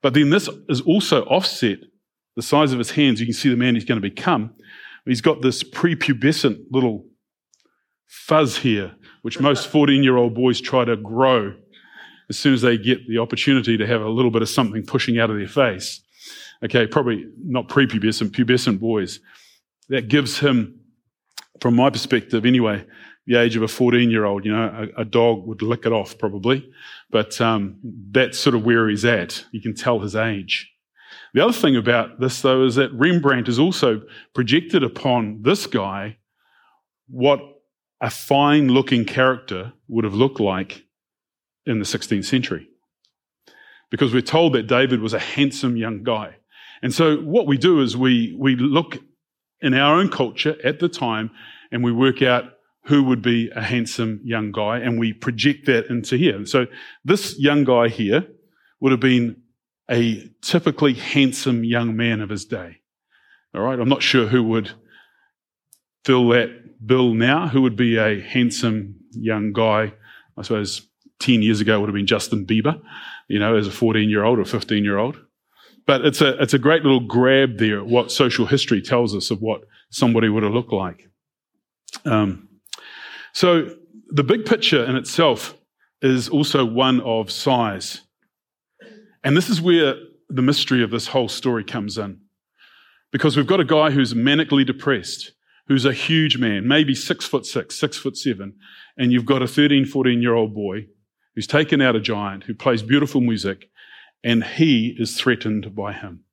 But 0.03 0.15
then 0.15 0.31
this 0.31 0.49
is 0.69 0.81
also 0.81 1.25
offset 1.25 1.79
the 2.37 2.43
size 2.43 2.73
of 2.73 2.79
his 2.79 2.93
hands. 2.93 3.21
You 3.21 3.27
can 3.27 3.35
see 3.35 3.51
the 3.51 3.57
man 3.57 3.75
he's 3.75 3.85
going 3.85 4.01
to 4.01 4.09
become. 4.09 4.55
He's 5.05 5.21
got 5.21 5.43
this 5.43 5.63
prepubescent 5.63 6.65
little 6.71 7.07
fuzz 8.07 8.59
here, 8.59 8.93
which 9.23 9.41
most 9.41 9.69
14 9.71 10.03
year 10.03 10.17
old 10.17 10.35
boys 10.35 10.61
try 10.61 10.85
to 10.85 10.97
grow 10.97 11.55
as 12.29 12.39
soon 12.39 12.55
as 12.55 12.63
they 12.63 12.79
get 12.79 13.07
the 13.09 13.19
opportunity 13.19 13.77
to 13.77 13.87
have 13.87 14.01
a 14.01 14.09
little 14.09 14.31
bit 14.31 14.43
of 14.43 14.49
something 14.49 14.85
pushing 14.85 15.19
out 15.19 15.31
of 15.31 15.37
their 15.37 15.49
face. 15.49 16.01
Okay, 16.63 16.87
probably 16.87 17.27
not 17.43 17.69
prepubescent, 17.69 18.31
pubescent 18.31 18.79
boys 18.79 19.21
that 19.91 20.09
gives 20.09 20.39
him, 20.39 20.81
from 21.61 21.77
my 21.77 21.91
perspective 21.91 22.47
anyway, 22.47 22.87
the 23.27 23.37
age 23.37 23.55
of 23.57 23.63
a 23.63 23.69
14 23.69 24.11
year 24.11 24.25
old. 24.25 24.45
You 24.45 24.53
know, 24.53 24.89
a, 24.97 25.03
a, 25.03 25.05
dog 25.05 25.47
would 25.47 25.63
lick 25.63 25.85
it 25.85 25.93
off 25.93 26.19
probably, 26.19 26.69
but 27.11 27.41
um, 27.41 27.79
that's 28.11 28.39
sort 28.39 28.55
of 28.55 28.65
where 28.65 28.89
he's 28.89 29.05
at. 29.05 29.45
You 29.53 29.61
can 29.61 29.75
tell 29.75 30.01
his 30.01 30.17
age. 30.17 30.73
The 31.35 31.45
other 31.45 31.53
thing 31.53 31.77
about 31.77 32.19
this, 32.19 32.41
though, 32.41 32.65
is 32.65 32.75
that 32.77 32.93
Rembrandt 32.93 33.47
has 33.47 33.59
also 33.59 34.03
projected 34.35 34.83
upon 34.83 35.43
this 35.43 35.67
guy 35.67 36.17
what 37.09 37.41
a 38.01 38.11
fine 38.11 38.69
looking 38.69 39.05
character 39.05 39.73
would 39.89 40.05
have 40.05 40.15
looked 40.15 40.41
like 40.41 40.85
in 41.67 41.79
the 41.79 41.85
16th 41.85 42.25
century. 42.25 42.69
Because 43.91 44.15
we're 44.15 44.23
told 44.23 44.55
that 44.55 44.67
David 44.67 45.01
was 45.01 45.15
a 45.15 45.19
handsome 45.19 45.77
young 45.77 46.03
guy. 46.03 46.37
And 46.83 46.95
so 46.95 47.17
what 47.19 47.47
we 47.47 47.59
do 47.59 47.81
is 47.81 47.97
we, 47.97 48.35
we 48.39 48.57
look 48.57 48.99
in 49.63 49.75
our 49.75 49.97
own 49.97 50.11
culture 50.11 50.57
at 50.65 50.81
the 50.81 50.89
time 50.89 51.31
and 51.71 51.85
we 51.85 51.93
work 51.93 52.23
out 52.23 52.45
who 52.85 53.05
would 53.05 53.23
be 53.23 53.51
a 53.55 53.61
handsome 53.61 54.21
young 54.25 54.53
guy 54.53 54.79
and 54.79 54.99
we 54.99 55.13
project 55.13 55.67
that 55.67 55.87
into 55.87 56.17
here. 56.17 56.45
So 56.47 56.67
this 57.05 57.39
young 57.39 57.65
guy 57.65 57.89
here 57.89 58.27
would 58.81 58.93
have 58.93 59.01
been 59.01 59.43
a 59.91 60.31
typically 60.41 60.95
handsome 60.95 61.65
young 61.65 61.97
man 61.97 62.21
of 62.21 62.31
his 62.31 62.45
day. 62.45 62.79
All 63.55 63.61
right. 63.61 63.79
I'm 63.79 63.89
not 63.89 64.03
sure 64.03 64.27
who 64.27 64.43
would 64.45 64.71
fill 66.05 66.29
that 66.29 66.87
bill 66.87 67.15
now. 67.15 67.49
Who 67.49 67.63
would 67.63 67.77
be 67.77 67.97
a 67.97 68.21
handsome 68.21 68.97
young 69.13 69.53
guy? 69.53 69.93
I 70.37 70.43
suppose 70.43 70.87
10 71.19 71.43
years 71.43 71.61
ago 71.61 71.79
would 71.81 71.89
have 71.89 71.95
been 71.95 72.07
Justin 72.07 72.47
Bieber, 72.47 72.81
you 73.29 73.39
know, 73.39 73.57
as 73.57 73.67
a 73.67 73.71
14 73.71 74.09
year 74.09 74.25
old 74.25 74.39
or 74.39 74.45
15 74.45 74.85
year 74.85 74.97
old. 74.97 75.19
But 75.87 76.05
it's 76.05 76.21
a, 76.21 76.41
it's 76.41 76.55
a 76.55 76.59
great 76.59 76.83
little 76.83 77.01
grab 77.01 77.59
there, 77.59 77.83
what 77.83 78.13
social 78.13 78.47
history 78.47 78.81
tells 78.81 79.15
us 79.15 79.31
of 79.31 79.41
what 79.41 79.63
somebody 79.91 80.29
would 80.29 80.43
have 80.43 80.53
looked 80.53 80.73
like. 80.73 81.09
Um, 82.05 82.49
so 83.33 83.75
the 84.09 84.25
big 84.25 84.45
picture 84.45 84.85
in 84.85 84.97
itself 84.97 85.57
is 86.03 86.29
also 86.29 86.65
one 86.65 87.01
of 87.01 87.31
size. 87.31 88.03
And 89.23 89.37
this 89.37 89.49
is 89.49 89.61
where 89.61 89.95
the 90.29 90.43
mystery 90.43 90.83
of 90.83 90.91
this 90.91 91.09
whole 91.09 91.29
story 91.29 91.65
comes 91.65 91.99
in. 91.99 92.21
Because 93.13 93.37
we've 93.37 93.47
got 93.47 93.61
a 93.61 93.65
guy 93.65 93.91
who's 93.91 94.15
manically 94.15 94.65
depressed, 94.65 95.33
who's 95.67 95.85
a 95.85 95.93
huge 95.93 96.39
man, 96.39 96.67
maybe 96.67 96.95
six 96.95 97.25
foot 97.25 97.45
six, 97.45 97.79
six 97.79 97.97
foot 97.97 98.17
seven, 98.17 98.55
and 98.97 99.13
you've 99.13 99.27
got 99.27 99.43
a 99.43 99.49
13, 99.49 99.85
14 99.85 100.23
year 100.23 100.35
old 100.35 100.55
boy 100.55 100.87
who's 101.35 101.47
taken 101.47 101.81
out 101.81 101.97
a 101.97 102.01
giant, 102.01 102.45
who 102.45 102.55
plays 102.55 102.83
beautiful 102.83 103.21
music, 103.21 103.70
and 104.23 104.45
he 104.45 104.97
is 104.99 105.17
threatened 105.17 105.75
by 105.75 105.93
him. 105.93 106.25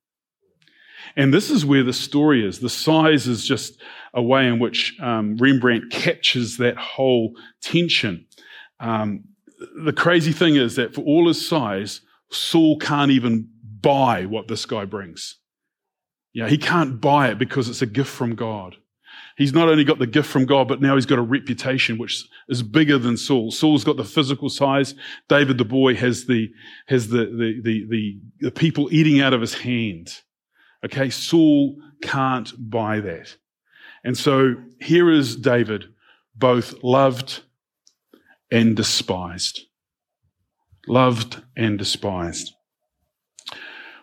And 1.16 1.32
this 1.32 1.50
is 1.50 1.64
where 1.64 1.82
the 1.82 1.92
story 1.92 2.46
is. 2.46 2.60
The 2.60 2.68
size 2.68 3.26
is 3.26 3.46
just 3.46 3.80
a 4.14 4.22
way 4.22 4.46
in 4.46 4.58
which 4.58 4.96
um, 5.00 5.36
Rembrandt 5.36 5.90
captures 5.90 6.58
that 6.58 6.76
whole 6.76 7.34
tension. 7.60 8.26
Um, 8.80 9.24
the 9.84 9.92
crazy 9.92 10.32
thing 10.32 10.56
is 10.56 10.76
that 10.76 10.94
for 10.94 11.02
all 11.02 11.26
his 11.28 11.46
size, 11.46 12.02
Saul 12.30 12.78
can't 12.78 13.10
even 13.10 13.48
buy 13.80 14.26
what 14.26 14.48
this 14.48 14.66
guy 14.66 14.84
brings. 14.84 15.36
Yeah, 16.32 16.48
he 16.48 16.58
can't 16.58 17.00
buy 17.00 17.30
it 17.30 17.38
because 17.38 17.68
it's 17.68 17.82
a 17.82 17.86
gift 17.86 18.10
from 18.10 18.34
God. 18.34 18.76
He's 19.38 19.52
not 19.52 19.68
only 19.68 19.84
got 19.84 20.00
the 20.00 20.06
gift 20.08 20.28
from 20.28 20.46
God, 20.46 20.66
but 20.66 20.82
now 20.82 20.96
he's 20.96 21.06
got 21.06 21.20
a 21.20 21.22
reputation 21.22 21.96
which 21.96 22.28
is 22.48 22.64
bigger 22.64 22.98
than 22.98 23.16
Saul. 23.16 23.52
Saul's 23.52 23.84
got 23.84 23.96
the 23.96 24.04
physical 24.04 24.48
size. 24.48 24.96
David 25.28 25.58
the 25.58 25.64
boy 25.64 25.94
has 25.94 26.26
the 26.26 26.50
has 26.88 27.08
the 27.08 27.26
the 27.26 27.60
the, 27.62 27.86
the, 27.88 28.18
the 28.40 28.50
people 28.50 28.88
eating 28.90 29.20
out 29.20 29.32
of 29.32 29.40
his 29.40 29.54
hand. 29.54 30.10
Okay, 30.84 31.08
Saul 31.08 31.76
can't 32.02 32.52
buy 32.58 32.98
that. 32.98 33.36
And 34.02 34.18
so 34.18 34.56
here 34.80 35.08
is 35.08 35.36
David, 35.36 35.84
both 36.34 36.82
loved 36.82 37.42
and 38.50 38.74
despised. 38.74 39.60
Loved 40.88 41.44
and 41.56 41.78
despised. 41.78 42.54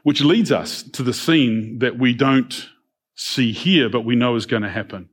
Which 0.04 0.22
leads 0.22 0.52
us 0.54 0.82
to 0.82 1.04
the 1.04 1.14
scene 1.14 1.80
that 1.80 2.00
we 2.00 2.14
don't 2.14 2.70
see 3.16 3.52
here, 3.52 3.90
but 3.90 4.06
we 4.06 4.16
know 4.16 4.36
is 4.36 4.46
going 4.46 4.64
to 4.64 4.70
happen. 4.70 5.10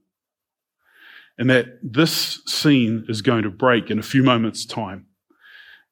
And 1.39 1.49
that 1.51 1.67
this 1.83 2.43
scene 2.47 3.07
is 3.09 3.23
going 3.23 3.43
to 3.43 3.51
break 3.51 3.91
in 3.91 3.99
a 3.99 4.03
few 4.03 4.23
moments' 4.23 4.67
time 4.67 5.07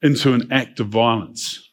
into 0.02 0.32
an 0.32 0.52
act 0.52 0.80
of 0.80 0.88
violence. 0.88 1.70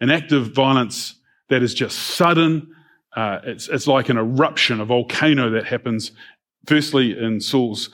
An 0.00 0.10
act 0.10 0.32
of 0.32 0.54
violence 0.54 1.18
that 1.48 1.62
is 1.62 1.74
just 1.74 1.98
sudden. 1.98 2.74
Uh, 3.16 3.40
it's, 3.44 3.68
it's 3.68 3.86
like 3.86 4.08
an 4.08 4.16
eruption, 4.16 4.80
a 4.80 4.84
volcano 4.84 5.50
that 5.50 5.66
happens 5.66 6.12
firstly 6.66 7.18
in 7.18 7.40
Saul's 7.40 7.90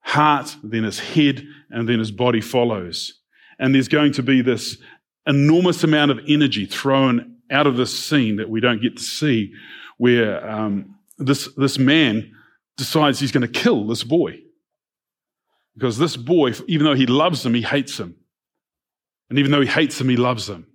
heart, 0.00 0.56
then 0.62 0.84
his 0.84 1.00
head, 1.00 1.44
and 1.70 1.88
then 1.88 1.98
his 1.98 2.10
body 2.10 2.40
follows. 2.40 3.20
And 3.58 3.74
there's 3.74 3.88
going 3.88 4.12
to 4.12 4.22
be 4.22 4.40
this 4.40 4.78
enormous 5.26 5.84
amount 5.84 6.10
of 6.10 6.20
energy 6.26 6.64
thrown 6.64 7.36
out 7.50 7.66
of 7.66 7.76
this 7.76 7.96
scene 7.98 8.36
that 8.36 8.48
we 8.48 8.60
don't 8.60 8.80
get 8.80 8.96
to 8.96 9.02
see, 9.02 9.52
where 9.98 10.48
um, 10.48 10.96
this, 11.18 11.48
this 11.56 11.78
man 11.78 12.32
decides 12.78 13.20
he's 13.20 13.32
going 13.32 13.46
to 13.46 13.60
kill 13.60 13.86
this 13.86 14.04
boy. 14.04 14.38
Because 15.74 15.98
this 15.98 16.16
boy, 16.16 16.54
even 16.66 16.86
though 16.86 16.94
he 16.94 17.06
loves 17.06 17.44
him, 17.44 17.52
he 17.52 17.62
hates 17.62 18.00
him. 18.00 18.16
And 19.28 19.38
even 19.38 19.50
though 19.50 19.60
he 19.60 19.68
hates 19.68 20.00
him, 20.00 20.08
he 20.08 20.16
loves 20.16 20.48
him. 20.48 20.66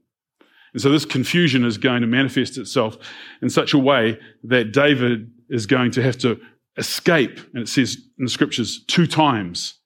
And 0.73 0.81
so 0.81 0.89
this 0.89 1.05
confusion 1.05 1.65
is 1.65 1.77
going 1.77 2.01
to 2.01 2.07
manifest 2.07 2.57
itself 2.57 2.97
in 3.41 3.49
such 3.49 3.73
a 3.73 3.79
way 3.79 4.19
that 4.43 4.71
David 4.71 5.31
is 5.49 5.65
going 5.65 5.91
to 5.91 6.03
have 6.03 6.17
to 6.19 6.39
escape, 6.77 7.39
and 7.53 7.63
it 7.63 7.67
says 7.67 7.97
in 8.17 8.25
the 8.25 8.31
scriptures, 8.31 8.83
two 8.87 9.05
times 9.05 9.79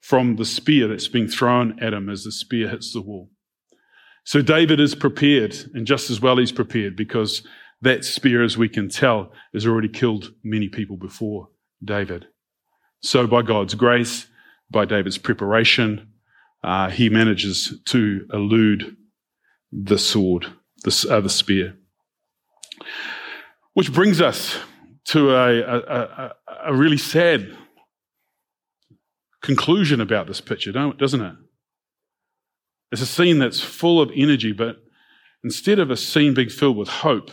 from 0.00 0.36
the 0.36 0.44
spear 0.44 0.88
that's 0.88 1.08
being 1.08 1.28
thrown 1.28 1.78
at 1.82 1.92
him 1.92 2.08
as 2.08 2.24
the 2.24 2.32
spear 2.32 2.68
hits 2.68 2.92
the 2.92 3.00
wall. 3.00 3.30
So 4.24 4.40
David 4.40 4.80
is 4.80 4.94
prepared, 4.94 5.54
and 5.74 5.86
just 5.86 6.10
as 6.10 6.20
well 6.20 6.38
he's 6.38 6.52
prepared 6.52 6.96
because 6.96 7.46
that 7.84 8.04
spear, 8.04 8.42
as 8.42 8.58
we 8.58 8.68
can 8.68 8.88
tell, 8.88 9.32
has 9.52 9.66
already 9.66 9.88
killed 9.88 10.32
many 10.42 10.68
people 10.68 10.96
before 10.96 11.48
David. 11.82 12.26
So 13.00 13.26
by 13.26 13.42
God's 13.42 13.74
grace, 13.74 14.26
by 14.70 14.84
David's 14.84 15.18
preparation, 15.18 16.08
uh, 16.62 16.90
he 16.90 17.08
manages 17.08 17.78
to 17.86 18.26
elude 18.32 18.96
the 19.70 19.98
sword, 19.98 20.46
the, 20.84 21.06
uh, 21.10 21.20
the 21.20 21.28
spear. 21.28 21.76
Which 23.74 23.92
brings 23.92 24.20
us 24.20 24.56
to 25.06 25.30
a, 25.30 25.60
a, 25.60 25.78
a, 25.78 26.34
a 26.66 26.74
really 26.74 26.96
sad 26.96 27.54
conclusion 29.42 30.00
about 30.00 30.26
this 30.26 30.40
picture, 30.40 30.72
doesn't 30.72 31.20
it? 31.20 31.34
It's 32.92 33.02
a 33.02 33.06
scene 33.06 33.38
that's 33.38 33.60
full 33.60 34.00
of 34.00 34.10
energy, 34.14 34.52
but 34.52 34.76
instead 35.42 35.78
of 35.78 35.90
a 35.90 35.96
scene 35.96 36.32
being 36.32 36.48
filled 36.48 36.78
with 36.78 36.88
hope, 36.88 37.30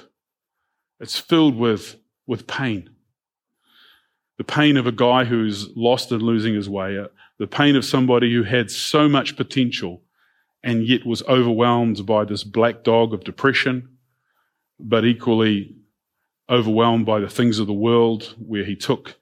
it's 1.01 1.17
filled 1.17 1.57
with, 1.57 1.97
with 2.27 2.47
pain. 2.47 2.89
The 4.37 4.43
pain 4.43 4.77
of 4.77 4.87
a 4.87 4.91
guy 4.91 5.25
who's 5.25 5.75
lost 5.75 6.11
and 6.11 6.21
losing 6.21 6.55
his 6.55 6.69
way, 6.69 6.97
uh, 6.97 7.07
the 7.37 7.47
pain 7.47 7.75
of 7.75 7.85
somebody 7.85 8.33
who 8.33 8.43
had 8.43 8.71
so 8.71 9.09
much 9.09 9.35
potential 9.35 10.01
and 10.63 10.85
yet 10.87 11.05
was 11.05 11.23
overwhelmed 11.23 12.05
by 12.05 12.23
this 12.23 12.43
black 12.43 12.83
dog 12.83 13.13
of 13.13 13.23
depression, 13.23 13.97
but 14.79 15.03
equally 15.05 15.75
overwhelmed 16.49 17.05
by 17.05 17.19
the 17.19 17.29
things 17.29 17.59
of 17.59 17.67
the 17.67 17.73
world, 17.73 18.35
where 18.37 18.63
he 18.63 18.75
took 18.75 19.15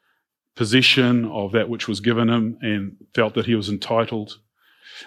possession 0.56 1.26
of 1.26 1.54
that 1.54 1.70
which 1.70 1.88
was 1.88 2.02
given 2.02 2.30
him 2.30 2.58
and 2.62 2.98
felt 3.16 3.34
that 3.36 3.46
he 3.46 3.56
was 3.56 3.70
entitled 3.70 4.38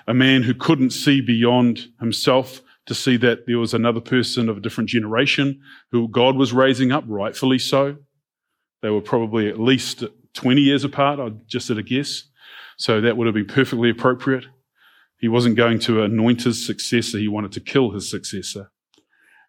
a 0.07 0.15
man 0.15 0.43
who 0.43 0.55
couldn't 0.55 0.91
see 0.91 1.21
beyond 1.21 1.89
himself 2.01 2.61
to 2.87 2.95
see 2.95 3.17
that 3.19 3.47
there 3.47 3.59
was 3.59 3.75
another 3.75 4.01
person 4.01 4.49
of 4.49 4.57
a 4.57 4.61
different 4.61 4.91
generation 4.91 5.61
who 5.93 6.09
God 6.09 6.37
was 6.37 6.53
raising 6.53 6.93
up, 6.93 7.05
rightfully 7.07 7.59
so. 7.59 7.97
They 8.83 8.91
were 8.91 9.01
probably 9.01 9.49
at 9.49 9.61
least 9.61 10.05
20 10.35 10.61
years 10.61 10.85
apart, 10.85 11.21
I'd 11.21 11.47
just 11.47 11.71
at 11.71 11.79
a 11.79 11.83
guess. 11.83 12.25
So 12.77 13.01
that 13.01 13.17
would 13.17 13.27
have 13.27 13.35
been 13.35 13.47
perfectly 13.47 13.91
appropriate. 13.91 14.47
He 15.19 15.29
wasn't 15.29 15.57
going 15.57 15.79
to 15.81 16.03
anoint 16.03 16.43
his 16.43 16.67
successor, 16.67 17.19
he 17.19 17.29
wanted 17.29 17.53
to 17.53 17.61
kill 17.61 17.93
his 17.93 18.11
successor. 18.11 18.73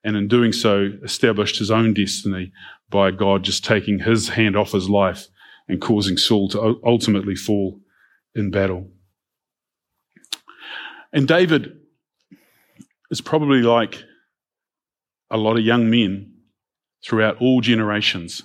And 0.03 0.15
in 0.15 0.27
doing 0.27 0.51
so, 0.51 0.91
established 1.03 1.57
his 1.57 1.71
own 1.71 1.93
destiny 1.93 2.51
by 2.89 3.09
God 3.09 3.43
just 3.43 3.63
taking 3.63 3.99
his 3.99 4.29
hand 4.29 4.55
off 4.55 4.73
his 4.73 4.89
life 4.89 5.27
and 5.67 5.81
causing 5.81 6.17
Saul 6.17 6.49
to 6.49 6.79
ultimately 6.85 7.35
fall 7.35 7.79
in 8.35 8.51
battle. 8.51 8.89
And 11.11 11.27
David 11.27 11.79
is 13.13 13.21
probably 13.21 13.61
like 13.61 14.03
a 15.29 15.37
lot 15.37 15.55
of 15.55 15.63
young 15.63 15.87
men 15.87 16.33
throughout 17.05 17.37
all 17.39 17.61
generations. 17.61 18.41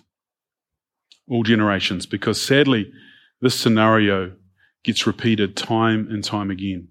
All 1.26 1.42
generations, 1.42 2.04
because 2.04 2.38
sadly, 2.40 2.92
this 3.40 3.58
scenario 3.58 4.34
gets 4.84 5.06
repeated 5.06 5.56
time 5.56 6.08
and 6.10 6.22
time 6.22 6.50
again, 6.50 6.88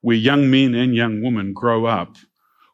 where 0.00 0.14
young 0.16 0.48
men 0.48 0.76
and 0.76 0.94
young 0.94 1.22
women 1.22 1.52
grow 1.52 1.86
up 1.86 2.14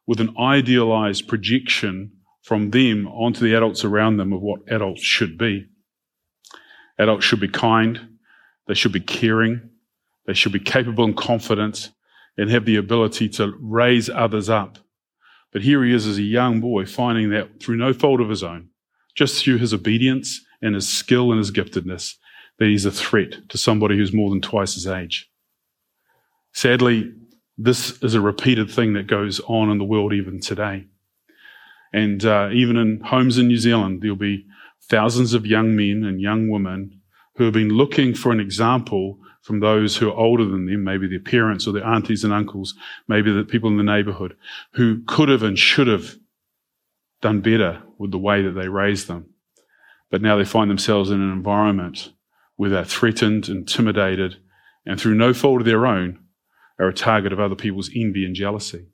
with 0.07 0.21
an 0.21 0.35
idealized 0.39 1.27
projection 1.27 2.13
from 2.43 2.71
them 2.71 3.07
onto 3.09 3.41
the 3.41 3.55
adults 3.55 3.83
around 3.83 4.19
them 4.19 4.35
of 4.35 4.43
what 4.43 4.61
adults 4.69 5.03
should 5.03 5.39
be. 5.39 5.65
Adults 6.99 7.25
should 7.25 7.41
be 7.41 7.49
kind, 7.49 7.99
they 8.67 8.75
should 8.75 8.93
be 8.93 9.01
caring, 9.01 9.71
they 10.27 10.35
should 10.35 10.53
be 10.53 10.61
capable 10.61 11.05
and 11.05 11.17
confident, 11.17 11.93
and 12.37 12.51
have 12.51 12.65
the 12.65 12.77
ability 12.77 13.29
to 13.29 13.55
raise 13.61 14.09
others 14.09 14.49
up. 14.49 14.79
But 15.53 15.63
here 15.63 15.85
he 15.85 15.93
is 15.93 16.07
as 16.07 16.19
a 16.19 16.23
young 16.23 16.61
boy, 16.61 16.87
finding 16.87 17.31
that 17.31 17.61
through 17.61 17.77
no 17.77 17.93
fault 17.93 18.21
of 18.21 18.31
his 18.31 18.43
own, 18.43 18.69
just 19.15 19.43
through 19.43 19.59
his 19.59 19.75
obedience 19.75 20.41
and 20.63 20.75
his 20.75 20.89
skill 20.89 21.31
and 21.31 21.39
his 21.39 21.51
giftedness, 21.51 22.15
that 22.59 22.69
he's 22.69 22.87
a 22.87 22.91
threat 22.91 23.49
to 23.51 23.59
somebody 23.59 23.97
who's 23.97 24.13
more 24.13 24.31
than 24.31 24.41
twice 24.41 24.75
his 24.75 24.87
age. 24.87 25.31
Sadly, 26.55 27.13
this 27.59 28.03
is 28.03 28.15
a 28.15 28.21
repeated 28.21 28.71
thing 28.71 28.95
that 28.95 29.07
goes 29.07 29.41
on 29.41 29.71
in 29.71 29.79
the 29.79 29.85
world 29.85 30.13
even 30.13 30.41
today. 30.41 30.87
And 31.93 32.25
uh, 32.25 32.49
even 32.53 32.77
in 32.77 33.01
homes 33.01 33.37
in 33.37 33.49
New 33.49 33.59
Zealand, 33.59 34.01
there'll 34.01 34.17
be 34.17 34.47
thousands 34.89 35.35
of 35.35 35.47
young 35.47 35.77
men 35.77 36.05
and 36.05 36.21
young 36.21 36.49
women 36.49 37.02
who 37.37 37.45
have 37.45 37.55
been 37.55 37.71
looking 37.71 38.15
for 38.15 38.33
an 38.33 38.41
example 38.41 39.19
from 39.43 39.61
those 39.61 39.97
who 39.97 40.09
are 40.09 40.17
older 40.17 40.45
than 40.45 40.67
them, 40.67 40.85
maybe 40.85 41.09
their 41.09 41.19
parents 41.19 41.67
or 41.67 41.73
their 41.73 41.87
aunties 41.87 42.23
and 42.25 42.33
uncles, 42.33 42.75
maybe 43.09 43.33
the 43.33 43.45
people 43.45 43.69
in 43.69 43.77
the 43.77 43.83
neighborhood, 43.83 44.37
who 44.75 45.03
could 45.07 45.29
have 45.29 45.43
and 45.43 45.59
should 45.59 45.89
have 45.89 46.17
done 47.21 47.41
better 47.41 47.83
with 47.99 48.11
the 48.11 48.19
way 48.19 48.43
that 48.43 48.53
they 48.53 48.69
raised 48.69 49.09
them. 49.09 49.27
But 50.11 50.23
now 50.23 50.37
they 50.37 50.45
find 50.45 50.71
themselves 50.71 51.11
in 51.11 51.21
an 51.21 51.33
environment 51.33 52.13
where 52.57 52.71
they're 52.71 52.85
threatened, 52.85 53.49
intimidated, 53.49 54.37
and 54.87 55.01
through 55.01 55.15
no 55.15 55.33
fault 55.33 55.63
of 55.63 55.67
their 55.67 55.87
own, 55.87 56.19
are 56.79 56.89
a 56.89 56.95
target 56.95 57.33
of 57.33 57.41
other 57.41 57.55
people's 57.55 57.91
envy 57.95 58.25
and 58.25 58.35
jealousy. 58.35 58.87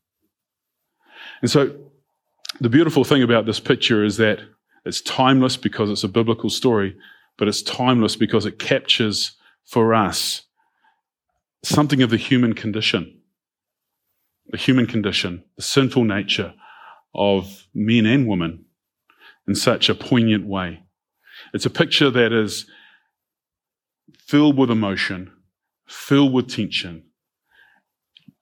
And 1.43 1.51
so 1.51 1.74
the 2.61 2.68
beautiful 2.68 3.05
thing 3.05 3.22
about 3.22 3.47
this 3.47 3.61
picture 3.61 4.05
is 4.05 4.16
that 4.18 4.41
it's 4.84 5.01
timeless 5.01 5.57
because 5.57 5.91
it's 5.91 6.05
a 6.05 6.09
biblical 6.09 6.51
story, 6.51 6.97
but 7.39 7.49
it's 7.49 7.62
timeless 7.62 8.16
because 8.16 8.45
it 8.45 8.59
captures 8.59 9.32
for 9.64 9.95
us 9.95 10.43
something 11.64 12.03
of 12.03 12.11
the 12.11 12.16
human 12.16 12.53
condition, 12.53 13.20
the 14.49 14.59
human 14.59 14.86
condition, 14.86 15.45
the 15.57 15.62
sinful 15.62 16.05
nature 16.05 16.53
of 17.14 17.66
men 17.74 18.07
and 18.07 18.26
women 18.28 18.64
in 19.47 19.55
such 19.55 19.89
a 19.89 19.95
poignant 19.95 20.47
way. 20.47 20.82
It's 21.55 21.66
a 21.66 21.70
picture 21.70 22.11
that 22.11 22.32
is 22.32 22.66
filled 24.18 24.59
with 24.59 24.70
emotion, 24.70 25.32
filled 25.86 26.32
with 26.32 26.49
tension, 26.49 27.05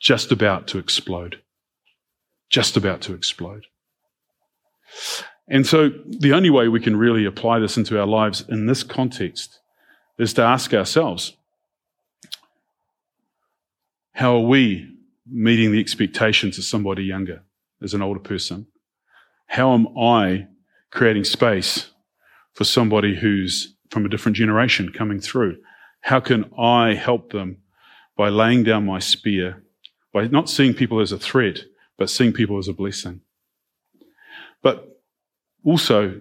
just 0.01 0.33
about 0.33 0.67
to 0.69 0.79
explode. 0.79 1.43
Just 2.49 2.77
about 2.77 3.01
to 3.03 3.15
explode. 3.15 3.67
And 5.49 5.67
so 5.67 5.91
the 6.07 6.33
only 6.33 6.51
way 6.51 6.69
we 6.69 6.81
can 6.81 6.97
really 6.97 7.25
apply 7.25 7.61
this 7.61 7.77
into 7.77 7.99
our 7.99 8.07
lives 8.07 8.45
in 8.49 8.67
this 8.67 8.83
context 8.83 9.61
is 10.19 10.33
to 10.35 10.43
ask 10.43 10.75
ourselves 10.75 11.37
how 14.13 14.37
are 14.37 14.47
we 14.47 14.91
meeting 15.31 15.73
the 15.73 15.81
expectations 15.81 16.59
of 16.59 16.65
somebody 16.65 17.05
younger 17.05 17.43
as 17.83 17.95
an 17.95 18.03
older 18.03 18.21
person? 18.21 18.67
How 19.47 19.75
am 19.75 19.87
I 19.97 20.49
creating 20.91 21.25
space 21.25 21.91
for 22.55 22.65
somebody 22.65 23.15
who's 23.15 23.75
from 23.91 24.07
a 24.07 24.09
different 24.09 24.37
generation 24.37 24.91
coming 24.91 25.21
through? 25.21 25.59
How 26.01 26.21
can 26.21 26.51
I 26.59 26.95
help 26.95 27.31
them 27.31 27.59
by 28.17 28.31
laying 28.31 28.65
down 28.65 28.87
my 28.87 28.99
spear, 28.99 29.63
by 30.13 30.27
not 30.29 30.49
seeing 30.49 30.75
people 30.75 31.01
as 31.01 31.13
a 31.13 31.19
threat, 31.19 31.61
but 31.99 32.11
seeing 32.11 32.33
people 32.33 32.59
as 32.59 32.69
a 32.69 32.73
blessing? 32.73 33.21
But 34.63 34.96
also, 35.67 36.21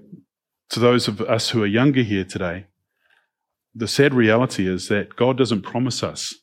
to 0.72 0.80
those 0.80 1.08
of 1.08 1.22
us 1.22 1.52
who 1.52 1.62
are 1.62 1.68
younger 1.68 2.02
here 2.02 2.26
today, 2.26 2.66
the 3.76 3.88
sad 3.88 4.12
reality 4.12 4.68
is 4.68 4.88
that 4.88 5.16
God 5.16 5.38
doesn't 5.38 5.62
promise 5.62 6.02
us 6.02 6.34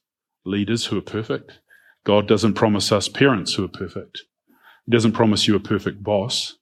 leaders 0.45 0.87
who 0.87 0.99
are 0.99 1.03
perfect. 1.03 1.59
God 2.05 2.29
doesn't 2.29 2.55
promise 2.55 2.93
us 2.93 3.09
parents 3.09 3.55
who 3.55 3.65
are 3.65 3.69
perfect. 3.69 4.23
He 4.87 4.93
doesn't 4.93 5.13
promise 5.13 5.49
you 5.49 5.57
a 5.57 5.61
perfect 5.61 6.01
boss. 6.01 6.57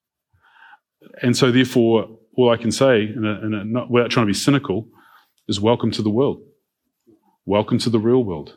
And 1.21 1.37
so, 1.37 1.53
therefore, 1.53 2.09
all 2.35 2.51
I 2.51 2.57
can 2.57 2.73
say, 2.73 3.03
in 3.03 3.27
a, 3.27 3.47
in 3.47 3.53
a, 3.53 3.65
not, 3.65 3.91
without 3.91 4.11
trying 4.11 4.25
to 4.25 4.33
be 4.33 4.39
cynical, 4.39 4.89
is 5.47 5.61
welcome 5.61 5.91
to 5.91 6.03
the 6.03 6.11
world. 6.11 6.43
Welcome 7.45 7.79
to 7.81 7.91
the 7.91 7.99
real 7.99 8.25
world. 8.25 8.57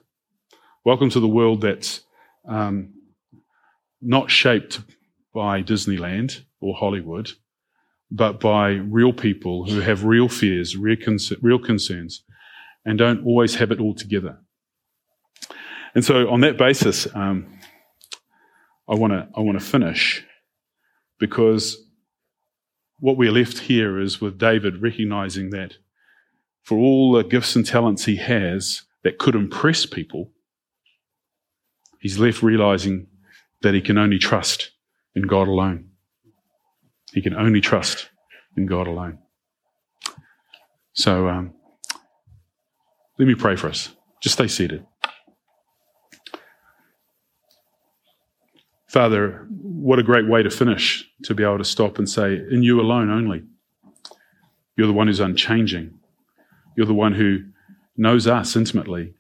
Welcome 0.85 1.09
to 1.09 1.19
the 1.19 1.27
world 1.27 1.59
that's 1.59 2.01
um, 2.47 2.93
not 4.01 4.31
shaped 4.31 4.79
by 5.33 5.63
Disneyland 5.63 6.43
or 6.61 6.75
Hollywood, 6.75 7.31
but 8.11 8.39
by 8.39 8.71
real 8.71 9.13
people 9.13 9.65
who 9.65 9.79
have 9.79 10.03
real 10.03 10.29
fears, 10.29 10.77
real, 10.77 10.97
real 11.41 11.59
concerns, 11.59 12.23
and 12.85 12.97
don't 12.97 13.25
always 13.25 13.55
have 13.55 13.71
it 13.71 13.79
all 13.79 13.93
together. 13.93 14.39
And 15.95 16.03
so, 16.03 16.29
on 16.29 16.41
that 16.41 16.57
basis, 16.57 17.07
um, 17.15 17.59
I 18.89 18.95
want 18.95 19.13
to 19.13 19.27
I 19.35 19.41
want 19.41 19.59
to 19.59 19.65
finish 19.65 20.25
because 21.19 21.77
what 22.99 23.17
we're 23.17 23.31
left 23.31 23.59
here 23.59 23.99
is 23.99 24.19
with 24.19 24.37
David 24.37 24.81
recognizing 24.81 25.51
that 25.51 25.75
for 26.63 26.77
all 26.77 27.13
the 27.13 27.23
gifts 27.23 27.55
and 27.55 27.65
talents 27.65 28.05
he 28.05 28.15
has 28.17 28.83
that 29.03 29.17
could 29.17 29.35
impress 29.35 29.85
people, 29.85 30.31
he's 31.99 32.17
left 32.17 32.41
realizing 32.41 33.07
that 33.61 33.73
he 33.73 33.81
can 33.81 33.97
only 33.97 34.19
trust 34.19 34.71
in 35.15 35.23
God 35.23 35.47
alone. 35.47 35.89
He 37.13 37.21
can 37.21 37.35
only 37.35 37.61
trust 37.61 38.09
in 38.57 38.65
God 38.65 38.87
alone. 38.87 39.19
So 40.93 41.27
um, 41.27 41.53
let 43.19 43.27
me 43.27 43.35
pray 43.35 43.55
for 43.55 43.67
us. 43.67 43.89
Just 44.21 44.33
stay 44.33 44.47
seated. 44.47 44.85
Father, 48.87 49.47
what 49.49 49.99
a 49.99 50.03
great 50.03 50.27
way 50.27 50.43
to 50.43 50.49
finish 50.49 51.03
to 51.23 51.33
be 51.33 51.43
able 51.43 51.57
to 51.57 51.63
stop 51.63 51.97
and 51.97 52.07
say, 52.07 52.41
In 52.51 52.61
you 52.61 52.79
alone 52.79 53.09
only. 53.09 53.43
You're 54.75 54.87
the 54.87 54.93
one 54.93 55.07
who's 55.07 55.19
unchanging. 55.19 55.93
You're 56.75 56.87
the 56.87 56.93
one 56.93 57.13
who 57.13 57.43
knows 57.97 58.27
us 58.27 58.55
intimately, 58.55 59.13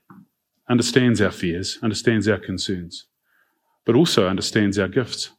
understands 0.69 1.21
our 1.21 1.31
fears, 1.31 1.79
understands 1.83 2.27
our 2.27 2.39
concerns, 2.39 3.07
but 3.85 3.95
also 3.95 4.27
understands 4.27 4.79
our 4.79 4.87
gifts 4.87 5.31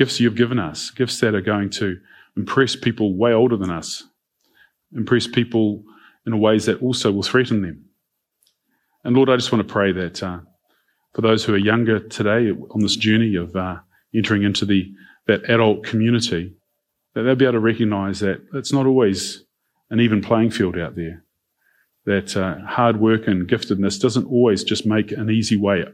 gifts 0.00 0.18
you've 0.18 0.34
given 0.34 0.58
us, 0.58 0.88
gifts 0.88 1.20
that 1.20 1.34
are 1.34 1.42
going 1.42 1.68
to 1.68 2.00
impress 2.34 2.74
people 2.74 3.18
way 3.18 3.34
older 3.34 3.58
than 3.58 3.68
us, 3.68 4.02
impress 4.96 5.26
people 5.26 5.84
in 6.24 6.40
ways 6.40 6.64
that 6.64 6.80
also 6.80 7.12
will 7.12 7.22
threaten 7.22 7.60
them. 7.60 7.84
And 9.04 9.14
Lord, 9.14 9.28
I 9.28 9.36
just 9.36 9.52
want 9.52 9.68
to 9.68 9.70
pray 9.70 9.92
that 9.92 10.22
uh, 10.22 10.40
for 11.12 11.20
those 11.20 11.44
who 11.44 11.52
are 11.52 11.58
younger 11.58 12.00
today 12.00 12.50
on 12.50 12.80
this 12.80 12.96
journey 12.96 13.34
of 13.34 13.54
uh, 13.54 13.80
entering 14.14 14.42
into 14.42 14.64
the 14.64 14.90
that 15.26 15.44
adult 15.50 15.84
community, 15.84 16.56
that 17.14 17.24
they'll 17.24 17.34
be 17.34 17.44
able 17.44 17.52
to 17.52 17.60
recognise 17.60 18.20
that 18.20 18.40
it's 18.54 18.72
not 18.72 18.86
always 18.86 19.44
an 19.90 20.00
even 20.00 20.22
playing 20.22 20.50
field 20.50 20.78
out 20.78 20.96
there. 20.96 21.24
That 22.06 22.34
uh, 22.38 22.56
hard 22.66 22.98
work 22.98 23.28
and 23.28 23.46
giftedness 23.46 24.00
doesn't 24.00 24.24
always 24.24 24.64
just 24.64 24.86
make 24.86 25.12
an 25.12 25.28
easy 25.28 25.58
way 25.58 25.84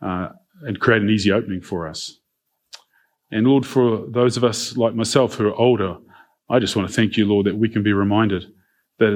uh, 0.00 0.28
and 0.62 0.78
create 0.78 1.02
an 1.02 1.10
easy 1.10 1.32
opening 1.32 1.62
for 1.62 1.88
us. 1.88 2.20
And 3.30 3.46
Lord, 3.46 3.64
for 3.64 4.06
those 4.08 4.36
of 4.36 4.44
us 4.44 4.76
like 4.76 4.94
myself 4.94 5.34
who 5.34 5.48
are 5.48 5.54
older, 5.54 5.96
I 6.48 6.58
just 6.58 6.74
want 6.74 6.88
to 6.88 6.94
thank 6.94 7.16
you, 7.16 7.26
Lord, 7.26 7.46
that 7.46 7.56
we 7.56 7.68
can 7.68 7.82
be 7.82 7.92
reminded 7.92 8.52
that 8.98 9.12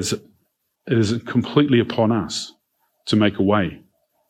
it 0.87 0.99
is 0.99 1.21
completely 1.27 1.81
upon 1.81 2.13
us 2.13 2.53
to 3.07 3.17
make 3.17 3.39
a 3.39 3.43
way 3.43 3.83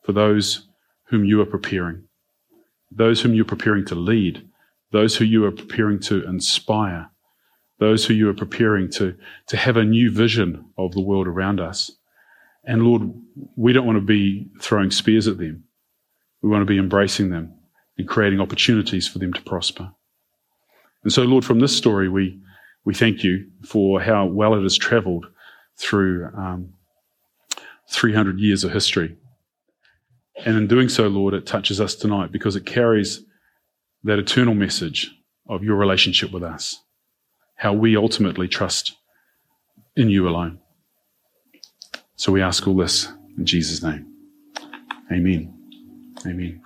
for 0.03 0.11
those 0.11 0.67
whom 1.05 1.23
you 1.23 1.39
are 1.41 1.45
preparing, 1.45 2.03
those 2.91 3.21
whom 3.21 3.33
you're 3.33 3.45
preparing 3.45 3.85
to 3.85 3.95
lead, 3.95 4.47
those 4.91 5.15
who 5.15 5.25
you 5.25 5.45
are 5.45 5.51
preparing 5.51 5.99
to 5.99 6.27
inspire, 6.27 7.09
those 7.79 8.05
who 8.05 8.13
you 8.13 8.27
are 8.29 8.33
preparing 8.33 8.89
to, 8.89 9.15
to 9.47 9.57
have 9.57 9.77
a 9.77 9.83
new 9.83 10.09
vision 10.09 10.65
of 10.77 10.93
the 10.93 11.01
world 11.01 11.27
around 11.27 11.59
us. 11.59 11.91
And 12.63 12.83
Lord, 12.83 13.13
we 13.55 13.71
don't 13.71 13.85
want 13.85 13.97
to 13.97 14.05
be 14.05 14.47
throwing 14.59 14.89
spears 14.89 15.27
at 15.27 15.37
them. 15.37 15.65
We 16.41 16.49
want 16.49 16.61
to 16.61 16.65
be 16.65 16.79
embracing 16.79 17.29
them 17.29 17.53
and 17.97 18.07
creating 18.07 18.41
opportunities 18.41 19.07
for 19.07 19.19
them 19.19 19.33
to 19.33 19.41
prosper. 19.41 19.91
And 21.03 21.13
so, 21.13 21.23
Lord, 21.23 21.45
from 21.45 21.59
this 21.59 21.75
story, 21.75 22.09
we, 22.09 22.39
we 22.83 22.93
thank 22.93 23.23
you 23.23 23.47
for 23.63 24.01
how 24.01 24.25
well 24.25 24.55
it 24.55 24.63
has 24.63 24.77
traveled 24.77 25.27
through 25.77 26.29
um, 26.35 26.73
300 27.89 28.39
years 28.39 28.63
of 28.63 28.71
history. 28.71 29.15
And 30.45 30.57
in 30.57 30.67
doing 30.67 30.89
so, 30.89 31.07
Lord, 31.07 31.33
it 31.33 31.45
touches 31.45 31.79
us 31.79 31.95
tonight 31.95 32.31
because 32.31 32.55
it 32.55 32.65
carries 32.65 33.23
that 34.03 34.19
eternal 34.19 34.53
message 34.53 35.11
of 35.47 35.63
your 35.63 35.75
relationship 35.75 36.31
with 36.31 36.43
us, 36.43 36.81
how 37.55 37.73
we 37.73 37.95
ultimately 37.95 38.47
trust 38.47 38.95
in 39.95 40.09
you 40.09 40.27
alone. 40.27 40.59
So 42.15 42.31
we 42.31 42.41
ask 42.41 42.67
all 42.67 42.75
this 42.75 43.11
in 43.37 43.45
Jesus' 43.45 43.83
name. 43.83 44.11
Amen. 45.11 45.53
Amen. 46.25 46.61